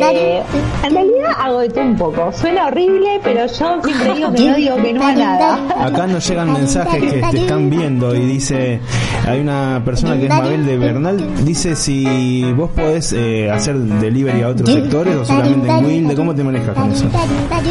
[0.00, 0.42] eh,
[0.84, 2.32] en realidad hago de todo un poco.
[2.32, 5.58] Suena horrible, pero yo siempre digo que no digo que no a nada.
[5.80, 8.80] Acá nos llegan mensajes que te están viendo y dice,
[9.26, 14.42] hay una persona que es Mabel de Bernal, dice si vos podés eh, hacer delivery
[14.42, 17.06] a otros sectores o solamente en Wilde, ¿cómo te manejas con eso?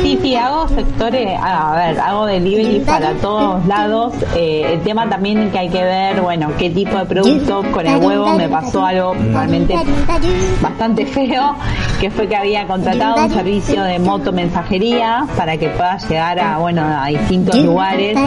[0.01, 4.13] Sí, sí, hago sectores, a ver, hago delivery para todos lados.
[4.35, 7.63] Eh, el tema también que hay que ver, bueno, qué tipo de producto.
[7.71, 9.75] Con el huevo me pasó algo realmente
[10.61, 11.55] bastante feo,
[11.99, 16.57] que fue que había contratado un servicio de moto mensajería para que pueda llegar a,
[16.57, 18.17] bueno, a distintos lugares.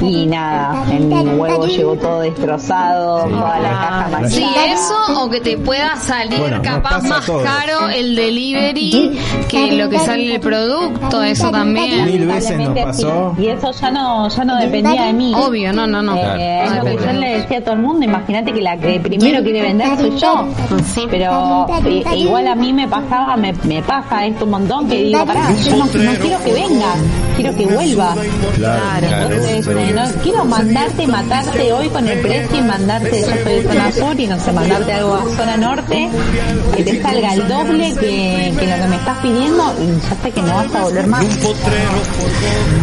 [0.00, 4.66] Y nada, en mi huevo llegó todo destrozado, toda la caja Sí, manchada.
[4.72, 9.98] eso o que te pueda salir Bueno, capaz más caro el delivery que lo que
[9.98, 12.04] sale el producto, eso también.
[12.04, 13.34] Mil veces nos Lamentablemente, pasó.
[13.36, 13.42] sí.
[13.44, 15.32] Y eso ya no, ya no dependía de mí.
[15.34, 16.16] Obvio, no, no, no.
[16.16, 19.00] Eh, es lo que yo le decía a todo el mundo, imagínate que la que
[19.00, 20.48] primero quiere vender soy yo.
[20.94, 21.02] Sí.
[21.10, 25.24] Pero eh, igual a mí me pasaba, me, me pasa esto un montón que digo,
[25.24, 26.98] pará, yo no, no quiero que vengan.
[27.34, 28.14] Quiero que vuelva.
[28.56, 33.54] Claro, Entonces, claro, no quiero mandarte, matarte hoy con el precio y mandarte, yo soy
[33.54, 36.08] de zona sur y no sé, mandarte algo a zona norte,
[36.76, 40.30] que te salga el doble que, que lo que me estás pidiendo y ya sé
[40.30, 41.24] que no vas a volver más.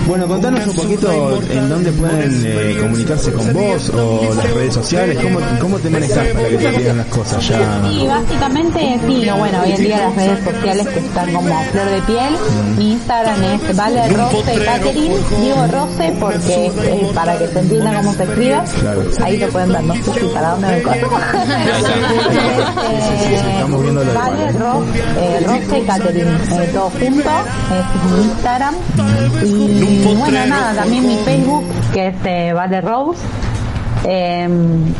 [0.07, 5.17] Bueno, contanos un poquito en dónde pueden eh, comunicarse con vos o las redes sociales,
[5.21, 7.81] cómo, cómo te manejas para que te pidan las cosas ya.
[7.89, 11.89] Sí, básicamente sí, no, bueno, hoy en día las redes sociales que están como flor
[11.89, 12.33] de piel,
[12.77, 14.01] mi Instagram es Vale
[14.41, 19.03] Rose Catherine, digo Rose porque eh, para que se entienda cómo se escribe, Claro.
[19.23, 21.09] ahí lo pueden ver, no sé si para dónde me corto.
[24.13, 24.43] Vale
[25.17, 28.75] eh, Rose Catherine, eh, todo junto, es mi Instagram.
[29.43, 31.63] Y bueno, nada, también mi Facebook
[31.93, 33.19] que es eh, Vale Rose.
[34.05, 34.47] Eh,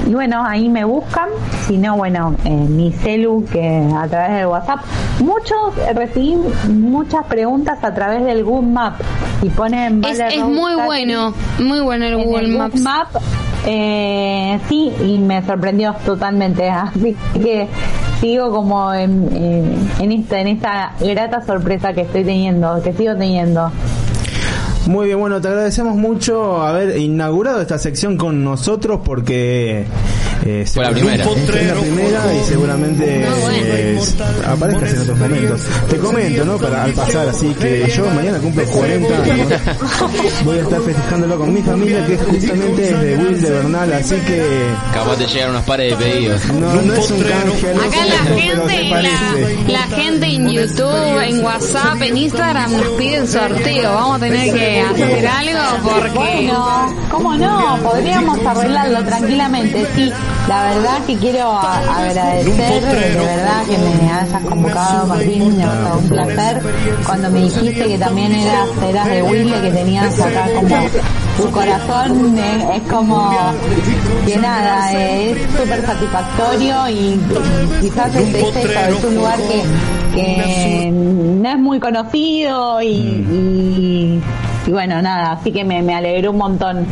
[0.07, 1.29] y bueno, ahí me buscan,
[1.67, 4.79] si no, bueno, eh, mi celu que a través del WhatsApp.
[5.19, 6.37] Muchos, eh, recibí
[6.69, 9.01] muchas preguntas a través del Google Map
[9.41, 10.03] y ponen...
[10.03, 12.81] Es, muy bueno, muy bueno el en Google el Maps.
[12.81, 13.07] Map,
[13.65, 16.69] eh, sí, y me sorprendió totalmente.
[16.69, 17.67] Así que
[18.19, 23.15] sigo como en, en, en esta, en esta grata sorpresa que estoy teniendo, que sigo
[23.15, 23.71] teniendo.
[24.91, 29.85] Muy bien, bueno, te agradecemos mucho haber inaugurado esta sección con nosotros porque
[30.45, 31.23] eh, Fue la primera.
[31.23, 33.57] Es la primera y seguramente bueno.
[33.63, 33.99] eh,
[34.47, 35.61] aparezcas en otros momentos.
[35.89, 36.57] Te comento, ¿no?
[36.57, 39.47] Para al pasar, así que yo mañana cumplo 40 años.
[40.45, 44.15] Voy a estar festejándolo con mi familia que justamente es de Will de Bernal, así
[44.15, 44.43] que
[44.93, 46.45] Capaz te llegan unos pares de pedidos.
[46.53, 51.21] no, no es un canje, no Acá es la gente, la, la gente en YouTube,
[51.23, 53.93] en WhatsApp, en Instagram nos piden sorteo.
[53.93, 57.77] Vamos a tener que hacer algo porque Bueno, ¿cómo no?
[57.83, 59.85] Podríamos arreglarlo tranquilamente.
[59.95, 60.11] Sí,
[60.51, 66.09] la verdad que quiero agradecer, de verdad que me hayas convocado, Martín, me ha un
[66.09, 66.61] placer.
[67.05, 70.75] Cuando me dijiste que también eras, eras de Wilde, que tenías acá como
[71.37, 73.31] tu corazón, eh, es como
[74.25, 77.21] que nada, eh, es súper satisfactorio y
[77.79, 79.63] quizás es, es eso, es un lugar que,
[80.13, 84.21] que no es muy conocido y, y,
[84.67, 86.85] y bueno, nada, así que me, me alegró un montón.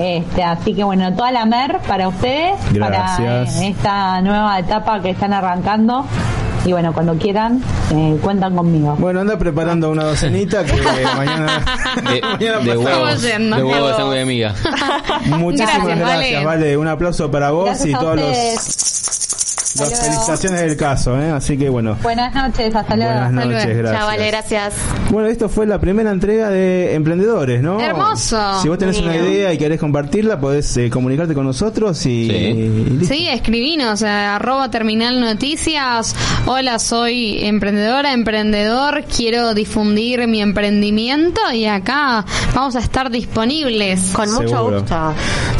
[0.00, 3.54] Este, así que bueno, toda la mer para ustedes, Gracias.
[3.54, 6.04] para eh, esta nueva etapa que están arrancando.
[6.64, 7.62] Y bueno, cuando quieran,
[7.94, 8.96] eh, cuentan conmigo.
[8.98, 10.72] Bueno, anda preparando una docenita que
[11.16, 11.62] mañana,
[12.10, 13.22] De, mañana de huevos.
[13.22, 14.54] De huevos de sangre de amiga.
[15.26, 16.44] Muchísimas Gracias, gracias, Vale.
[16.44, 16.76] vale.
[16.76, 19.25] Un aplauso para vos Gracias y todos los.
[19.84, 20.04] Las luego.
[20.04, 21.30] felicitaciones del caso, ¿eh?
[21.30, 21.96] Así que bueno.
[22.02, 23.12] Buenas noches, hasta luego.
[23.12, 23.78] Buenas noches, luego.
[23.78, 23.98] gracias.
[23.98, 24.74] Chao, vale, gracias.
[25.10, 27.80] Bueno, esto fue la primera entrega de Emprendedores, ¿no?
[27.80, 28.60] Hermoso.
[28.62, 32.28] Si vos tenés una idea y querés compartirla, podés eh, comunicarte con nosotros y...
[32.28, 32.32] Sí.
[33.02, 33.04] y.
[33.06, 36.14] Sí, escribinos, eh, arroba terminal noticias.
[36.46, 42.24] Hola, soy emprendedora, emprendedor, quiero difundir mi emprendimiento y acá
[42.54, 44.10] vamos a estar disponibles.
[44.12, 44.80] Con mucho Seguro.
[44.80, 45.14] gusto.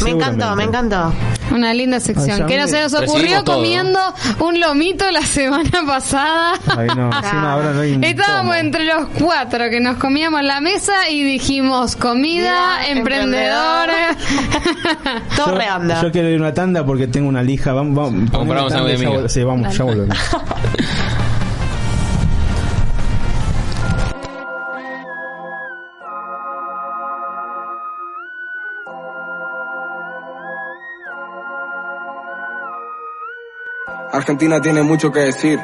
[0.05, 1.13] Me encantó, me encantó.
[1.53, 2.43] Una linda sección.
[2.43, 3.57] Ay, que no se nos ocurrió todo.
[3.57, 3.99] comiendo
[4.41, 6.55] un lomito la semana pasada.
[6.77, 10.61] Ay, no, encima ahora no hay un Estábamos entre los cuatro que nos comíamos la
[10.61, 13.91] mesa y dijimos comida, Vida, emprendedor.
[15.37, 15.59] Todo
[16.03, 17.73] Yo, quiero ir a una tanda porque tengo una lija.
[17.73, 20.17] Vamos, vamos, Compramos algo de Sí, vamos, ya volvemos.
[34.17, 35.61] Argentina tiene mucho que decir.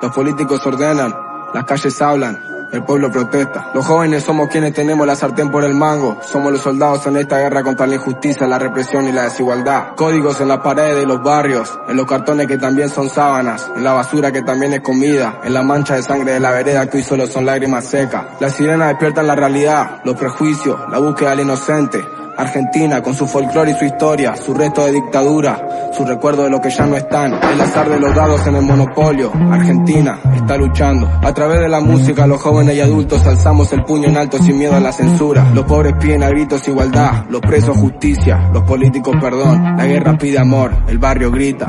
[0.00, 1.14] Los políticos ordenan,
[1.54, 2.36] las calles hablan,
[2.72, 3.70] el pueblo protesta.
[3.74, 6.18] Los jóvenes somos quienes tenemos la sartén por el mango.
[6.22, 9.94] Somos los soldados en esta guerra contra la injusticia, la represión y la desigualdad.
[9.94, 13.84] Códigos en las paredes de los barrios, en los cartones que también son sábanas, en
[13.84, 16.96] la basura que también es comida, en la mancha de sangre de la vereda que
[16.96, 18.24] hoy solo son lágrimas secas.
[18.40, 22.04] Las sirenas despiertan la realidad, los prejuicios, la búsqueda del inocente.
[22.36, 26.60] Argentina, con su folclore y su historia, su resto de dictadura, su recuerdo de lo
[26.60, 29.32] que ya no están, el azar de los dados en el monopolio.
[29.50, 31.08] Argentina está luchando.
[31.22, 34.58] A través de la música, los jóvenes y adultos alzamos el puño en alto sin
[34.58, 35.50] miedo a la censura.
[35.54, 39.76] Los pobres piden a gritos igualdad, los presos justicia, los políticos perdón.
[39.76, 41.68] La guerra pide amor, el barrio grita.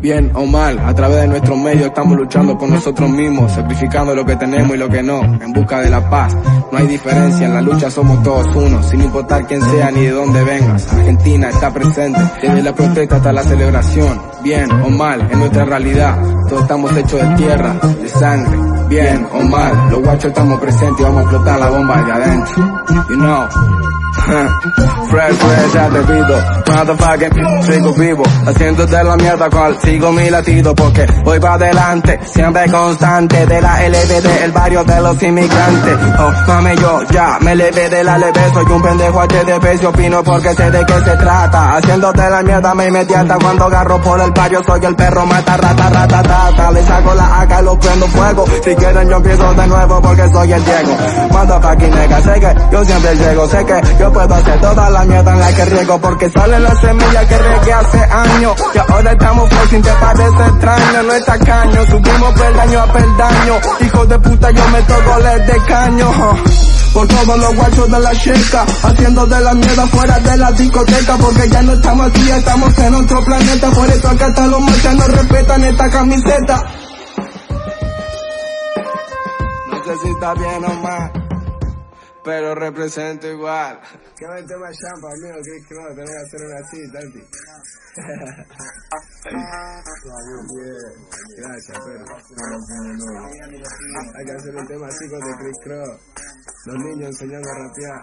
[0.00, 4.24] Bien o mal, a través de nuestros medios estamos luchando por nosotros mismos, sacrificando lo
[4.24, 6.36] que tenemos y lo que no, en busca de la paz.
[6.70, 10.10] No hay diferencia, en la lucha somos todos uno, sin importar quién sea ni de
[10.10, 10.92] dónde vengas.
[10.92, 14.22] Argentina está presente, desde la protesta hasta la celebración.
[14.44, 16.16] Bien o mal, en nuestra realidad,
[16.48, 18.56] todos estamos hechos de tierra, de sangre.
[18.88, 22.84] Bien o mal, los guachos estamos presentes y vamos a explotar la bomba de adentro.
[23.08, 23.97] You know.
[24.18, 26.58] Fresh, fresh, pido.
[26.66, 28.22] Motherfucking, sigo vivo.
[28.46, 30.74] Haciendo de la mierda cual sigo mi latido.
[30.74, 33.46] Porque voy para adelante, siempre constante.
[33.46, 35.98] De la LBD, el barrio de los inmigrantes.
[36.18, 38.40] Oh, mame, yo ya me levé de la leve.
[38.52, 41.76] Soy un pendejo HDP, si opino porque sé de qué se trata.
[41.76, 44.62] Haciendo de la mierda me hasta cuando agarro por el barrio.
[44.66, 46.70] Soy el perro, mata, rata, rata, rata.
[46.72, 48.44] Le saco la AK y lo prendo fuego.
[48.62, 50.96] Si quieren yo empiezo de nuevo porque soy el Diego.
[51.32, 53.48] Motherfucking nigga, sé que yo siempre llego.
[53.48, 56.00] Sé que yo puedo hacer toda la mierda en la que riego.
[56.00, 58.52] Porque sale la semilla que regué hace años.
[58.74, 61.02] Y ahora estamos flexing, te parece extraño.
[61.02, 63.54] No está caño, subimos peldaño a peldaño.
[63.80, 66.10] Hijo de puta, yo meto goles de caño.
[66.92, 71.16] Por todos los guachos de la checa, haciendo de la mierda fuera de la discoteca,
[71.16, 75.06] porque ya no estamos aquí, estamos en otro planeta, por eso acá hasta los marcianos
[75.08, 76.64] respetan esta camiseta.
[79.70, 81.27] No sé si está bien o mal,
[82.28, 83.80] pero represento igual.
[84.18, 85.40] ¿Qué va el tema champa, amigo?
[85.40, 85.94] Chris Cross?
[85.96, 86.76] Tenés que hacer una así.
[90.52, 90.84] Bien,
[91.38, 92.04] gracias, pero.
[94.14, 96.00] Hay que hacer un tema así con el Chris Cross.
[96.66, 98.02] Los niños enseñando a rapear.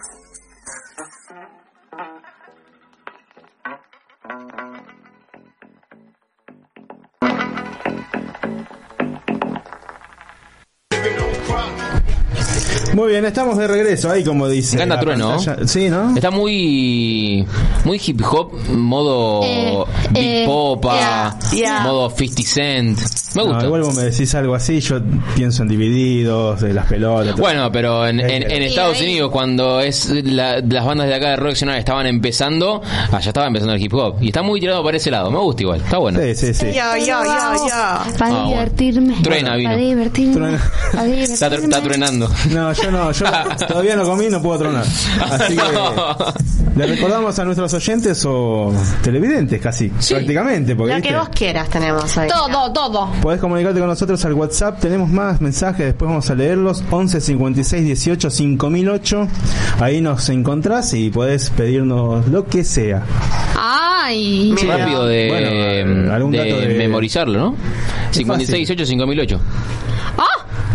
[12.95, 14.77] Muy bien, estamos de regreso ahí, como dice.
[14.77, 15.35] Me encanta Trueno.
[15.35, 15.67] pantalla.
[15.67, 16.15] Sí, ¿no?
[16.15, 17.45] Está muy
[17.83, 21.79] muy hip hop, modo Eh, Big eh, Popa, yeah, yeah.
[21.81, 22.99] modo 50 Cent.
[23.35, 23.65] Me No, gusta.
[23.65, 25.01] igual vos me decís algo así, yo
[25.35, 27.33] pienso en divididos, de las pelotas.
[27.35, 27.41] todo.
[27.43, 31.15] Bueno, pero en, en- en Sí, Estados ahí- Unidos, cuando es la- las bandas de
[31.15, 32.81] acá de rock nacional estaban empezando,
[33.11, 34.15] allá estaba empezando el hip hop.
[34.21, 35.29] Y está muy tirado para ese lado.
[35.31, 35.81] Me gusta igual.
[35.81, 36.19] Está bueno.
[36.21, 36.67] Sí, sí, sí.
[36.67, 37.67] Yo, yo, yo, yo.
[37.67, 38.47] Para Ah, bueno.
[38.47, 39.15] divertirme.
[39.21, 39.69] Truena vino.
[39.71, 40.33] Para divertirme.
[40.33, 40.71] Truena.
[40.93, 41.33] Para divertirme.
[41.33, 42.29] Está, tr- está truenando.
[42.51, 43.25] No, yo no, yo
[43.67, 44.83] todavía no comí, no puedo tronar.
[44.83, 45.61] Así que
[46.75, 52.17] le recordamos a nuestros oyentes o televidentes casi, prácticamente, porque Lo que vos quieras tenemos
[52.17, 52.27] ahí.
[52.29, 53.09] Todo, todo.
[53.21, 57.83] Podés comunicarte con nosotros al WhatsApp, tenemos más mensajes, después vamos a leerlos, 11 56
[57.85, 59.27] 18 5008,
[59.79, 63.03] ahí nos encontrás y podés pedirnos lo que sea.
[63.57, 64.53] Ay.
[64.61, 64.77] Mira.
[64.77, 67.55] Rápido de, Bueno, algún de dato de- memorizarlo, ¿no?
[68.11, 69.39] 56, 18, 5008.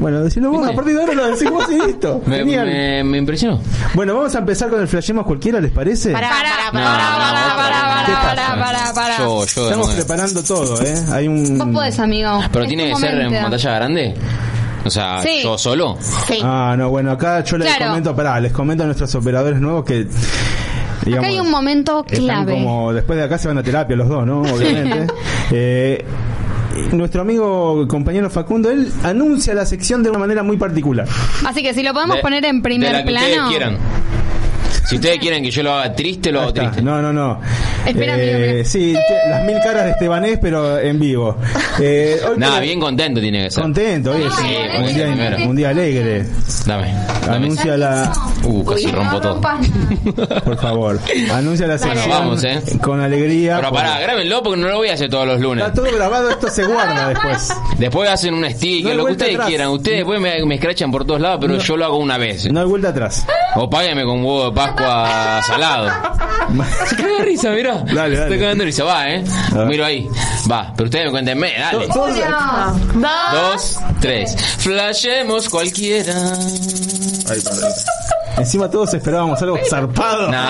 [0.00, 2.22] Bueno, decilo vos, a partir de ahora lo decimos y listo.
[2.26, 2.66] Me, Genial.
[2.66, 3.60] me, me impresionó.
[3.94, 6.12] Bueno, vamos a empezar con el flashemos cualquiera, ¿les parece?
[6.12, 8.26] Pará, ¿Qué pará, pasa?
[8.26, 9.18] pará, pará, pará.
[9.18, 9.92] Yo, yo de Estamos nuevo.
[9.94, 10.94] preparando todo, ¿eh?
[11.12, 11.58] Hay un...
[11.58, 12.40] Vos podés, amigo.
[12.52, 13.42] Pero Es tiene tu que ser en momento.
[13.42, 14.14] pantalla grande.
[14.84, 15.40] O sea, Sí.
[15.42, 15.98] yo solo.
[16.26, 16.38] Sí.
[16.42, 17.90] Ah, no, bueno, acá yo les Claro.
[17.90, 20.06] comento, pará, les comento a nuestros operadores nuevos que...
[21.16, 22.52] Acá hay un momento están clave.
[22.52, 24.40] como después de acá se van a terapia los dos, ¿no?
[24.42, 25.06] Obviamente.
[25.50, 26.04] Eh,
[26.92, 31.06] nuestro amigo compañero Facundo, él anuncia la sección de una manera muy particular.
[31.44, 33.26] Así que si lo podemos De- poner en de primer la que plano.
[33.26, 33.78] ustedes quieran.
[34.88, 36.62] Si ustedes quieren que yo lo haga triste, lo hago está.
[36.62, 36.82] triste.
[36.82, 37.40] No, no, no.
[37.86, 38.64] Espera, Eh, amigo, mira.
[38.64, 41.36] Sí, te- las mil caras de Estebanés, pero en vivo.
[41.80, 43.62] Eh, hoy Nada, bien contento tiene que ser.
[43.62, 44.42] Contento, hoy es Sí,
[44.78, 45.36] un, sí, día, primero.
[45.48, 46.26] un día alegre.
[46.66, 46.92] Dame.
[47.26, 47.36] dame.
[47.36, 48.12] Anuncia la...
[48.44, 49.32] Uh, casi Uy, rompo no todo.
[49.34, 49.66] rompas.
[50.44, 50.98] Por favor.
[51.32, 52.60] Anuncia la sección Vamos, eh.
[52.82, 53.56] con alegría.
[53.56, 55.64] Pero pará, grábenlo porque no lo voy a hacer todos los lunes.
[55.66, 57.52] Está todo grabado, esto se guarda después.
[57.78, 59.48] Después hacen un sticker, hay lo que vuelta ustedes atrás.
[59.48, 59.68] quieran.
[59.68, 62.50] Ustedes después me, me escrachan por todos lados, pero yo lo hago una vez.
[62.50, 63.26] No hay vuelta atrás.
[63.56, 65.90] O páguenme con huevo de Pascua salado.
[66.86, 67.74] Se caga de risa, mirá.
[67.74, 68.14] Dale, Se dale.
[68.24, 69.24] está cagando de risa, va, eh.
[69.66, 70.08] Miro ahí.
[70.50, 71.86] Va, pero ustedes me cuéntenme, dale.
[71.88, 72.16] Todos-
[73.32, 74.36] Dos, tres.
[74.58, 76.12] Flashemos cualquiera.
[77.30, 77.72] Ay, perdón.
[78.38, 80.30] Encima todos esperábamos algo zarpado.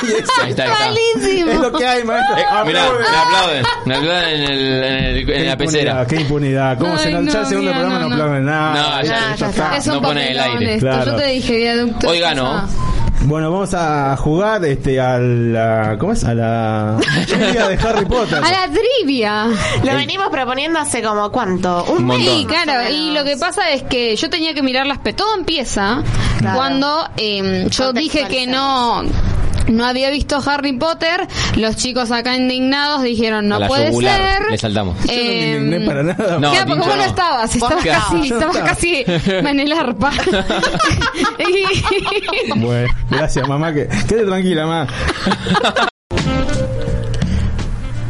[0.00, 0.86] Eso Ahí está, ahí está.
[0.86, 1.50] Malísimo.
[1.50, 2.38] Es lo que hay, maestro.
[2.38, 3.02] Eh, mirá, Aplauden.
[3.10, 3.64] me aplauden.
[3.84, 5.80] Me aplauden en, el, en, el- en Qué la pecera.
[5.90, 6.78] impunidad, Qué impunidad.
[6.78, 8.14] ¿Cómo se Ay, nos ya el no, segundo mira, programa no, no, no.
[8.22, 8.72] aplauden nada?
[8.72, 9.76] No, ya- ya está.
[9.76, 10.78] Es un No pone el aire.
[10.78, 11.04] Claro.
[11.12, 12.08] Yo te dije, viaducto.
[12.08, 12.66] Hoy ganó.
[13.22, 16.24] Bueno, vamos a jugar este a la ¿cómo es?
[16.24, 16.96] A la
[17.28, 18.38] trivia de Harry Potter.
[18.42, 19.46] A la trivia.
[19.84, 21.84] Lo venimos proponiendo hace como cuánto?
[21.84, 22.24] Un Un mes.
[22.24, 24.98] Sí, claro, y lo que pasa es que yo tenía que mirar las...
[24.98, 26.02] pe- Todo empieza
[26.38, 26.56] Claro.
[26.56, 29.02] cuando eh, yo dije que no...
[29.68, 31.26] No había visto Harry Potter,
[31.56, 34.20] los chicos acá indignados dijeron no puede yugular.
[34.42, 34.50] ser.
[34.50, 34.96] Le saltamos.
[35.04, 36.38] Yo no me indigné Em, para nada.
[36.38, 37.02] No, Claro, porque Tincho vos no no.
[37.02, 38.68] estabas, estabas casi, estabas estaba.
[38.70, 40.10] casi en el arpa.
[42.56, 44.86] Bueno, gracias mamá, que quede tranquila, mamá.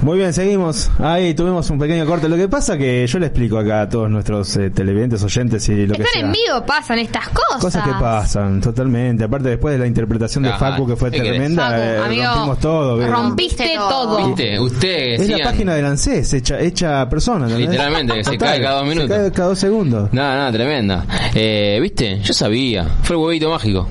[0.02, 0.90] Muy bien, seguimos.
[0.98, 2.26] Ahí tuvimos un pequeño corte.
[2.28, 5.86] Lo que pasa que yo le explico acá a todos nuestros eh, televidentes, oyentes y
[5.86, 6.22] lo que Están sea.
[6.26, 7.60] en vivo, pasan estas cosas.
[7.60, 9.24] Cosas que pasan, totalmente.
[9.24, 10.70] Aparte, después de la interpretación de Ajá.
[10.70, 11.32] Facu, que fue ¿Qué querés?
[11.32, 12.96] tremenda, Facu, eh, amigo, rompimos todo.
[12.96, 13.10] ¿ves?
[13.10, 14.26] Rompiste todo.
[14.28, 14.58] ¿Viste?
[14.60, 17.44] Usted Es la decían- página del ANSES, hecha, hecha persona.
[17.44, 17.68] ¿entendés?
[17.70, 19.16] Literalmente, que se Total, cae cada dos se minutos.
[19.18, 20.12] cae cada dos segundos.
[20.12, 21.04] Nada, nada, tremenda.
[21.34, 22.20] Eh, ¿Viste?
[22.20, 22.84] Yo sabía.
[23.02, 23.86] Fue el huevito mágico.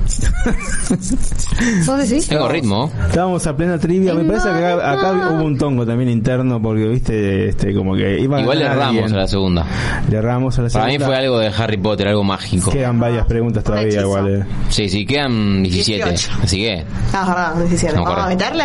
[1.85, 2.27] ¿Vos decís?
[2.27, 2.91] Tengo ritmo.
[3.07, 4.13] Estábamos a plena trivia.
[4.15, 8.19] Me parece que acá, acá hubo un tongo también interno, porque viste, este, como que
[8.21, 9.13] iba a Igual le erramos alguien.
[9.13, 9.65] a la segunda.
[10.09, 11.07] Le erramos a la Para mí segunda.
[11.07, 12.71] fue algo de Harry Potter, algo mágico.
[12.71, 14.41] Quedan varias preguntas todavía, igual.
[14.41, 14.45] eh.
[14.69, 16.09] Sí, sí, quedan 17.
[16.09, 16.31] 18.
[16.43, 17.95] Así que Ah, verdad, 17.
[17.97, 18.45] No, ¿Vamos a correcto.
[18.45, 18.63] meterle?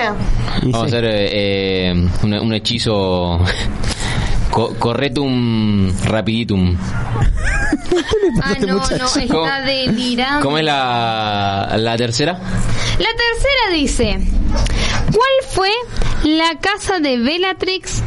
[0.62, 0.96] Y vamos sí.
[0.96, 3.40] a hacer eh, eh, un, un hechizo.
[4.50, 6.76] co- corretum rapiditum.
[8.42, 8.80] Ah, no, no,
[9.28, 10.40] ¿Cómo- está delirando.
[10.44, 12.32] ¿Cómo es la, la tercera?
[12.32, 14.18] La tercera dice:
[15.06, 15.68] ¿Cuál fue
[16.24, 18.02] la casa de Bellatrix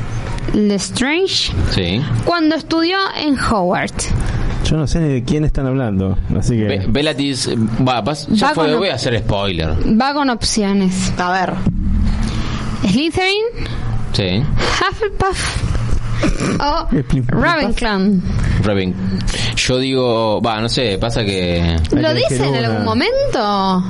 [0.53, 2.01] Lestrange Sí.
[2.25, 3.91] cuando estudió en Howard?
[4.65, 6.63] Yo no sé ni de quién están hablando, así que...
[6.65, 7.49] Be- Bellatrix.
[7.87, 9.69] Va, ya Va fue, voy a hacer spoiler.
[9.99, 11.53] Va con opciones: A ver.
[12.89, 13.43] Slytherin,
[14.13, 14.43] Sí.
[14.89, 15.63] Hufflepuff
[16.61, 16.87] o
[17.27, 17.99] Ravenclaw.
[18.63, 18.95] Raven.
[19.55, 20.41] Yo digo.
[20.41, 21.77] Va, no sé, pasa que.
[21.91, 23.83] ¿Lo dice en algún momento?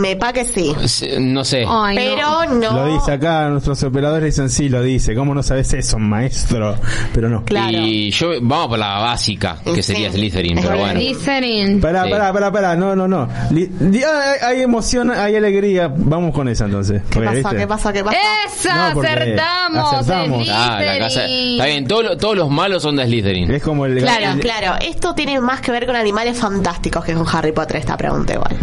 [0.00, 0.74] Me pa que sí.
[1.20, 1.64] No sé.
[1.68, 1.96] Ay.
[1.96, 2.72] Pero no.
[2.86, 5.14] Lo dice acá, nuestros operadores dicen sí, lo dice.
[5.14, 6.76] ¿Cómo no sabes eso, maestro?
[7.12, 7.44] Pero no.
[7.44, 7.78] Claro.
[7.78, 8.28] Y yo.
[8.40, 10.16] Vamos por la básica, que sería Sí.
[10.18, 10.98] Slytherin, pero bueno.
[11.00, 11.80] Slytherin.
[11.80, 12.10] Pará, Sí.
[12.10, 13.28] pará, pará, pará, no, no, no.
[13.50, 13.70] Li-
[14.06, 15.92] ah, hay, hay emoción, hay alegría.
[15.94, 17.02] Vamos con esa entonces.
[17.10, 17.20] ¿Qué?
[17.20, 17.56] ¿viste?
[17.56, 17.92] ¿Qué pasa?
[17.92, 18.16] ¿Qué pasa?
[18.46, 18.94] ¡Esa!
[18.94, 19.92] No, acertamos.
[19.94, 20.48] acertamos.
[20.50, 21.20] Ah, la casa.
[21.26, 21.52] Slytherin.
[21.52, 23.50] Está bien, todos los- todos los malos son de Slytherin.
[23.50, 23.98] Es como el...
[23.98, 24.74] Claro, el- claro.
[24.80, 28.56] Esto tiene más que ver con animales fantásticos que con Harry Potter, esta pregunta igual.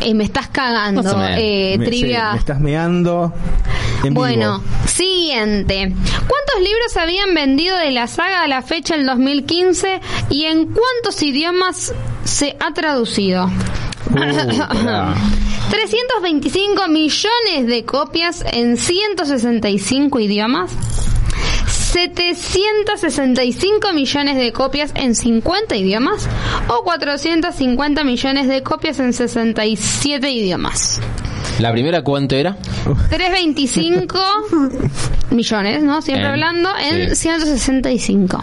[0.00, 1.02] Eh, me estás cagando.
[1.36, 2.32] Eh, me, sí, trivia.
[2.32, 3.32] me estás meando
[4.02, 4.72] en Bueno, vivo.
[4.86, 5.92] siguiente.
[5.94, 10.00] ¿Cuántos libros habían vendido de la saga a la fecha del 2015
[10.30, 11.92] y en cuántos idiomas
[12.24, 13.46] se ha traducido?
[14.10, 15.14] Uh, pará.
[15.70, 20.70] 325 millones de copias en 165 idiomas.
[21.94, 26.28] 765 millones de copias en 50 idiomas
[26.68, 31.00] o 450 millones de copias en 67 idiomas.
[31.60, 32.56] ¿La primera cuánto era?
[33.10, 34.18] 325
[35.30, 36.02] millones, ¿no?
[36.02, 37.28] Siempre En- hablando en sí.
[37.28, 38.40] 165.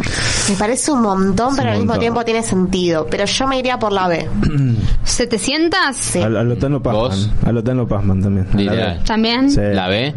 [0.49, 1.99] Me parece un montón, pero un al mismo montón.
[1.99, 3.07] tiempo tiene sentido.
[3.09, 4.29] Pero yo me iría por la B.
[5.05, 5.93] ¿700?
[5.93, 6.19] Sí.
[6.21, 7.09] Al, al Otano ¿Vos?
[7.09, 7.47] Pazman.
[7.49, 8.69] Al Otano Pazman también.
[8.69, 9.03] A la.
[9.03, 9.51] ¿También?
[9.51, 9.59] Sí.
[9.61, 10.13] ¿La B?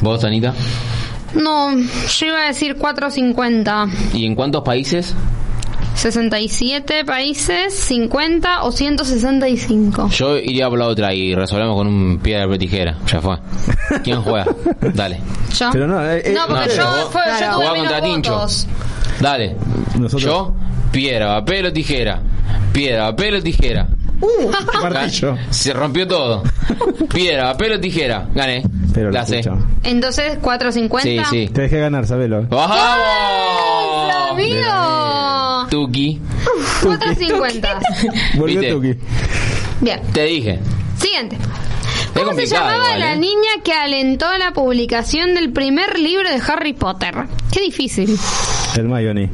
[0.00, 0.54] ¿Vos, Anita?
[1.36, 3.86] No, yo iba a decir 450.
[4.14, 5.14] ¿Y en cuántos países?
[5.94, 10.08] 67 países, 50 o 165.
[10.10, 12.98] Yo iría por la otra y resolvemos con un piedra, papel, tijera.
[13.06, 13.38] Ya fue.
[14.04, 14.46] ¿Quién juega?
[14.94, 15.20] Dale.
[15.58, 15.70] ¿Yo?
[15.72, 17.54] Pero no, eh, eh, No, porque no, yo, vos- fue, yo claro.
[17.54, 18.46] tuve menos contra Tincho.
[19.20, 19.56] Dale.
[19.98, 20.54] Nosotros- Yo,
[20.92, 22.20] piedra, papel o tijera.
[22.72, 23.88] Piedra, papel o tijera.
[24.82, 25.36] Martillo.
[25.50, 26.42] Se rompió todo.
[27.12, 28.28] Piedra, papel o tijera.
[28.34, 28.62] Gané.
[28.94, 29.42] Pero la lo sé.
[29.82, 31.24] Entonces, 450.
[31.24, 31.52] Sí, sí.
[31.52, 32.42] Te dejé ganar, sabelo.
[32.48, 32.78] ¡Vamos!
[34.30, 35.66] ¡Amigo!
[35.70, 36.20] Tuki.
[36.82, 37.80] 450.
[38.36, 38.74] Volvió ¿Viste?
[38.74, 38.94] Tuki.
[39.80, 40.00] Bien.
[40.12, 40.60] Te dije.
[40.98, 41.36] Siguiente.
[42.14, 43.18] ¿Cómo se llamaba igual, la ¿eh?
[43.18, 47.14] niña que alentó la publicación del primer libro de Harry Potter?
[47.52, 48.18] Qué difícil.
[48.76, 49.28] El Mayoni.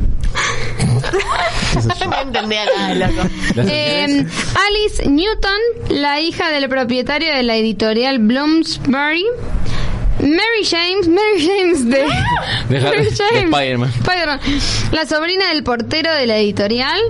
[2.07, 3.29] no entendía nada, loco.
[3.57, 4.27] Eh,
[4.67, 5.59] Alice Newton,
[5.91, 9.25] la hija del propietario de la editorial Bloomsbury.
[10.21, 12.05] Mary James, Mary James de,
[12.81, 13.09] Mary de.
[13.09, 13.91] Spider-Man.
[14.93, 17.01] La sobrina del portero de la editorial.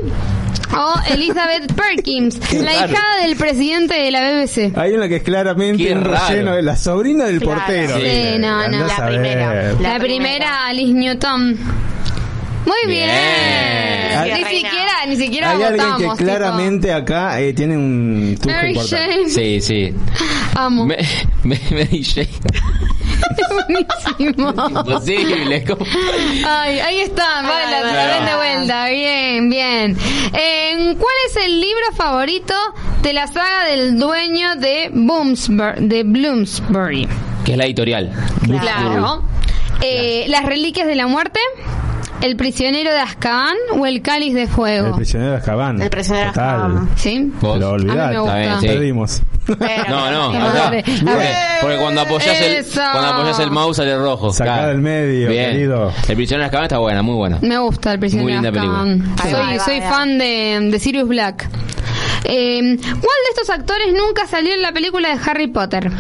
[0.75, 2.93] O Elizabeth Perkins, la raro.
[2.93, 4.73] hija del presidente de la BBC.
[4.79, 7.59] Hay una que es claramente un relleno de la sobrina del Claro.
[7.61, 7.99] portero.
[7.99, 7.99] La
[9.09, 9.73] primera.
[9.75, 10.67] La, La primera.
[10.69, 11.59] Alice Newton.
[12.65, 13.09] Muy bien.
[13.09, 14.35] Bien.
[14.39, 15.97] Ni siquiera, ni siquiera Hay alguien votamos.
[15.99, 16.17] que tipo.
[16.17, 19.13] claramente acá eh, tiene un tuje Mary importante.
[19.15, 19.35] James.
[19.35, 19.95] Sí, sí.
[20.55, 20.87] Amo.
[20.87, 20.97] Me,
[21.45, 22.29] me, me dije.
[23.51, 24.53] Buenísimo.
[24.69, 25.65] Imposible.
[25.65, 25.85] ¿cómo?
[26.47, 29.97] Ay, ahí está, vale, la de vuelta, bien, bien.
[30.35, 32.55] Eh, ¿Cuál es el libro favorito
[33.03, 35.87] de la saga del dueño de Bloomsbury?
[35.89, 37.09] De Bloomsbury?
[37.45, 38.13] Que es la editorial.
[38.61, 39.23] Claro.
[39.81, 41.41] Eh, ¿Las reliquias de la muerte?
[42.23, 44.95] ¿El prisionero de Azkaban o el cáliz de El fuego?
[44.97, 45.83] prisionero de Azkaban.
[45.83, 46.55] El prisionero de Total.
[46.55, 46.89] Azkaban.
[46.97, 47.33] ¿Sí?
[47.41, 47.59] ¿Vos?
[47.59, 48.67] Lo bien, sí.
[48.69, 49.23] Perdimos.
[49.47, 49.59] Pero-
[49.89, 50.71] No, no, acá.
[50.71, 50.85] Porque,
[51.61, 54.33] porque cuando apoyas el cuando apoyas el mouse sale rojo.
[54.33, 54.69] Sacá Claro.
[54.69, 55.51] del medio, Bien.
[55.51, 55.93] querido.
[56.09, 57.39] El prisionero de Azkaban está buena, muy buena.
[57.43, 59.59] Me gusta el prisionero Muy de linda Azkaban.
[59.59, 61.49] Soy, soy fan de, de Sirius Black.
[62.25, 65.91] Eh, ¿Cuál de estos actores nunca salió en la película de Harry Potter?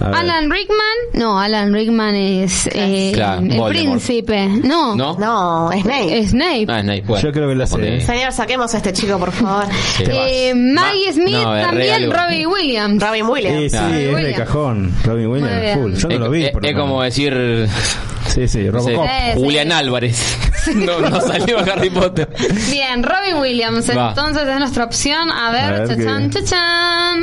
[0.00, 0.78] Alan Rickman.
[1.14, 3.70] No, Alan Rickman es eh, Claro, el Voldemort.
[3.72, 4.46] príncipe.
[4.46, 4.94] No.
[4.94, 5.16] ¿No?
[5.18, 6.26] No, Snape.
[6.28, 6.66] Snape.
[6.68, 7.22] Ah, Snape, bueno.
[7.24, 8.00] Yo creo que lo sé.
[8.00, 9.64] Señor, saquemos a este chico, por favor.
[9.96, 10.04] Sí.
[10.06, 12.10] Eh, Maggie Ma- Smith no, también.
[12.12, 13.02] Robbie Williams.
[13.02, 13.58] Robin Williams.
[13.62, 13.88] Sí, sí, Ah.
[13.90, 14.38] es de Williams.
[14.38, 14.94] cajón.
[15.04, 15.92] Robin Williams, full.
[15.94, 16.44] Yo no Es- lo vi.
[16.44, 17.68] es, por es como decir
[18.28, 19.04] Sí, sí, Robocop.
[19.06, 19.38] Sí, sí.
[19.40, 20.38] Julián Álvarez.
[20.86, 22.28] No, no salió Harry Potter.
[22.70, 23.90] Bien, Robbie Williams.
[23.96, 24.10] Va.
[24.10, 25.30] Entonces es nuestra opción.
[25.30, 27.20] A ver, A ver chachan, qué- chachan.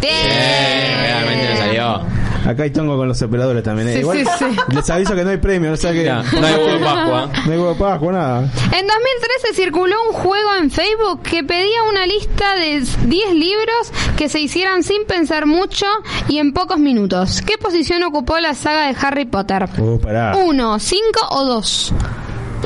[0.00, 0.12] Bien.
[0.14, 2.18] Eh, realmente no salió.
[2.48, 3.88] Acá hay tongo con los operadores también.
[3.88, 3.92] eh.
[3.94, 4.44] Sí, Igual, sí, sí.
[4.74, 6.04] Les aviso que no hay premio, o sea que.
[6.04, 7.30] No hay huevo de Pascua.
[7.44, 8.38] No hay huevo de Pascua, nada.
[8.40, 14.28] En 2013 circuló un juego en Facebook que pedía una lista de 10 libros que
[14.28, 15.84] se hicieran sin pensar mucho
[16.28, 17.42] y en pocos minutos.
[17.42, 19.68] ¿Qué posición ocupó la saga de Harry Potter?
[19.76, 20.36] Uh, pará.
[20.36, 21.92] ¿Uno, cinco o dos?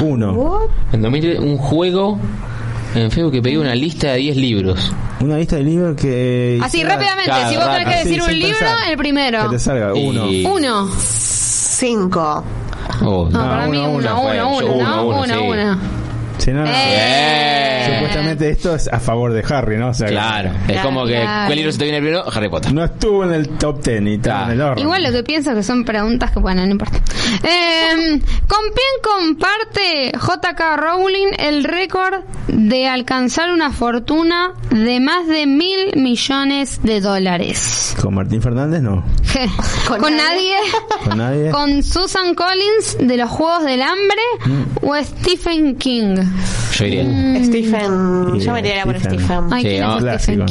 [0.01, 0.60] Uno.
[0.93, 2.19] En 2003, un juego
[2.94, 4.93] en Facebook que pedía una lista de 10 libros.
[5.20, 6.59] Una lista de libros que.
[6.62, 7.24] Así, hiciera- rápidamente.
[7.31, 8.90] Claro, si vos tenés que decir un libro, pensar.
[8.90, 9.43] el primero.
[9.44, 9.94] Que te salga.
[9.94, 10.27] Uno.
[10.28, 10.89] Y- Uno.
[10.98, 12.44] Cinco.
[13.05, 15.78] Oh, No, No, para mí uno, uno, uno, uno, uno.
[16.43, 16.70] Sí, no, no.
[16.74, 17.93] Eh.
[17.94, 19.89] Supuestamente esto es a favor de Harry, ¿no?
[19.89, 21.47] O sea, que Claro, es Claro, como que claro.
[21.47, 22.24] ¿cuál libro se te viene primero?
[22.32, 22.73] Harry Potter.
[22.73, 24.82] No estuvo en el top ten y en el orden.
[24.85, 26.98] Igual lo que pienso que son preguntas que, bueno, no importa.
[27.43, 35.47] Eh, ¿Con quién comparte JK Rowling el récord de alcanzar una fortuna de más de
[35.47, 37.97] mil millones de dólares?
[38.01, 39.05] Con Martín Fernández, no.
[39.89, 40.55] ¿Con, ¿Con nadie?
[41.05, 41.51] Con nadie.
[41.51, 43.98] ¿Con Susan Collins de los Juegos del Hambre
[44.47, 44.86] Mm.
[44.86, 46.16] o Stephen King?
[46.76, 48.36] Yo diría Stephen.
[48.36, 49.18] Y, Yo me tiraría por Stephen.
[49.20, 49.44] Stephen.
[49.52, 50.46] Ay, Sí, ¿quién es Stephen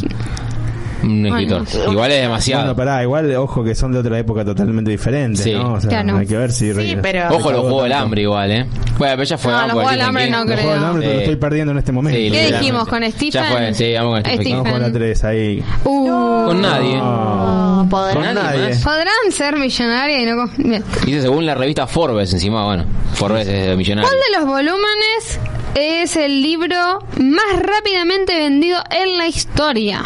[1.04, 1.64] un escritor.
[1.68, 2.76] Igual es Bueno, demasiado.
[2.76, 5.52] pará, igual, ojo que son de otra época totalmente diferente, Sí.
[5.54, 5.74] ¿no?
[5.74, 6.18] O sea, Claro.
[6.18, 6.72] hay que ver si...
[6.76, 7.28] Sí, pero.
[7.36, 8.66] Ojo los juegos del hambre igual, ¿eh?
[9.00, 9.52] Bueno, pero ya fue.
[9.52, 11.72] No, los Juegos del Stephen Hambre no Los juegos del hambre te lo estoy perdiendo
[11.72, 12.20] en este momento.
[12.20, 13.32] Sí, ¿Qué dijimos con Stephen?
[13.32, 14.52] Ya fue, sí, vamos con Stephen.
[14.58, 15.64] Vamos con la 3 ahí.
[15.86, 16.98] Uh, Con nadie.
[16.98, 17.88] No.
[17.90, 18.76] Podrá- Con Nadie.
[18.84, 20.36] Podrán ser millonarias y no...
[20.36, 20.84] con-.
[21.06, 22.86] Dice según la revista Forbes encima, bueno,
[23.16, 24.08] Forbes es de millonario.
[24.08, 25.40] ¿Cuál de los volúmenes
[25.76, 30.04] es el libro más rápidamente vendido en la historia?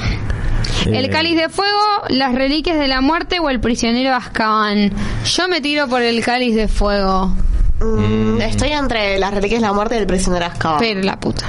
[0.86, 4.92] El Eh, cáliz de fuego, las reliquias de la muerte o el prisionero Azkaban.
[5.26, 7.34] Yo me tiro por el cáliz de fuego.
[7.80, 10.80] Mm, Estoy entre las reliquias de la muerte y el prisionero Azkaban.
[10.80, 11.43] Pero la puta.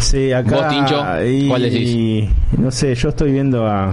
[0.00, 0.56] Sí, acá.
[0.56, 1.04] ¿Vos, Tincho?
[1.24, 2.28] y- ¿Cuál decís?
[2.58, 3.92] No sé, yo estoy viendo a,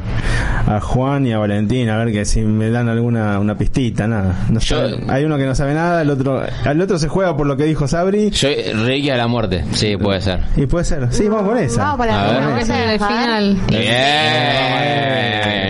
[0.68, 4.36] a Juan y a Valentín a ver que si me dan alguna una pistita, nada.
[4.50, 7.36] No Yo- sabe- hay uno que no sabe nada, el otro el otro se juega
[7.36, 10.42] por lo que dijo Sabri Yo, Reliquia de la Muerte, sí, puede ser.
[10.56, 11.08] y puede ser.
[11.12, 11.82] Sí, vamos con esa.
[11.84, 13.00] Vamos para A ver.
[13.00, 13.58] final.
[13.68, 13.82] Bien,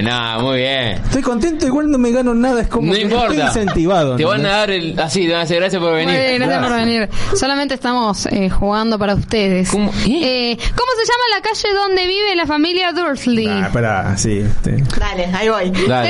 [0.05, 0.97] nada, muy bien.
[1.03, 3.33] Estoy contento, igual no me gano nada, es como No que importa.
[3.33, 4.15] estoy incentivado.
[4.15, 4.97] Te van a dar el.
[4.99, 6.19] Así, te van a decir gracias por venir.
[6.19, 6.85] Muy bien, gracias por Gracias.
[6.87, 7.09] venir.
[7.37, 9.69] Solamente estamos eh, jugando para ustedes.
[9.69, 9.91] ¿Cómo?
[10.05, 10.51] ¿Eh?
[10.51, 13.47] Eh, ¿Cómo se llama la calle donde vive la familia Dursley?
[13.47, 14.39] Ah, espera, sí.
[14.39, 14.83] este.
[14.99, 15.71] Dale, ahí voy.
[15.87, 16.09] Dale.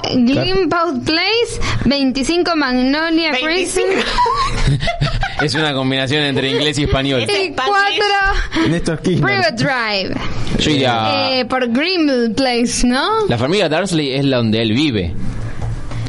[0.00, 3.88] 13 Glimpout Place, 25 Magnolia 25.
[3.88, 4.80] Crescent
[5.42, 7.22] Es una combinación entre inglés y español.
[7.22, 9.24] y 4 Néstor Kirchner.
[9.24, 10.14] Private Drive.
[10.58, 11.30] Yo iría.
[11.30, 13.26] Eh, por Greenville Place, ¿no?
[13.26, 15.14] La familia Dursley es la donde él vive.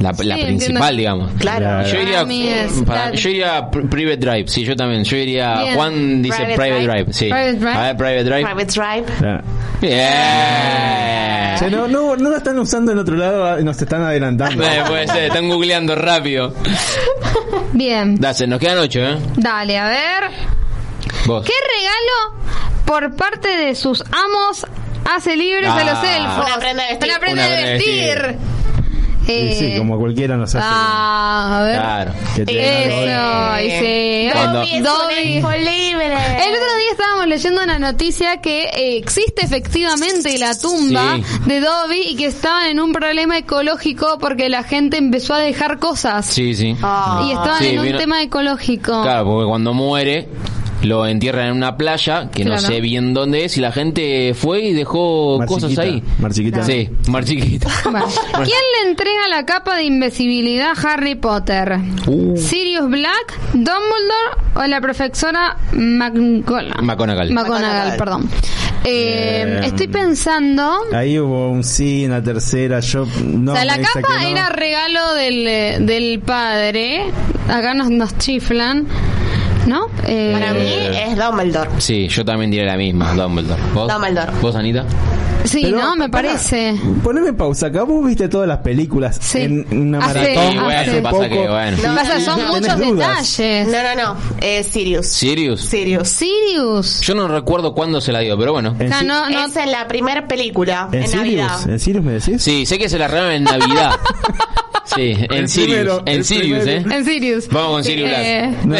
[0.01, 0.91] La, la Sí, principal, entiendo.
[0.97, 1.31] digamos.
[1.39, 1.87] Claro.
[1.87, 5.03] Yo iría, Para mí es para- la- yo iría pr- Private Drive, sí, yo también.
[5.03, 5.61] Yo iría.
[5.61, 5.75] Bien.
[5.75, 7.03] Juan dice Private Private, Drive.
[7.03, 7.13] Drive.
[7.13, 7.25] sí.
[7.29, 7.73] Private Drive.
[7.77, 8.43] A ver, Private Drive.
[8.45, 9.05] Private Drive.
[9.21, 9.43] Ya.
[9.81, 11.57] Bien.
[11.59, 14.63] Che, no, no, no la están usando en otro lado, ah, nos están adelantando.
[14.71, 16.53] Eh, puede ser, están googleando rápido.
[17.73, 18.19] Bien.
[18.19, 19.17] Dase, nos quedan ocho, ¿eh?
[19.35, 20.23] Dale, a ver.
[21.25, 21.45] Vos.
[21.45, 22.45] ¿Qué regalo
[22.85, 24.65] por parte de sus amos
[25.13, 26.17] hace libres a los Ah.
[26.17, 26.45] elfos?
[26.47, 27.09] Una prenda de vestir.
[27.09, 28.37] Una prenda Una de prenda de vestir.
[29.25, 30.65] Sí, Eh, sí, como cualquiera nos hace.
[30.69, 31.75] Ah, a ver.
[31.75, 32.13] Claro.
[32.35, 34.79] que te- Eso, y sí.
[34.81, 36.05] Dobby libre.
[36.07, 41.23] El otro día estábamos leyendo una noticia que eh, existe efectivamente la tumba Sí.
[41.45, 45.77] de Dobby y que estaban en un problema ecológico porque la gente empezó a dejar
[45.79, 46.25] cosas.
[46.25, 46.75] Sí, sí.
[46.81, 47.23] Ah.
[47.25, 49.03] Y estaban Sí, en un vino- tema ecológico.
[49.03, 50.27] Claro, porque cuando muere
[50.83, 54.61] lo entierran en una playa que no sé bien dónde es y la gente fue
[54.61, 56.03] y dejó Mar cosas chiquita, ahí.
[56.19, 56.63] Mar chiquita.
[56.63, 57.67] Sí, Mar chiquita.
[57.83, 58.07] Bueno.
[58.33, 58.47] ¿Quién
[58.83, 61.77] le entrega la capa de invisibilidad a Harry Potter?
[62.07, 62.37] Uh.
[62.37, 66.73] ¿Sirius Black, Dumbledore o la profesora McGonagall?
[66.83, 67.31] McGonagall.
[67.31, 68.29] McGonagall, perdón.
[68.83, 70.73] Eh, Eh, estoy pensando...
[70.91, 73.51] Ahí hubo un sí, una tercera, yo no.
[73.51, 74.27] o sea, la capa no.
[74.27, 77.03] era regalo del, del padre.
[77.47, 78.87] Acá nos, nos chiflan.
[79.67, 79.87] ¿No?
[80.07, 81.69] Eh, Para mí es Dumbledore.
[81.79, 83.61] Sí, yo también diré la misma, Dumbledore.
[83.73, 83.91] ¿Vos?
[83.91, 84.31] Dumbledore.
[84.41, 84.85] ¿Vos, Anita?
[85.43, 85.95] sí, Pero, ¿no?
[85.95, 86.75] Me pará, parece.
[87.03, 87.81] Poneme pausa acá.
[87.83, 89.39] Vos viste todas las películas Sí.
[89.41, 90.53] en una maratón.
[90.53, 91.77] Y bueno, hace pasa que, bueno.
[91.83, 93.37] No, Pasa, son ¿Tenés muchos dudas?
[93.37, 93.67] detalles.
[93.67, 94.17] No, no, no.
[94.39, 95.07] Es Sirius.
[95.07, 95.61] ¿Sirius?
[95.61, 96.09] Sirius.
[96.09, 97.01] Sirius.
[97.01, 98.75] Yo no recuerdo cuándo se la dio, pero bueno.
[98.79, 101.25] ¿En, O sea, Si- no, no, Es en la primera película, ¿En en, Sirius?
[101.47, 101.69] Navidad.
[101.69, 102.43] ¿En Sirius me decís?
[102.43, 103.91] Sí, sé que se la regalaron en Navidad.
[104.83, 105.69] Sí, en El Sirius.
[105.77, 106.79] primero, en Sirius, ¿eh?
[106.81, 106.91] primero.
[106.99, 107.47] En Sirius.
[107.49, 108.65] Vamos con Sirius Eh, Black.
[108.65, 108.79] No, Eh,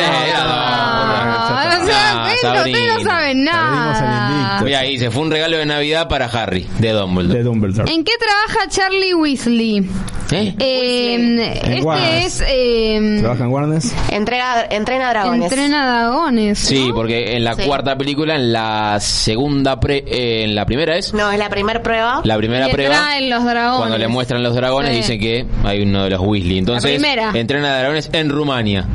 [0.74, 4.62] Ah, no, no, ustedes no- ustedes no saben nada.
[4.64, 7.92] Mira, ahí se fue un regalo de Navidad para Harry, de De Dumbledore.
[7.92, 9.90] ¿En qué trabaja Charlie Weasley?
[10.34, 10.56] ¿Eh?
[10.60, 13.94] Eh, este es eh, ¿Trabaja en Warnes?
[14.12, 15.44] Entrega, entrena dragones.
[15.52, 16.58] entrena dragones.
[16.60, 16.96] Sí, ¿no?
[16.96, 17.64] porque en la Sí.
[17.64, 21.82] cuarta película, en la segunda pre, eh, en la primera es No, es la primera
[21.84, 22.22] prueba.
[22.24, 22.96] la primera Le prueba.
[22.96, 23.78] traen los dragones.
[23.80, 24.98] Cuando le muestran los dragones Sí.
[24.98, 26.60] dicen que hay uno de los Weasley.
[26.60, 27.32] Entonces, primera.
[27.34, 28.86] entrena dragones en Rumania.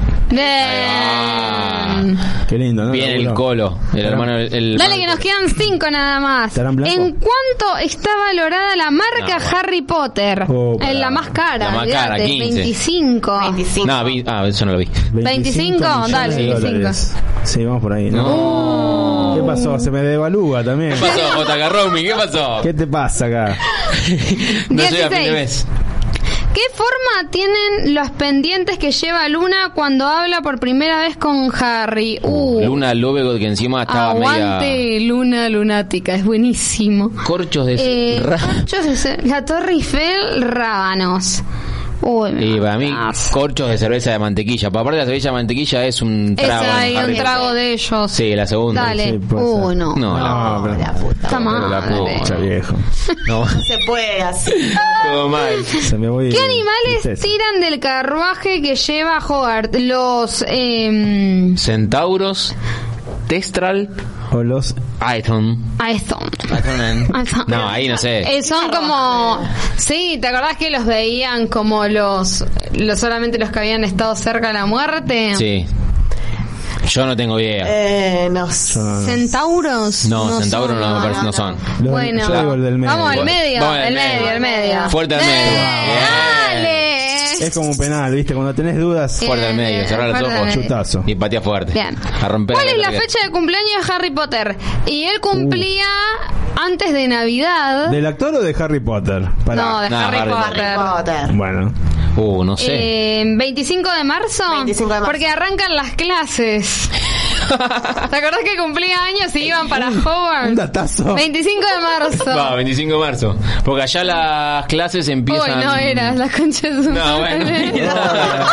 [1.67, 2.19] Bien.
[2.49, 2.93] Qué lindo, ¿no?
[2.93, 4.37] Viene el colo, el hermano.
[4.37, 6.57] El, el Dale hermano- que nos quedan cinco nada más.
[6.57, 9.59] ¿En cuánto está valorada la marca No.
[9.59, 10.45] Harry Potter?
[10.49, 12.55] Oh, en la más cara, La más cara, olvídate, 15.
[12.61, 13.41] 25.
[13.41, 13.87] 25.
[13.87, 14.89] No, vi- ah, eso no lo vi.
[15.13, 16.61] 25, millones dale, de 25.
[16.71, 17.15] dólares.
[17.45, 18.11] Sí, vamos por ahí.
[18.11, 19.35] ¿no?
[19.37, 19.79] ¿Qué pasó?
[19.79, 20.93] Se me devalúa también.
[20.95, 21.69] ¿Qué pasó, J.K.
[21.69, 22.05] Rowling?
[22.05, 22.61] ¿Qué pasó?
[22.63, 23.57] ¿Qué te pasa acá?
[24.71, 25.33] No soy a fin de 16.
[25.33, 25.67] mes.
[26.57, 32.19] ¿Qué forma tienen los pendientes que lleva Luna cuando habla por primera vez con Harry?
[32.23, 35.01] Uh, Luna Lovegood que encima estaba aguante media...
[35.01, 37.11] Luna lunática, es buenísimo.
[37.27, 37.75] Corchos de...
[37.79, 41.43] Eh, corchos de la Torre Eiffel, rábanos.
[42.03, 42.93] Uy, Y para mí,
[43.33, 44.71] corchos de cerveza de mantequilla.
[44.71, 46.65] Pero aparte la cerveza de mantequilla es un trago.
[46.65, 48.11] Esa un de ellos.
[48.13, 48.83] Sí, la segunda.
[48.83, 49.11] Dale.
[49.13, 49.95] Sí, uh, no.
[49.97, 51.15] No, No, pero- La puta.
[51.27, 51.99] Está pero la mal.
[51.99, 52.11] puta.
[52.13, 52.75] Está viejo.
[53.29, 53.47] no.
[53.49, 54.53] Se puede así.
[55.05, 55.65] Todo mal.
[55.65, 56.29] Se me voy.
[56.31, 57.23] ¿Qué animales tristeza.
[57.23, 59.75] tiran del carruaje que lleva Hogart?
[59.77, 60.45] Los...
[60.49, 62.55] Eh, Centauros,
[63.29, 63.89] Testral,
[64.33, 64.75] O los.
[65.01, 65.63] Aetonen.
[65.79, 66.31] Aeston.
[67.49, 68.21] No, ahí no sé.
[68.39, 69.39] Eh, son como...
[69.77, 72.45] Sí, ¿te acordás que los veían como los,
[72.75, 72.99] los...
[72.99, 75.35] Solamente los que habían estado cerca de la muerte?
[75.37, 75.67] Sí.
[76.89, 77.65] Yo no tengo idea.
[77.67, 78.49] Eh, no.
[78.51, 80.05] ¿Centauros?
[80.07, 81.57] No, centauros no, me parece no son.
[81.81, 82.95] los- Bueno, yo digo el del medio.
[82.97, 84.31] vamos al medio, Vamos al el medio.
[84.31, 84.91] el medio.
[84.91, 85.61] Fuerte al medio.
[85.61, 86.76] Dale.
[87.41, 88.35] Es como un penal, ¿viste?
[88.35, 89.23] Cuando tenés dudas.
[89.23, 90.55] Eh, Fuerte al medio, cerrar los ojos.
[90.55, 91.05] Chutazo.
[91.07, 91.73] Y patea fuerte.
[91.73, 91.97] Bien.
[92.23, 94.57] A romper ¿Cuál es la fecha de cumpleaños de Harry Potter?
[94.87, 95.87] Y él cumplía
[96.57, 97.91] antes de Navidad.
[97.91, 99.29] ¿Del actor o de Harry Potter?
[99.45, 99.63] Pará.
[99.63, 100.65] No, de No, Harry, Harry Potter.
[100.65, 101.33] Harry Potter.
[101.37, 101.73] Bueno.
[102.17, 103.21] Uh, no sé.
[103.21, 104.45] Eh, 25 de marzo.
[104.51, 105.07] 25 de marzo.
[105.13, 106.91] Porque arrancan las clases.
[108.11, 110.49] ¿Te acordás que cumplía años y iban para Hogwarts?
[110.49, 111.15] Un datazo.
[111.15, 112.25] 25 de marzo.
[112.37, 113.37] Va, 25 de marzo.
[113.65, 115.61] Porque allá las clases Uy, empiezan.
[115.61, 117.71] no era, la concha de su No, madre.
[117.73, 117.95] bueno.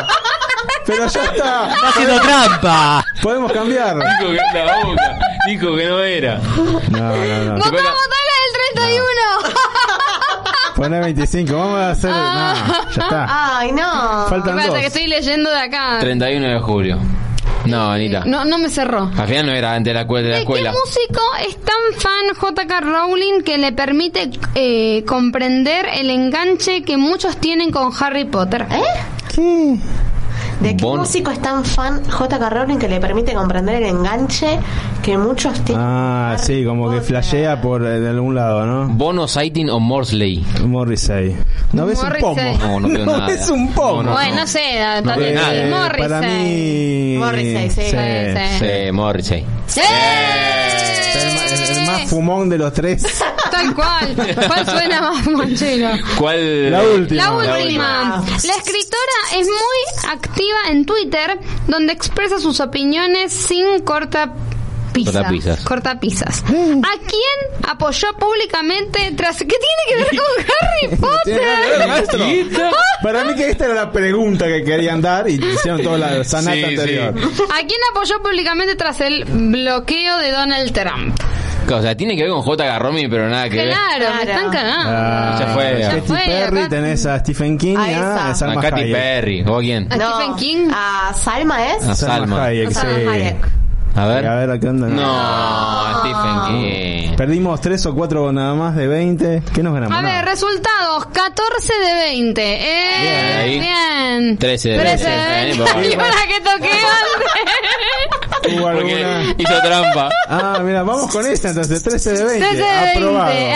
[0.85, 1.69] Pero ya está.
[1.73, 3.05] ¡Está haciendo trampa!
[3.21, 3.95] Podemos cambiar.
[3.95, 5.17] No, Dijo que la boca.
[5.47, 6.37] Dijo que no era.
[6.37, 6.59] no,
[6.99, 7.55] no.
[7.55, 9.03] Votá, votá la del 31.
[10.75, 11.53] Poné 25.
[11.55, 12.09] Vamos a hacer.
[12.11, 12.53] No,
[12.95, 13.57] ya está.
[13.59, 14.25] Ay, no.
[14.27, 14.79] Faltan Espérate dos.
[14.79, 15.97] que estoy leyendo de acá.
[15.99, 16.99] 31 de julio.
[17.65, 18.23] No, Anita.
[18.26, 19.10] No, no me cerró.
[19.18, 21.99] Al final no era antes de la, escuela- de la ¿De qué músico es tan
[21.99, 22.80] fan J.K.
[22.81, 28.65] Rowling que le permite eh, comprender el enganche que muchos tienen con Harry Potter?
[28.69, 28.81] ¿Eh?
[29.34, 29.76] ¿Qué?
[30.64, 32.49] ¿De qué Bon- músico es tan fan J.K.
[32.49, 34.60] Rowling que le permite comprender el enganche
[35.03, 35.84] que muchos tienen?
[35.85, 38.88] Ah, sí, como que flashea por eh, de algún lado, ¿no?
[38.88, 40.44] Bono Sighting o Morsley.
[40.65, 41.35] Morrissey.
[41.73, 42.41] ¿No ves un pomo?
[42.60, 43.27] No, no veo nada.
[43.27, 44.03] ves un pomo?
[44.03, 44.61] No, no, bueno, no sé,
[45.03, 45.19] No sí.
[45.34, 45.68] nada.
[45.69, 46.02] Morrissey.
[46.10, 47.15] Para mí.
[47.19, 47.81] Morrissey, sí.
[47.81, 48.60] Sí, sí.
[48.85, 49.45] Sí, Morrissey.
[49.68, 49.81] ¡Sí!
[51.69, 53.03] El, más fumón de los tres.
[53.52, 54.15] Tal cual.
[54.48, 55.90] ¿Cuál suena más manchero?
[56.18, 56.72] ¿Cuál?
[56.72, 57.23] La última.
[57.23, 57.57] La última.
[57.60, 58.23] última.
[58.44, 64.34] La escritora es muy activa en Twitter, donde expresa sus opiniones sin corta
[64.94, 65.64] Cortapisas.
[65.64, 66.44] Cortapisas.
[66.44, 69.38] ¿A quién apoyó públicamente tras...
[69.40, 71.88] ¿Qué tiene que ver con Harry ver, Potter?
[71.88, 72.26] maestro.
[73.02, 76.56] Para mí que esta era la pregunta que querían dar y hicieron toda la sanata
[76.56, 77.10] Sí, anterior.
[77.18, 81.19] ¿A quién apoyó públicamente tras el bloqueo de Donald Trump?
[81.72, 82.80] O sea, tiene que ver con J.
[82.80, 83.69] Romy, pero nada que ver.
[83.69, 84.90] Claro, me están cagando.
[84.91, 85.77] Ah, Ya fue.
[85.80, 88.35] Ya Katy fue, Perry, acá- tenés a Stephen King A y a esa.
[88.35, 88.94] Salma A Katy Hayek.
[88.94, 89.44] Perry.
[89.48, 89.88] ¿O quién?
[89.91, 90.69] ¿A Stephen King?
[90.73, 91.84] A Salma es.
[91.88, 92.44] A Salma, Salma.
[92.45, 93.07] Hayek, A Salma sí.
[93.07, 93.35] Hayek.
[93.95, 94.27] A Y ver.
[94.27, 94.88] A ver, ¿a qué onda?
[94.88, 97.15] No, Stephen King.
[97.15, 99.44] Perdimos tres o cuatro nada más de 20.
[99.53, 99.95] ¿Qué nos ganamos?
[99.98, 100.22] A ver, Nada.
[100.23, 102.41] resultados, 14 de 20.
[102.44, 103.61] Eh, Bien.
[103.61, 104.38] bien.
[104.40, 105.22] 13 de 13 20.
[105.22, 105.80] de Bien, 20.
[105.80, 105.91] bien.
[105.94, 108.22] Y para que toqué antes.
[108.45, 109.35] ¿Hubo Porque alguna?
[109.37, 110.09] hizo trampa.
[110.27, 111.81] Ah, mira, vamos con esta entonces.
[111.83, 112.39] 13 de 20.
[112.39, 112.97] 13 de 20.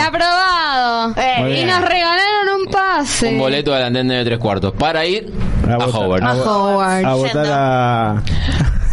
[0.08, 1.14] Aprobado.
[1.40, 1.66] Muy Y bien.
[1.68, 3.28] nos regalaron un pase.
[3.28, 5.32] Un boleto al andén de tres cuartos para ir
[5.68, 6.22] a, votar- Howard.
[6.24, 7.04] A Howard.
[7.04, 8.22] A votar a.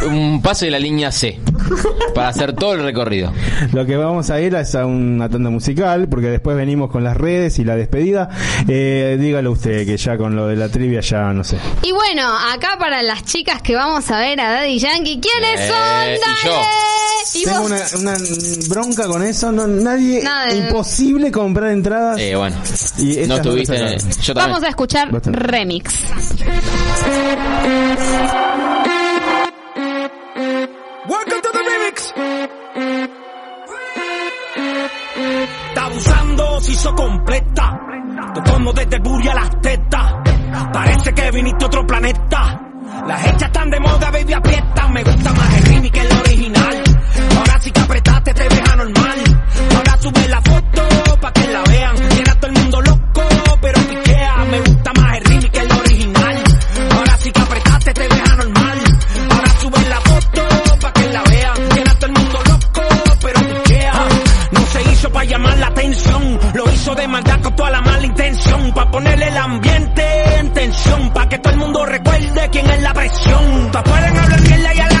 [0.04, 1.40] un pase de la línea C
[2.14, 3.32] para hacer todo el recorrido.
[3.72, 7.16] Lo que vamos a ir es a una tanda musical, porque después venimos con las
[7.16, 8.28] redes y la despedida.
[8.68, 11.58] Eh, dígalo usted, que ya con lo de la trivia ya no sé.
[11.82, 12.22] Y bueno,
[12.54, 16.32] acá para las chicas que vamos a ver a Daddy Yankee, ¿quiénes Eh, son?
[16.32, 16.52] y yo.
[16.52, 16.66] Dale.
[17.34, 18.16] ¿Y Tengo una, una
[18.68, 22.18] bronca con eso, no, nadie, Nada imposible comprar entradas.
[22.20, 22.56] Eh, bueno,
[22.98, 23.58] y no sacaron.
[24.22, 24.34] Yo también.
[24.34, 25.92] Vamos a escuchar remix.
[36.60, 37.80] Se hizo completa.
[38.34, 40.14] Te como desde el booty a las tetas.
[40.72, 42.60] Parece que viniste a otro planeta.
[43.06, 44.88] Las hechas están de moda, baby, aprieta.
[44.88, 46.84] Me gusta más el remix que el original.
[47.36, 49.44] Ahora sí que apretaste, te ves anormal.
[49.76, 51.96] Ahora sube la foto pa' que la vean.
[51.96, 53.22] Tiene a todo el mundo loco,
[53.60, 53.80] pero
[65.58, 66.38] la atención.
[66.54, 68.72] Lo hizo de maldad con toda la mala intención.
[68.72, 71.10] Pa' ponerle el ambiente en tensión.
[71.10, 73.70] Pa' que todo el mundo recuerde quién es la presión.
[73.74, 74.95] Hablar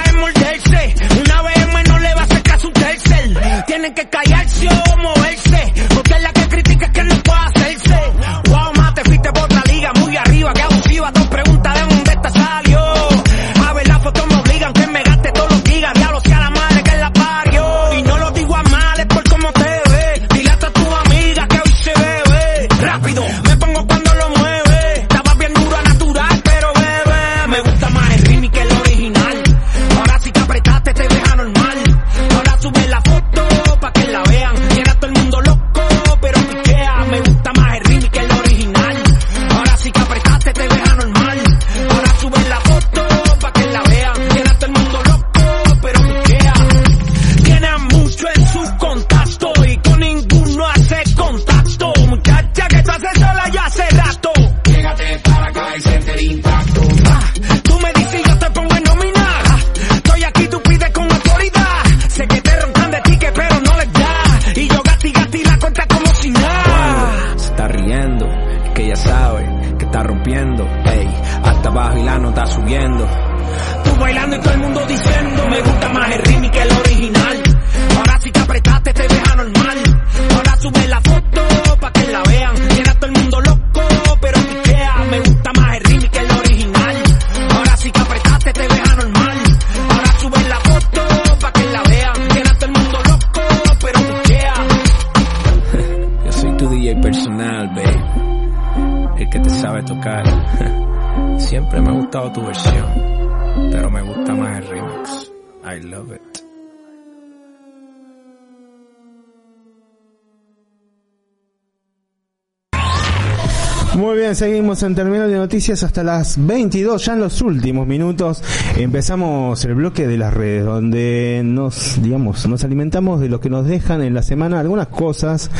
[113.96, 118.42] Muy bien, seguimos en Terminal de Noticias hasta las 22, ya en los últimos minutos.
[118.76, 123.66] Empezamos el bloque de las redes, donde nos, digamos, nos alimentamos de lo que nos
[123.66, 125.50] dejan en la semana algunas cosas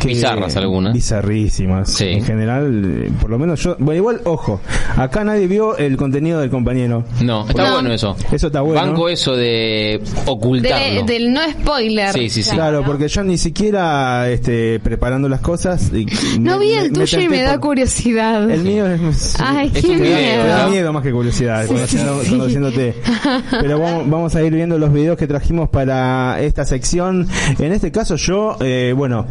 [0.00, 0.08] que...
[0.08, 0.92] Bizarras algunas.
[0.94, 1.90] Bizarrísimas.
[1.90, 2.04] Sí.
[2.04, 3.74] En general, eh, por lo menos yo...
[3.80, 4.60] Bueno, igual, ojo,
[4.96, 7.02] acá nadie vio el contenido del compañero.
[7.22, 7.72] No, está No.
[7.74, 8.14] bueno eso.
[8.30, 8.80] Eso está bueno.
[8.82, 11.04] Banco eso de ocultarlo.
[11.06, 12.12] De- del no spoiler.
[12.12, 12.50] Sí, sí, sí.
[12.54, 15.90] Claro, porque yo ni siquiera este, preparando las cosas...
[15.92, 16.06] y-
[16.38, 18.50] No me- vi el me tuyo y me da por- curiosidad.
[18.50, 19.36] El mío es...
[19.40, 20.70] Ay, Es qué video, Me da miedo.
[20.70, 22.94] miedo más que curiosidad, conociendo- conociéndote.
[23.50, 27.26] Pero vamos, vamos a ir viendo los videos que trajimos para esta sección.
[27.58, 29.26] En este caso yo, eh, bueno,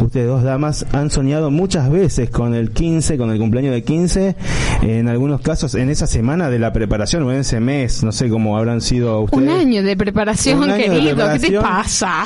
[0.00, 4.36] ustedes dos damas han soñado muchas veces con el 15, con el cumpleaños de 15.
[4.82, 8.28] En algunos casos, en esa semana de la preparación o en ese mes, no sé
[8.28, 9.42] cómo habrán sido ustedes.
[9.42, 11.00] Un año de preparación, Un año de querido.
[11.00, 11.62] ¿Qué te preparación.
[11.62, 12.24] pasa?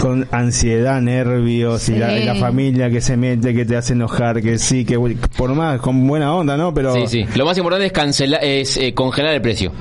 [0.00, 2.16] Con ansiedad, nervios y, la, Sí.
[2.22, 4.98] y la familia que se mete, que te hace enojar, que sí, que
[5.36, 6.74] por más, con buena onda, ¿no?
[6.74, 7.24] Pero Sí, sí.
[7.36, 9.72] Lo más importante es cancelar, es eh, congelar el precio.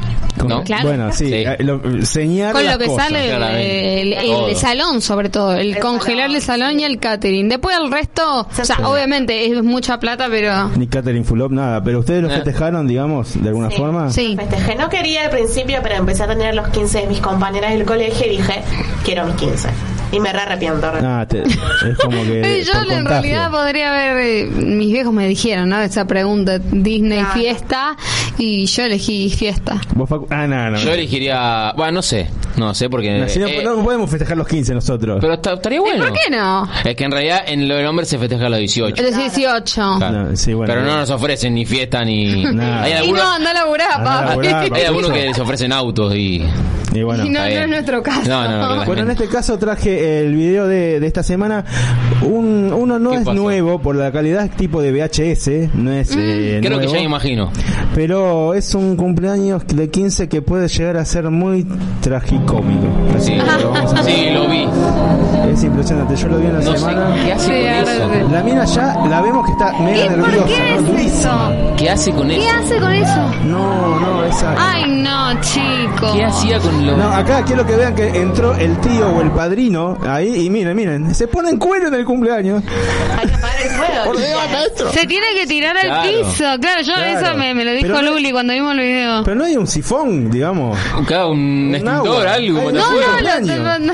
[0.47, 0.63] ¿No?
[0.63, 0.88] Claro.
[0.88, 1.34] Bueno, sí, Sí.
[1.34, 3.07] eh, lo- señar Con las lo que cosas.
[3.09, 4.01] sale
[4.49, 5.53] el, salón, sobre todo.
[5.55, 7.31] El, congelar el salón y el catering.
[7.44, 10.70] Después el resto, o sea, obviamente es mucha plata, pero...
[10.76, 11.84] Ni catering full up, nada.
[11.84, 12.34] Pero ustedes lo Eh.
[12.36, 13.78] festejaron, digamos, de alguna Sí.
[13.78, 14.10] forma.
[14.12, 14.36] Sí.
[14.38, 17.86] Festejé, no quería al principio, pero empecé a tener los 15 de mis compañeras del
[17.86, 18.62] colegio y dije,
[19.03, 19.70] quiero mis 15.
[20.14, 20.91] Y me re arrepiento.
[20.91, 22.64] re- Ah, te- es como que.
[22.66, 23.03] Yo en contagio.
[23.08, 25.80] realidad podría haber, eh, mis viejos me dijeron, ¿no?
[25.80, 27.95] Esa pregunta, Disney fiesta,
[28.38, 29.80] y yo elegí fiesta.
[29.95, 30.78] Vos, Facu- Ah, no, no.
[30.80, 32.28] Yo elegiría, bueno, no sé.
[32.57, 33.28] No sé porque...
[33.30, 35.18] Si no, eh, no podemos festejar los 15 nosotros.
[35.22, 36.03] pero está- estaría bueno.
[36.06, 36.68] ¿Por qué no?
[36.86, 39.02] Es que en realidad en lo del hombre se festeja a los 18.
[39.02, 39.95] Los 18.
[39.98, 40.23] Claro.
[40.30, 40.73] No, sí, bueno.
[40.73, 42.44] pero no nos ofrecen ni fiesta ni...
[42.45, 42.84] Nada.
[42.84, 44.48] Hay Y algunos, no, anda a laburar, Anda a papi.
[44.48, 46.44] laburar, hay algunos que les ofrecen autos y...
[46.94, 47.26] Y bueno.
[47.26, 47.64] Y no, está no bien.
[47.64, 48.30] es nuestro caso.
[48.30, 51.64] No, no, no, Bueno, en este caso traje el video de, de esta semana.
[52.22, 53.34] Un, uno no ¿Qué es pasó?
[53.34, 56.99] nuevo por la calidad es tipo de VHS, no es eh, Creo que nuevo, ya
[56.99, 57.49] me imagino.
[57.95, 61.65] pero es un cumpleaños de 15 que puede llegar a ser muy
[62.45, 62.88] tragicómico.
[63.15, 63.39] Así Sí,
[65.62, 67.16] Es impresionante, yo lo vi en la No sé semana.
[67.24, 68.30] qué hace Sí, con ahora eso.
[68.32, 70.98] La mina ya la vemos que está ¿Y mega por nerviosa, qué ¿no?
[70.98, 71.76] es eso?
[71.78, 72.58] ¿Qué hace con ¿Qué eso?
[72.58, 73.32] hace con eso?
[73.46, 74.56] No, no, esa.
[74.58, 76.14] Ay, no, chico.
[76.16, 76.98] ¿Qué hacía con lo...?
[76.98, 80.76] No, acá quiero que vean que entró el tío o el padrino ahí y miren,
[80.76, 82.64] miren, se ponen cuero en el cumpleaños.
[83.20, 84.14] Hay que apagar el fuego.
[84.16, 84.94] chicas.
[84.94, 86.10] Se tiene que tirar al Claro.
[86.10, 86.44] piso.
[86.60, 87.20] Claro, yo Claro.
[87.20, 89.24] eso me, me lo dijo Pero no- Luli cuando vimos el video.
[89.24, 90.76] Pero no hay un sifón, digamos.
[91.08, 92.34] Cada un extintor, agua.
[92.34, 92.60] algo.
[92.62, 92.72] Ay, no.
[92.72, 93.48] No, no, cumpleaños.
[93.60, 93.94] no, no,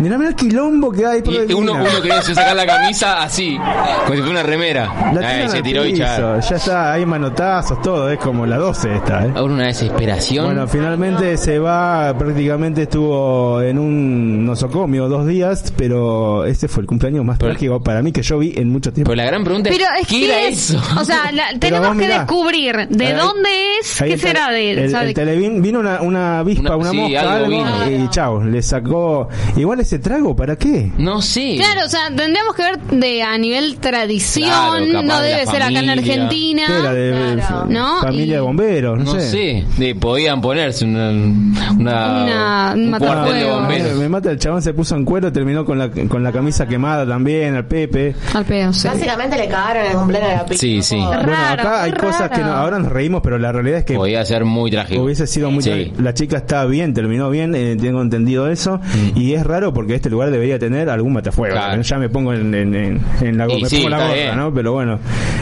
[0.00, 3.56] Mirá, mirá el quilombo que hay por Y uno, uno quería sacar la camisa así,
[3.56, 5.12] como si fuera una remera.
[5.14, 6.38] La Ay, tiran se tiró y ya.
[6.38, 9.32] está, hay manotazos, todo, es como la 12 esta, ¿eh?
[9.34, 10.46] Ahora una desesperación.
[10.46, 16.86] Bueno, finalmente se va, prácticamente estuvo en un nosocomio dos días, pero ese fue el
[16.86, 19.10] cumpleaños más Pero- trágico para mí que yo vi en mucho tiempo.
[19.10, 20.80] Pero la gran pregunta Pero es, es ¿qué que era es- eso?
[21.00, 22.18] O sea, la- tenemos que mirá.
[22.18, 23.48] descubrir de Ahí- dónde
[23.80, 24.78] es, qué el será de él.
[24.78, 27.48] El, el televín- vino una, una avispa, Una- una sí, mosca, algo algo,
[27.88, 28.04] vino.
[28.04, 29.28] y chao, le sacó.
[29.56, 30.81] Igual ese trago, ¿para qué?
[30.98, 31.56] No sé.
[31.56, 35.62] Claro, o sea, tendríamos que ver de a nivel tradición, Claro, no de debe ser
[35.62, 35.90] acá en.
[35.90, 36.62] Argentina.
[36.66, 36.92] ¿Qué era?
[36.92, 37.66] De, Claro.
[37.68, 38.00] ¿No?
[38.00, 39.64] familia Y- de bomberos, no, No sé.
[39.78, 43.94] De- podían ponerse una, una, Una- un de bomberos.
[43.98, 47.06] me mata el chabón, se puso en cuero, terminó con la, con la camisa quemada
[47.06, 48.14] también, al Pepe.
[48.34, 48.88] Al sí.
[48.88, 50.56] Básicamente le cagaron el cumpleaños de la pica.
[50.58, 50.96] Sí, sí.
[50.96, 54.24] bueno, acá hay cosas que no, ahora nos reímos, pero la realidad es que Podía
[54.24, 55.02] ser muy trágico.
[55.02, 55.70] hubiese sido muy Sí.
[55.70, 56.02] trágico.
[56.02, 58.80] La chica está bien, terminó bien, eh, tengo entendido eso.
[59.14, 61.54] Y es raro porque este lugar debería tener algún matafuego.
[61.54, 61.58] Mm.
[61.58, 61.82] Claro.
[61.82, 64.34] Ya me pongo en, en, en, en la, me sí, pongo la gorra.
[64.36, 64.52] ¿no?
[64.54, 64.98] Pero bueno,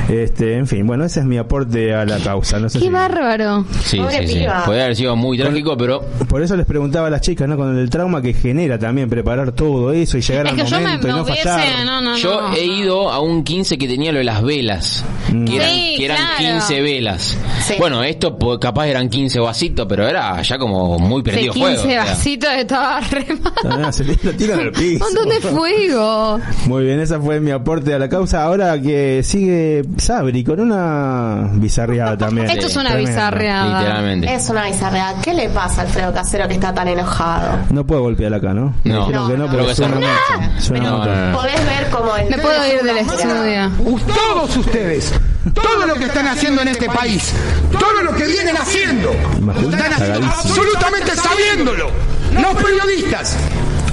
[0.09, 2.59] este, en fin, bueno, ese es mi aporte a la causa.
[2.59, 3.65] No sé Qué si- bárbaro.
[3.85, 4.45] Sí, Pobre sí, sí.
[4.47, 7.57] haber sido muy trágico, pero Por eso les preguntaba a las chicas, ¿no?
[7.57, 10.77] Con el trauma que genera también preparar todo eso y llegar Es al que yo
[10.77, 11.43] me, momento y me no hubiese.
[11.49, 11.85] fallar.
[11.87, 12.55] No, no, yo no.
[12.57, 15.05] he ido a un 15 que tenía lo de las velas.
[15.47, 16.37] Que eran, Sí, que eran claro.
[16.59, 17.39] 15 velas.
[17.63, 17.75] Sí.
[17.79, 21.69] Bueno, esto pues, capaz eran 15 vasitos, pero era ya como muy Sí, prendido 15
[21.77, 21.83] fuego.
[21.83, 22.05] o sea.
[22.05, 23.53] vasitos estaba re mal.
[23.65, 25.05] No, no, se lo tiran al piso.
[25.21, 26.41] Montón de fuego.
[26.67, 28.43] Muy bien, esa fue mi aporte a la causa.
[28.43, 32.51] Ahora que sigue Sabri con una bizarreada también.
[32.51, 33.81] Esto es una bizarreada.
[33.81, 34.35] Literalmente.
[34.35, 35.21] Es una bizarreada.
[35.23, 37.59] ¿Qué le pasa a Alfredo Casero que está tan enojado?
[37.71, 38.75] No puedo golpear acá, ¿no?
[38.85, 39.07] No.
[39.07, 39.27] que no,
[39.75, 40.59] suena mucho.
[40.59, 41.15] Suena mucho.
[41.15, 41.39] no.
[41.39, 42.31] Podés ver como el...
[42.31, 43.71] Me puedo ir del estudio.
[44.15, 45.13] Todos ustedes,
[45.55, 47.33] todo lo que están haciendo en este país,
[47.79, 51.91] todo lo que vienen haciendo, están haciendo absolutamente sabiéndolo.
[52.35, 53.37] Los periodistas,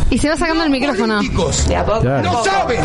[0.09, 1.15] Y se va sacando el micrófono.
[1.17, 2.01] políticos, De a poco.
[2.01, 2.23] Claro.
[2.31, 2.79] no saben.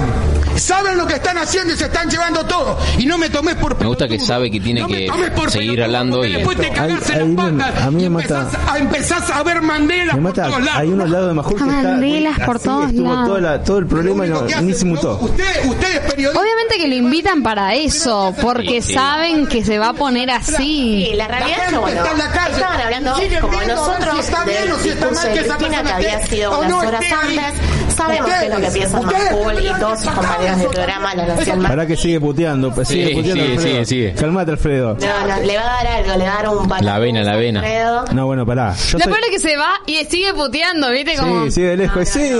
[0.57, 2.79] Saben lo que están haciendo y se están llevando todo.
[2.99, 5.51] Y no me tomé por Me gusta que sabe que tiene No que tomes por
[5.51, 8.11] seguir pelotudo, hablando y- después te cagarse Ahí- ahí las me- patas a mí me
[8.11, 10.71] mata- empezás a, empezás a ver Mandela Me por todos lados.
[10.75, 13.27] hay uno al lado de Majul que está Banderas muy- por así todos lados.
[13.29, 15.19] toda la- todo el problema no- que ni hacen, se mutó.
[15.23, 15.27] ¿no?
[15.29, 16.41] Usted, usted es periodista.
[16.41, 20.55] Obviamente que lo invitan para eso, porque saben que se va a poner así.
[20.57, 22.55] Sí, la realidad es que, bueno, está en la calle.
[22.57, 25.95] estaban hablando, como nosotros, si está bien o si está mal de que esa persona
[25.97, 27.95] había sido o unas no horas antes.
[27.97, 31.27] Sabemos qué es lo que piensan Majul y todos sus compañeros del ustedes, programa La
[31.27, 31.71] Nación Más.
[31.71, 33.73] Para que sigue puteando, pues sigue Sí, puteando sigue, Alfredo.
[33.73, 34.15] sigue, sigue.
[34.15, 34.97] Calmate, Alfredo.
[34.99, 36.85] No, no, le va a dar algo, le va a dar un palo.
[36.87, 37.61] La vena, la vena.
[37.61, 38.05] Alfredo.
[38.15, 38.75] No, bueno, pará.
[38.75, 41.17] Yo Lo soy- peor es que se va y sigue puteando, ¿viste?
[41.17, 41.45] Como...
[41.45, 42.09] Sí, sí, de lejos.
[42.09, 42.31] sí,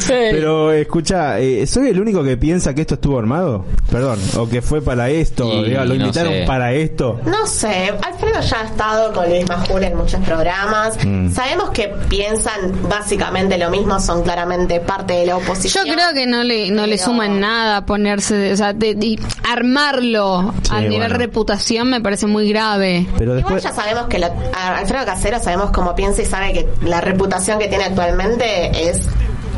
[0.00, 3.64] sí, Pero escucha, eh, ¿soy el único que piensa que esto estuvo armado?
[3.90, 6.44] Perdón, o que fue para esto, Y lo no invitaron sé.
[6.46, 7.20] para esto.
[7.26, 10.96] No sé, Alfredo ya ha estado con Luis Majul en muchos programas.
[11.04, 11.30] Mm.
[11.32, 15.84] Sabemos que piensan básicamente lo mismo, son claramente parte de la Yo oposición.
[15.84, 19.18] creo que no le no le Pero- suma en nada ponerse, o sea, de, de
[19.50, 21.16] armarlo Sí, a nivel bueno.
[21.16, 23.06] reputación me parece muy grave.
[23.18, 26.68] Pero Igual después, ya sabemos que lo- Alfredo Casero sabemos cómo piensa y sabe que
[26.82, 29.06] la reputación que tiene actualmente es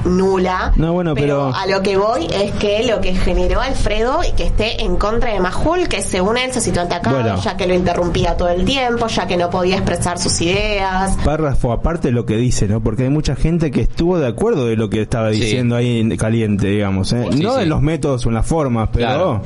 [0.06, 0.72] nula.
[0.76, 4.44] No, bueno, pero- a lo que voy es que lo que generó Alfredo y que
[4.44, 7.40] esté en contra de Majul, que según él se sintió atacado, Bueno.
[7.40, 11.16] ya que lo interrumpía todo el tiempo, ya que no podía expresar sus ideas.
[11.24, 12.80] párrafo aparte de lo que dice, ¿no?
[12.80, 15.40] Porque hay mucha gente que estuvo de acuerdo de lo que estaba Sí.
[15.40, 17.24] diciendo ahí en caliente, digamos, ¿eh?
[17.32, 17.62] Sí, no sí.
[17.62, 19.42] en los métodos o en las formas, pero Claro.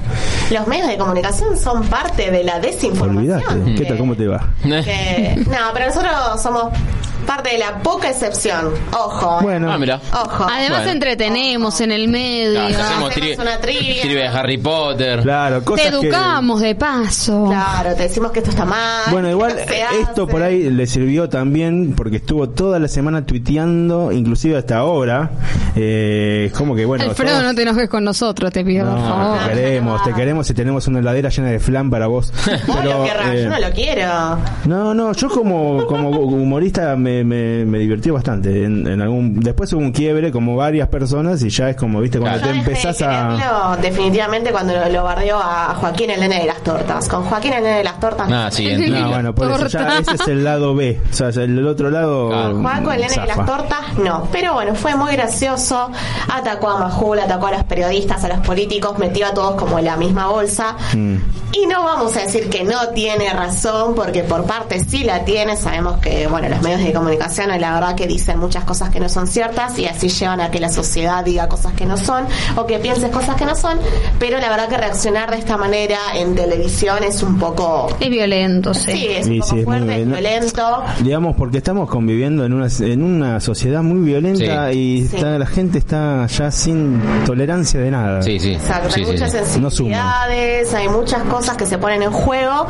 [0.51, 3.43] Los medios de comunicación son parte de la desinformación.
[3.49, 3.75] olvídate.
[3.77, 3.99] ¿Qué tal?
[3.99, 4.49] ¿Cómo te va?
[4.63, 6.13] Que- no, pero nosotros
[6.43, 6.65] somos
[7.27, 8.71] parte de la poca excepción.
[8.93, 9.39] Ojo.
[9.41, 9.43] eh.
[9.43, 9.73] Bueno.
[9.73, 10.01] Ah, mira.
[10.13, 10.45] Ojo.
[10.51, 10.93] Además Bueno.
[10.93, 12.53] entretenemos en el medio.
[12.67, 14.03] Claro, hacemos hacemos tri- una trivia.
[14.03, 15.21] trivia de Harry Potter.
[15.23, 15.89] Claro, Te cosas que...
[16.07, 17.47] educamos de paso.
[17.49, 19.11] Claro, te decimos que esto está mal.
[19.11, 24.13] Bueno, igual se esto por ahí le sirvió también porque estuvo toda la semana tuiteando,
[24.13, 25.31] inclusive hasta ahora.
[25.77, 27.05] Eh, como que bueno.
[27.05, 29.39] Alfredo, todos- no te enojes con nosotros, te pido, por No, favor.
[29.49, 32.33] te queremos, te queremos y tenemos una heladera llena de flan para vos.
[32.67, 34.39] Vos Pero, lo querrás, eh, yo no lo quiero.
[34.67, 38.65] no, no, yo como, como humorista me, me, me divirtió bastante.
[38.65, 42.19] En, en algún, después hubo un quiebre como varias personas y ya es como, viste,
[42.19, 42.53] cuando Claro.
[42.53, 43.77] te de empezás a...
[43.81, 47.09] definitivamente cuando lo, lo bardeó a Joaquín el nene de las tortas.
[47.09, 48.29] Con Joaquín el nene de las tortas.
[48.31, 48.99] Ah, sí, entiendo.
[49.01, 51.01] No, bueno, por eso ya ese es el lado B.
[51.11, 52.29] O sea, el, el otro lado...
[52.29, 52.61] Claro.
[52.61, 54.29] Juaco, el nene de las tortas, no.
[54.33, 55.91] Pero bueno, fue muy gracioso.
[56.33, 59.85] Atacó a Majul, atacó a los periodistas, a los políticos, metió a todos como en
[59.87, 60.77] la misma bolsa.
[60.97, 61.17] Mm.
[61.53, 65.57] Y no vamos a decir que no tiene razón, porque por parte sí la tiene.
[65.57, 69.09] Sabemos que, bueno, los medios de comunicación, la verdad que dicen muchas cosas que no
[69.09, 72.67] son ciertas y así llevan a que la sociedad diga cosas que no son o
[72.67, 73.79] que pienses cosas que no son.
[74.19, 77.89] Pero la verdad que reaccionar de esta manera en televisión es un poco.
[78.01, 78.93] Es violento, sí.
[78.93, 80.11] Sí, es un Y poco sí, es muy fuerte, es bien.
[80.11, 80.83] violento.
[81.03, 85.17] Digamos, porque estamos conviviendo en una, en una sociedad muy violenta y Sí.
[85.17, 88.23] está- la gente está ya sin tolerancia de nada.
[88.23, 88.53] Sí, sí.
[88.55, 89.37] Exacto, Sí, hay sí, muchas sí.
[89.61, 89.71] No suma.
[89.71, 92.67] sensibilidades, hay muchas cosas que se ponen en juego,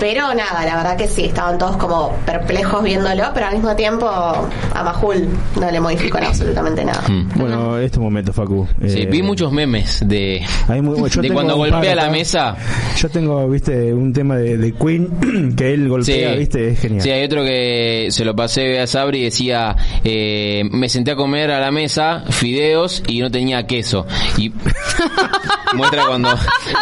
[0.00, 4.06] pero nada, la verdad que sí, estaban todos como perplejos viéndolo, pero al mismo tiempo
[4.08, 5.28] a Majul
[5.60, 7.02] no le modificó en absolutamente nada.
[7.08, 7.28] Mm.
[7.38, 8.66] Bueno, este momento, Facu.
[8.86, 12.56] Sí, eh, vi muchos memes de, hay muy- yo de tengo cuando golpea la mesa.
[12.96, 17.02] Yo tengo, viste, un tema de, de Queen que él golpea, viste, es genial.
[17.02, 21.16] Sí, hay otro que se lo pasé a Sabri y decía, eh, me senté a
[21.16, 24.06] comer a la mesa fideos y no tenía queso.
[24.36, 24.52] Y
[25.74, 26.30] muestra cuando,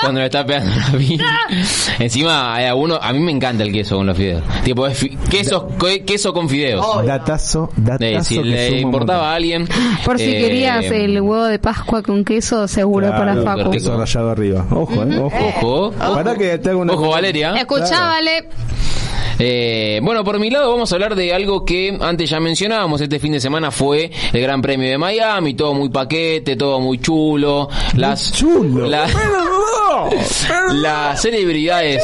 [0.01, 1.25] cuando le está pegando la vida.
[1.99, 4.43] Encima hay alguno, a mí me encanta el queso con los fideos.
[4.65, 5.69] Tipo, es fi- queso,
[6.07, 6.76] queso con fideos.
[6.83, 7.09] Obvio.
[7.09, 8.05] Datazo, datazo.
[8.05, 9.69] Eh, si que le importaba a alguien.
[10.05, 13.71] Por si eh, querías el huevo de Pascua con queso, seguro Claro, para Facu.
[13.71, 14.65] queso rallado arriba.
[14.71, 15.87] Ojo, eh, ojo.
[15.89, 16.93] Ojo, Para que te haga una...
[16.95, 17.55] ojo Valeria.
[17.57, 18.07] Escuchá, Claro.
[18.07, 18.49] vale.
[19.39, 23.01] Eh, bueno, por mi lado vamos a hablar de algo que antes ya mencionábamos.
[23.01, 26.99] Este fin de semana fue el Gran Premio de Miami, todo muy paquete, todo muy
[26.99, 27.69] chulo.
[27.97, 28.87] Las, chulo.
[28.89, 29.07] la-
[30.75, 32.03] las celebridades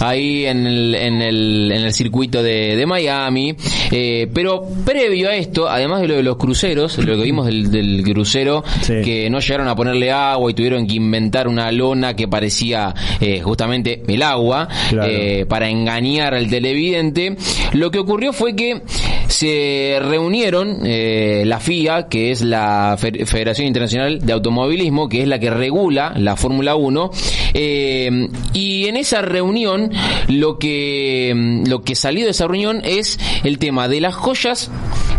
[0.00, 3.54] ahí en el, en el, en el circuito de, de Miami.
[3.90, 7.70] Eh, pero previo a esto, además de lo de los cruceros, lo que vimos del,
[7.70, 8.94] del crucero, Sí.
[9.04, 13.40] que no llegaron a ponerle agua y tuvieron que inventar una lona que parecía eh,
[13.40, 15.08] justamente el agua Claro.
[15.10, 17.36] eh, para engañar al televidente.
[17.72, 18.82] Lo que ocurrió fue que
[19.28, 25.28] se reunieron eh, la FIA, que es la Fe- Federación Internacional de Automovilismo, que es
[25.28, 27.10] la que regula la Fórmula 1,
[27.54, 29.90] eh, y en esa reunión
[30.28, 34.70] lo que mm, lo que salió de esa reunión es el tema de las joyas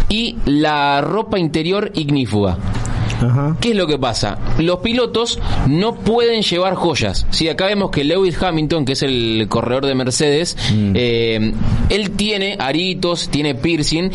[0.10, 2.58] y la ropa interior ignífuga.
[3.22, 3.58] Ajá.
[3.60, 4.38] ¿Qué es lo que pasa?
[4.58, 7.26] Los pilotos no pueden llevar joyas.
[7.32, 10.58] Si acá vemos que Lewis Hamilton, que es el corredor de Mercedes,
[10.94, 11.54] eh,
[11.90, 14.12] él tiene aritos, tiene piercing,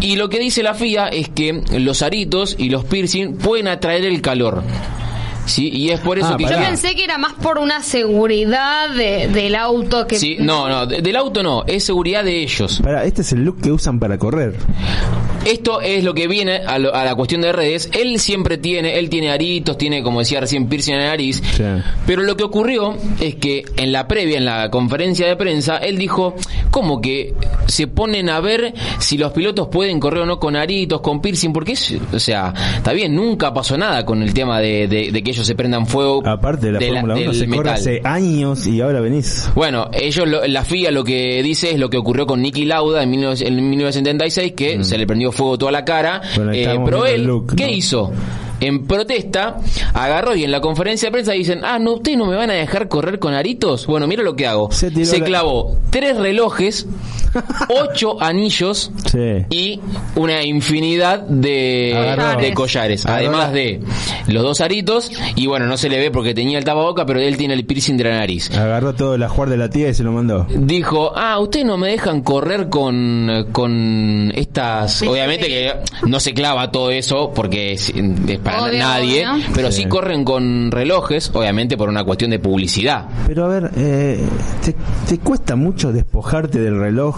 [0.00, 4.04] y lo que dice la FIA es que los aritos y los piercing pueden atraer
[4.04, 4.62] el calor.
[5.48, 5.70] ¿Sí?
[5.72, 9.28] Y es por eso Ah, que Yo pensé que era más por una seguridad de-
[9.28, 10.16] del auto que...
[10.18, 12.80] Sí, no, no, de- del auto no, es seguridad de ellos.
[12.82, 14.56] Para, este es el look que usan para correr.
[15.44, 17.88] Esto es lo que viene a, lo- a la cuestión de redes.
[17.94, 21.42] Él siempre tiene, él tiene aritos, tiene, como decía recién, piercing en la nariz.
[21.56, 21.62] Sí.
[22.06, 25.96] Pero lo que ocurrió es que en la previa, en la conferencia de prensa, él
[25.96, 26.34] dijo,
[26.70, 27.34] ¿cómo que
[27.66, 31.52] se ponen a ver si los pilotos pueden correr o no con aritos, con piercing?
[31.52, 35.22] Porque es, o sea, está bien, nunca pasó nada con el tema de, de- de
[35.22, 36.22] que ellos se prendan fuego.
[36.26, 37.74] Aparte, la de Fórmula 1 del se corre metal.
[37.74, 39.48] hace años y ahora venís.
[39.54, 43.02] Bueno, ellos, lo- la FIA lo que dice es lo que ocurrió con Nicky Lauda
[43.02, 46.20] en, 19 en 1976, que se le prendió fuego toda la cara.
[46.32, 46.36] Mm.
[46.36, 47.72] Bueno, Eh, pero él, look, ¿qué ¿no?
[47.72, 48.12] hizo?
[48.60, 49.56] En protesta,
[49.94, 52.54] agarró y en la conferencia de prensa dicen, ah, no, ustedes no me van a
[52.54, 53.86] dejar correr con aritos.
[53.86, 54.70] Bueno, mira lo que hago.
[54.72, 56.86] Se la- clavó tres relojes,
[57.68, 59.44] ocho anillos Sí.
[59.50, 59.80] y
[60.16, 62.40] una infinidad de, Agarró.
[62.40, 63.06] de collares.
[63.06, 63.80] Agarró Además de
[64.28, 67.36] los dos aritos, y bueno, no se le ve porque tenía el tapaboca, pero él
[67.36, 70.02] tiene el piercing de la nariz Agarró todo el ajuar de la tía y se
[70.04, 70.46] lo mandó.
[70.50, 75.72] dijo, ah, ustedes no me dejan correr con, con estas, obviamente que
[76.06, 79.44] no se clava todo eso porque es, es para Obvio, nadie, obvio.
[79.54, 79.82] pero sí.
[79.82, 79.88] Sí.
[79.88, 83.06] corren con relojes, obviamente por una cuestión de publicidad.
[83.26, 84.20] Pero a ver, eh,
[84.64, 84.74] te,
[85.08, 87.16] te cuesta mucho despojarte del reloj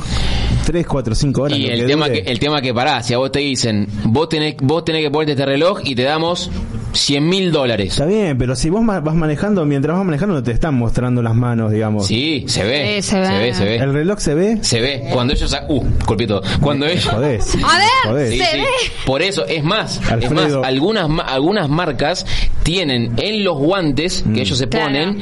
[0.67, 1.59] 3, 4, 5 horas.
[1.59, 2.23] Y el que tema dure?
[2.23, 5.11] que, el tema que pará, si a vos te dicen, vos tenés, vos tenés que
[5.11, 6.51] ponerte este reloj y te damos
[6.93, 7.89] 100 mil dólares.
[7.93, 11.35] Está bien, pero si vos vas manejando, mientras vas manejando no te están mostrando las
[11.35, 12.07] manos, digamos.
[12.07, 12.97] Sí, se ve.
[13.03, 13.27] Sí, se ve.
[13.27, 13.77] se ve, se ve.
[13.77, 14.59] ¿El reloj se ve?
[14.63, 15.05] Se ve.
[15.13, 15.57] Cuando ellos...
[15.69, 16.43] Uh, golpeé todo.
[16.61, 17.05] Cuando ellos...
[17.07, 17.57] Jodés.
[18.07, 18.31] A ver.
[18.33, 18.57] Sí, se sí.
[18.59, 18.67] ve.
[19.07, 20.61] Por eso, es más, es Alfredo.
[20.61, 22.27] más, algunas, ma- algunas marcas
[22.63, 24.35] tienen en los guantes Mm.
[24.35, 24.87] que ellos se Claro.
[24.87, 25.19] ponen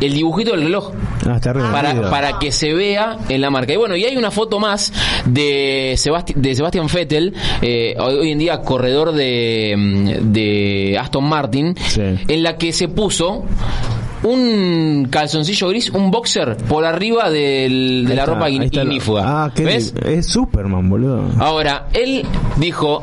[0.00, 0.92] el dibujito del reloj.
[1.26, 3.72] Ah, está Para, para que se vea en la marca.
[3.72, 4.92] Y bueno, y hay una foto más
[5.24, 11.74] de, Sebasti- de Sebastian Vettel, eh, hoy en día corredor de, mm, de Aston Martin,
[11.86, 12.02] Sí.
[12.28, 13.44] en la que se puso
[14.22, 19.22] un calzoncillo gris, un boxer por arriba del- de Ahí la está, ropa ignífuga.
[19.44, 19.94] Ah, qué ¿Ves?
[20.04, 21.24] Es Superman, boludo.
[21.38, 22.24] Ahora, él
[22.56, 23.02] dijo,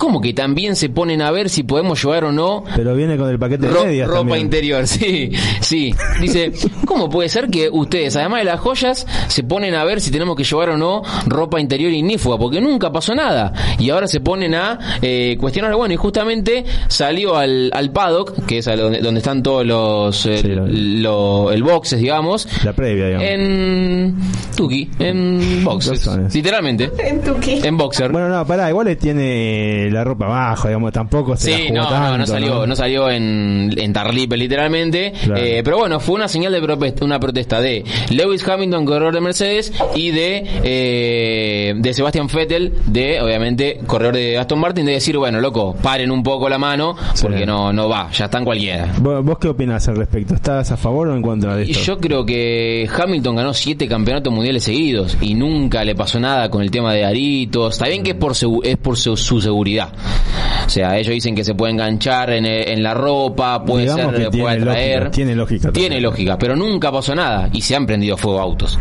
[0.00, 3.28] ¿cómo que también se ponen a ver si podemos llevar o no Pero viene con
[3.28, 4.40] el paquete de ro- medias ropa también.
[4.40, 4.86] interior?
[4.86, 5.94] Sí, sí.
[6.20, 6.52] Dice,
[6.86, 10.34] ¿cómo puede ser que ustedes, además de las joyas, se ponen a ver si tenemos
[10.36, 12.38] que llevar o no ropa interior ignífuga?
[12.38, 13.52] Porque nunca pasó nada.
[13.78, 18.58] Y ahora se ponen a eh, cuestionar, bueno, y justamente salió al, al paddock, que
[18.58, 22.72] es a donde, donde están todos los, eh, Sí, lo- lo- el boxes, digamos, La
[22.72, 23.28] previa, digamos.
[23.28, 24.16] en
[24.56, 26.90] Tuki, en boxes, literalmente.
[26.98, 27.58] En tu qué.
[27.58, 28.10] En boxer.
[28.12, 31.84] Bueno, no, pará, igual le tiene la ropa abajo, digamos, tampoco se Sí, la no,
[31.86, 35.40] jugó no, tanto, no salió, no, salió en, en Tarlipe literalmente, Claro.
[35.42, 39.20] Eh, pero bueno, fue una señal de protesta, una protesta de Lewis Hamilton, corredor de
[39.20, 45.16] Mercedes, y de eh, de Sebastian Vettel, de obviamente corredor de Aston Martin, de decir,
[45.16, 48.92] bueno, loco, paren un poco la mano, porque no, no va, ya están cualquiera.
[49.00, 50.34] ¿Vos, vos qué opinás al respecto?
[50.34, 51.80] ¿Estás a favor o en contra de esto?
[51.80, 56.62] yo creo que Hamilton ganó siete campeonatos mundiales seguidos y nunca le pasó nada con
[56.62, 57.74] el tema de aritos.
[57.74, 59.79] Está bien que es por, es por su, su seguridad.
[59.86, 64.14] O sea, ellos dicen que se puede enganchar en, eh, en la ropa, puede Digamos
[64.14, 64.98] ser, puede atraer.
[64.98, 66.02] lógica, tiene lógica Tiene también.
[66.04, 68.78] lógica, pero nunca pasó nada y se han prendido fuego autos.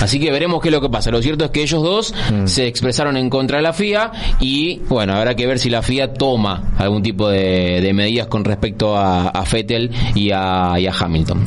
[0.00, 1.10] Así que veremos qué es lo que pasa.
[1.12, 2.46] Lo cierto es que ellos dos Mm.
[2.46, 4.10] se expresaron en contra de la FIA
[4.40, 8.44] y bueno, habrá que ver si la FIA toma algún tipo de, de medidas con
[8.44, 9.44] respecto a, a
[10.14, 11.44] y a, y a Hamilton.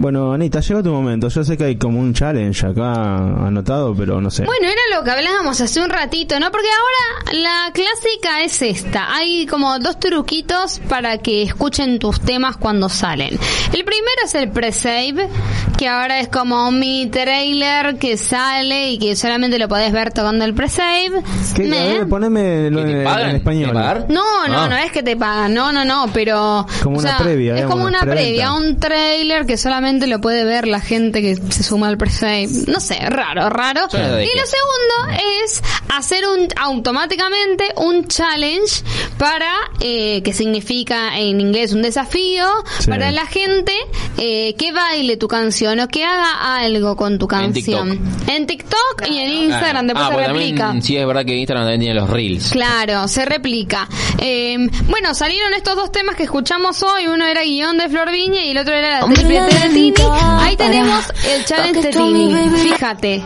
[0.00, 1.28] Bueno, Anita, llegó tu momento.
[1.28, 4.44] Yo sé que hay como un challenge acá anotado, pero no sé.
[4.44, 6.52] Bueno, era lo que hablábamos hace un ratito, ¿no?
[6.52, 9.12] Porque ahora la clásica es esta.
[9.16, 13.30] Hay como dos truquitos para que escuchen tus temas cuando salen.
[13.72, 15.28] El primero es el pre-save,
[15.76, 20.44] que ahora es como mini trailer que sale y que solamente lo podés ver tocando
[20.44, 21.10] el pre-save.
[21.56, 21.64] ¿Qué?
[21.64, 23.74] A Me- ver, poneme lo ¿Que te en, en español.
[24.08, 24.68] No, no, Ah.
[24.68, 26.64] no es que te pagan, no, no, no, pero...
[26.84, 28.22] Como o una sea, previa, Es digamos, como una preventa.
[28.22, 32.48] previa, un trailer que solamente lo puede ver la gente que se suma al pre-save.
[32.66, 33.88] No sé, raro, raro.
[33.92, 33.96] Y
[34.38, 35.62] lo segundo es
[35.96, 38.82] hacer un automáticamente un challenge
[39.18, 39.50] para,
[39.80, 42.46] eh, que significa en inglés un desafío,
[42.80, 42.88] Sí.
[42.90, 43.72] para la gente
[44.18, 48.00] eh, que baile tu canción o que haga algo con tu canción.
[48.26, 50.58] En TikTok, y en Instagram, después ah, se replica.
[50.64, 52.50] también, sí es verdad que Instagram también tiene los reels.
[52.50, 53.88] Claro, se replica.
[54.18, 54.56] Eh,
[54.88, 57.06] bueno, salieron estos dos temas que escuchamos hoy.
[57.06, 59.94] Uno era guion de Flor Viña y el otro era la triple T de Tini.
[60.40, 62.34] Ahí tenemos el challenge de Tini.
[62.70, 63.22] Fíjate.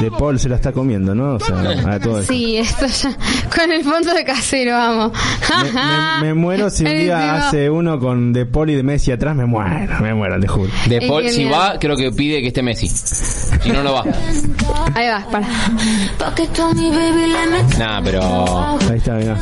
[0.00, 1.34] De Paul se la está comiendo, ¿no?
[1.34, 1.56] O sea,
[1.94, 2.32] a todo esto.
[2.32, 3.10] Sí, esto ya.
[3.54, 5.12] Con el fondo de casero, vamos.
[5.64, 9.10] Me, me- me muero si un día hace uno con De Paul y de Messi
[9.10, 10.70] atrás, me muero, me muero, te juro.
[10.86, 11.52] De Es Paul, si genial.
[11.74, 12.86] va, creo que pide que esté Messi.
[12.88, 14.04] Si no, no va.
[14.94, 15.48] Ahí va, para.
[17.78, 18.76] Nada, pero.
[18.90, 19.36] Ahí está, mirá.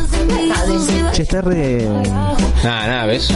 [1.13, 1.87] Che, está re...
[2.65, 3.33] Nada, nada, ¿ves?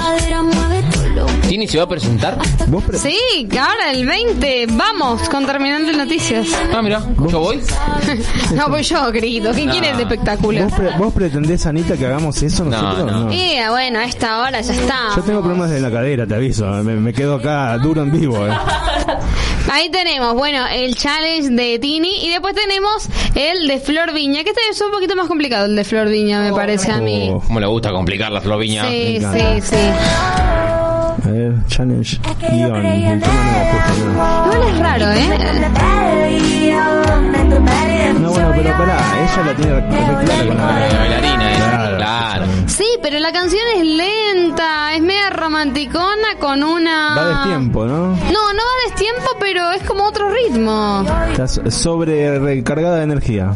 [1.49, 2.39] ¿Tini se va a presentar?
[2.69, 4.67] ¿Vos, pre- Sí, que ahora el 20.
[4.73, 6.47] Vamos con terminando noticias.
[6.73, 7.61] Ah, mira, yo voy.
[8.55, 9.53] No voy yo, querido.
[9.53, 9.73] ¿Quién No.
[9.73, 10.65] quiere el de espectáculo?
[10.65, 13.13] vos, pre- vos pretendés, Anita, que hagamos eso No, nosotros?
[13.27, 13.33] no.
[13.33, 15.09] Y bueno, a esta hora ya está.
[15.17, 16.67] Yo tengo problemas de la cadera, te aviso.
[16.67, 18.47] Me, me quedo acá duro en vivo.
[18.47, 18.51] Eh.
[19.73, 23.07] Ahí tenemos, bueno, el challenge de Tini y después tenemos
[23.37, 26.41] el de Flor Viña, que este es un poquito más complicado el de Flor Viña,
[26.43, 27.31] me parece a mí.
[27.33, 28.83] Oh, ¿Cómo le gusta complicar la Floviña?
[28.89, 29.67] Sí, me sí, encanta.
[29.67, 30.80] sí.
[31.31, 32.19] A ver, challenge,
[32.51, 32.85] guion.
[32.85, 34.53] El tema no me gusta, no.
[34.53, 35.29] Igual es raro, ¿eh?
[38.21, 40.99] No, bueno, pero pará, ella la tiene re re clara con La la...
[40.99, 41.51] bailarina.
[41.57, 41.97] Claro.
[41.97, 42.45] Claro.
[42.67, 47.15] Sí, pero la canción es lenta, es media romanticona con una...
[47.15, 48.09] Va destiempo, ¿no?
[48.09, 51.05] No, no va destiempo, pero es como otro ritmo.
[51.31, 53.55] Estás sobre recargada de energía.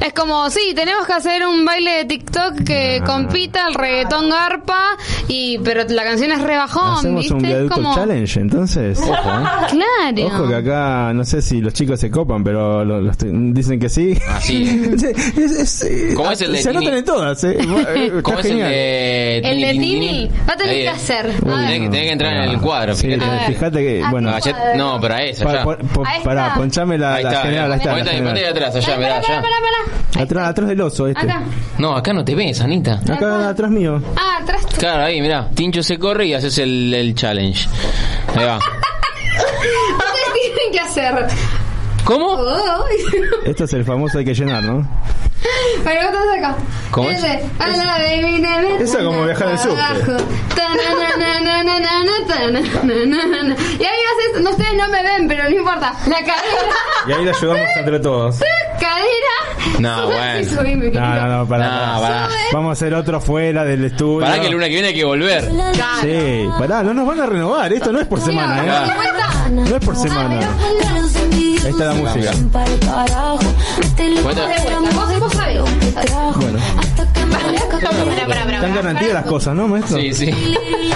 [0.00, 3.04] Es como, sí, tenemos que hacer un baile de TikTok que Ah.
[3.04, 4.96] compita el reggaetón garpa
[5.28, 7.34] Y, pero la canción es rebajón, Hacemos ¿viste?
[7.34, 7.94] un Es viaducto como...
[7.94, 8.98] challenge, entonces.
[9.00, 9.44] Ojo, ¿eh?
[9.70, 10.26] Claro.
[10.26, 13.80] Ojo que acá, no sé si los chicos se copan, pero lo- los te- dicen
[13.80, 14.16] que sí.
[14.28, 14.66] Ah, sí.
[14.98, 15.06] Sí,
[15.36, 17.56] es- es- eh, ¿Cómo es el de Se anotan en todas, ¿eh?
[17.60, 18.70] Eh, Está ¿Cómo es el genial.
[18.70, 20.94] de El de Tini va a tener Ahí que es.
[20.94, 21.32] hacer.
[21.40, 23.08] Tenés que, entrar en el cuadro, Sí,
[23.48, 23.78] fíjate.
[23.82, 25.64] Que, Ah, bueno, No, ya- no, pero a esa, ya.
[26.24, 29.42] para, ponchame la, la está, general, ahí está, la atrás, allá, mirá, Pará, allá.
[30.18, 31.20] Atrás, atrás del oso este.
[31.20, 31.42] Acá.
[31.78, 33.00] No, acá no te ves, Anita.
[33.10, 34.00] Acá atrás mío.
[34.16, 34.64] Ah, atrás.
[34.78, 35.48] Claro, ahí, mirá.
[35.54, 37.68] Tincho se corre y haces el, el challenge.
[38.34, 38.58] Ahí va.
[39.36, 41.26] Ustedes tienen que hacer.
[42.04, 42.26] ¿Cómo?
[42.34, 42.84] Oh.
[43.44, 44.88] Esto es el famoso hay que llenar, ¿no?
[45.84, 46.56] Pero vos estás acá.
[46.90, 47.18] ¿Cómo es?
[47.18, 49.80] Ese, a la baby, na, na, Eso es como viajar en subte.
[49.80, 50.24] abajo.
[50.54, 53.56] Ta, na, na, na, na, na, na, ta, na, na, na, na.
[53.78, 53.98] Y ahí
[54.30, 55.94] haces, no, ustedes no me ven, pero no importa.
[56.08, 56.76] La cadera,
[57.08, 58.36] Y ahí le ayudamos entre todos.
[59.78, 60.62] No, bueno.
[60.92, 61.64] No, no, no, para,
[61.96, 62.28] No, pará.
[62.52, 64.20] Vamos a hacer otro fuera del estudio.
[64.26, 65.44] Pará que el luna que viene hay que volver.
[66.02, 67.72] Sí, pará, no nos van a renovar.
[67.72, 68.90] Esto no es por semana, ¿eh?
[69.50, 70.40] No es por semana.
[71.64, 72.30] Ahí está la música.
[74.22, 74.42] Bueno,
[75.94, 76.85] Pará, pará, pará.
[77.36, 79.98] Están garantidas las cosas, ¿no, maestro?
[79.98, 80.30] Sí, sí.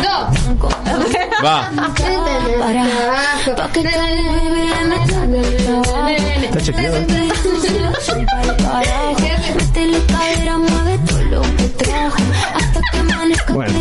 [0.03, 0.31] No.
[1.45, 1.71] Va.
[6.43, 6.99] Está chequeado.
[13.53, 13.79] Bueno, Sí,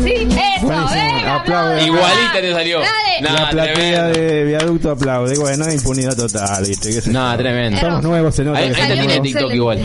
[0.00, 1.84] eso, venga, Aplaude.
[1.84, 2.80] Igualita te salió.
[2.80, 2.92] Dale.
[3.20, 4.18] No, La platea tremendo.
[4.18, 5.38] de viaducto aplaude.
[5.38, 6.88] Bueno, impunidad total, ¿viste?
[6.90, 7.18] ¿Qué sé yo?
[7.20, 7.80] No, tremendo.
[7.80, 9.22] Somos nuevos, se nota Ahí, que ahí somos te tiene nuevos.
[9.26, 9.78] TikTok igual.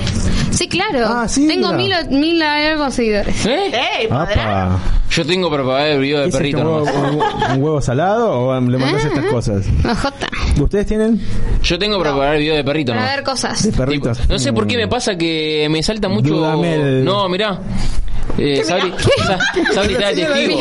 [0.51, 1.05] Sí, claro.
[1.07, 3.45] Ah, sí, Tengo mil, o- mil algo seguidores.
[3.45, 3.71] ¿Eh?
[3.99, 4.07] Ey.
[4.09, 4.79] Apa.
[5.11, 7.33] Yo tengo para pagar el video de ¿Qué es esto, perrito un, huevo, nomás.
[7.49, 9.65] un- un huevo salado o le mandas estas cosas?
[9.89, 10.27] Ojota.
[10.59, 11.21] ¿Ustedes tienen?
[11.63, 13.15] Yo tengo para pagar el video de perrito Para nomás.
[13.17, 13.63] ver cosas.
[13.63, 14.27] De perritos.
[14.29, 16.29] No sé por qué me pasa que me salta mucho.
[16.33, 17.05] Dudamel.
[17.05, 17.59] No, mirá.
[18.37, 18.93] Eh, Sabri,
[19.25, 19.39] Sa-
[19.73, 20.59] Sabri está de testigo.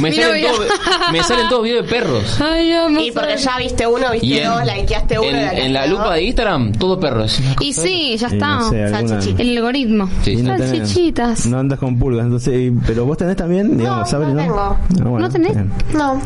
[0.00, 0.66] Me salen, todos,
[1.12, 2.40] me salen todos videos de perros.
[2.40, 5.72] Ay, amo Y porque ya viste uno, viste en, dos, likeaste uno, en, likeaste en
[5.72, 7.40] la lupa de Instagram, todos perros.
[7.60, 8.56] Y sí, ya está.
[8.56, 9.20] no sé, alguna-.
[9.38, 10.10] El algoritmo.
[10.22, 10.36] Sí.
[10.36, 11.46] No tenés- Salchichitas.
[11.46, 14.42] No andas con pulgas, entonces, pero vos tenés también, digamos, Sabri, no ¿no?
[14.42, 14.60] tengo.
[14.60, 15.52] Ah, bueno, ¿No tenés?
[15.54, 15.72] bien.
[15.94, 16.20] No.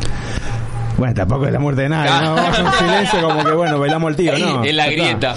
[0.97, 2.35] Bueno, tampoco es la muerte de nadie, ¿no?
[2.35, 4.63] Vamos silencio como que, bueno, bailamos el tío, ¿no?
[4.65, 5.03] en la está.
[5.03, 5.35] grieta.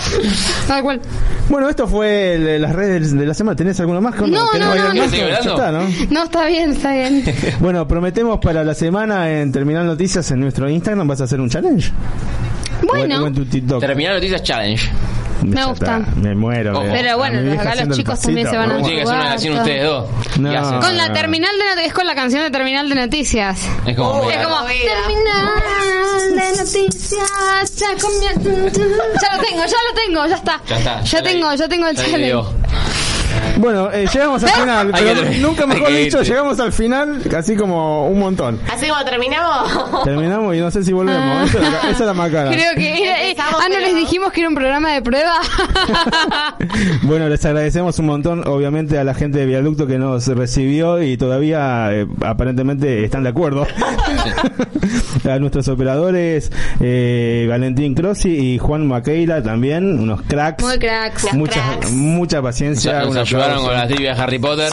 [0.67, 1.01] Tal cual.
[1.49, 3.55] Bueno, esto fue el- las redes de la semana.
[3.57, 4.15] ¿Tenés alguna más?
[4.17, 5.11] No, ¿Querés no, bailar no, más?
[5.13, 5.17] no.
[5.19, 5.81] Ya está, ¿no?
[6.11, 7.25] No, está bien, está bien.
[7.61, 11.07] Bueno, prometemos para la semana en Terminal Noticias en nuestro Instagram.
[11.07, 11.93] ¿Vas a hacer un challenge?
[12.83, 13.81] Bueno, O en tu TikTok.
[13.81, 14.91] Terminar noticias challenge.
[15.43, 15.99] Me gusta.
[15.99, 16.83] está, Me muero.
[16.91, 19.59] Pero bueno, acá los chicos también se van a pasito, Tiene que hacer una canción
[19.59, 20.11] ustedes dos.
[20.39, 20.81] No.
[20.81, 23.61] Con la terminal de es con la canción de terminal de noticias.
[23.87, 24.23] Es como.
[24.23, 26.93] Uy, Es como terminal de noticias.
[27.83, 30.61] Ya, lo tengo, ya lo tengo, ya está.
[30.69, 31.03] Ya está.
[31.03, 32.33] Ya tengo, ya tengo el challenge.
[33.59, 38.19] Bueno, eh, llegamos al final, pero nunca mejor dicho, llegamos al final, así como un
[38.19, 38.59] montón.
[38.73, 40.03] Así como terminamos.
[40.05, 41.49] Terminamos y no sé si volvemos.
[41.49, 42.51] Esa, es la- esa es la macana.
[42.51, 45.35] Creo que era, eh, ah, no pero- les dijimos que era un programa de prueba.
[47.03, 51.17] Bueno, les agradecemos un montón, obviamente, a la gente de Viaducto que nos recibió y
[51.17, 53.67] todavía eh, aparentemente están de acuerdo.
[55.29, 56.51] a nuestros operadores,
[56.81, 60.65] eh, Valentín Crossi y Juan Maqueira también, unos cracks.
[60.65, 61.25] Muy cracks.
[61.25, 61.91] Unos Mucha, cracks.
[61.93, 63.03] mucha paciencia.
[63.23, 64.73] Ayudaron con la trivia de Harry Potter.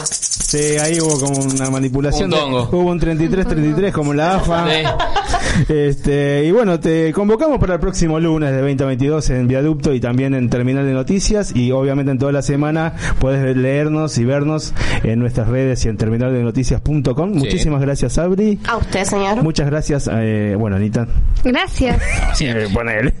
[0.50, 2.34] Sí, ahí hubo como una manipulación.
[2.34, 4.66] Un de- hubo un 33-33 como la AFA.
[4.68, 4.82] Sí.
[5.68, 10.34] Este, y bueno, te convocamos para el próximo lunes de 2022 en Viaducto y también
[10.34, 14.72] en Terminal de Noticias y obviamente en toda la semana puedes leernos y vernos
[15.02, 17.32] en nuestras redes y en terminaldenoticias.com.
[17.32, 18.58] Muchísimas gracias, Abri.
[18.66, 19.42] A usted, señor.
[19.42, 21.06] Muchas gracias, eh, bueno, Anita.
[21.44, 22.00] Gracias.
[22.42, 23.12] Eh, ponele.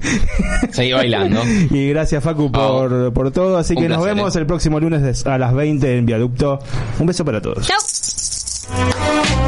[0.70, 1.42] Seguí bailando.
[1.70, 3.58] Y gracias, Facu, por, por todo.
[3.58, 4.38] Así Un que nos vemos eh.
[4.38, 6.58] el próximo lunes a las 20 en Viaducto.
[6.98, 7.66] Un beso beso para todos.
[7.66, 9.39] Chao.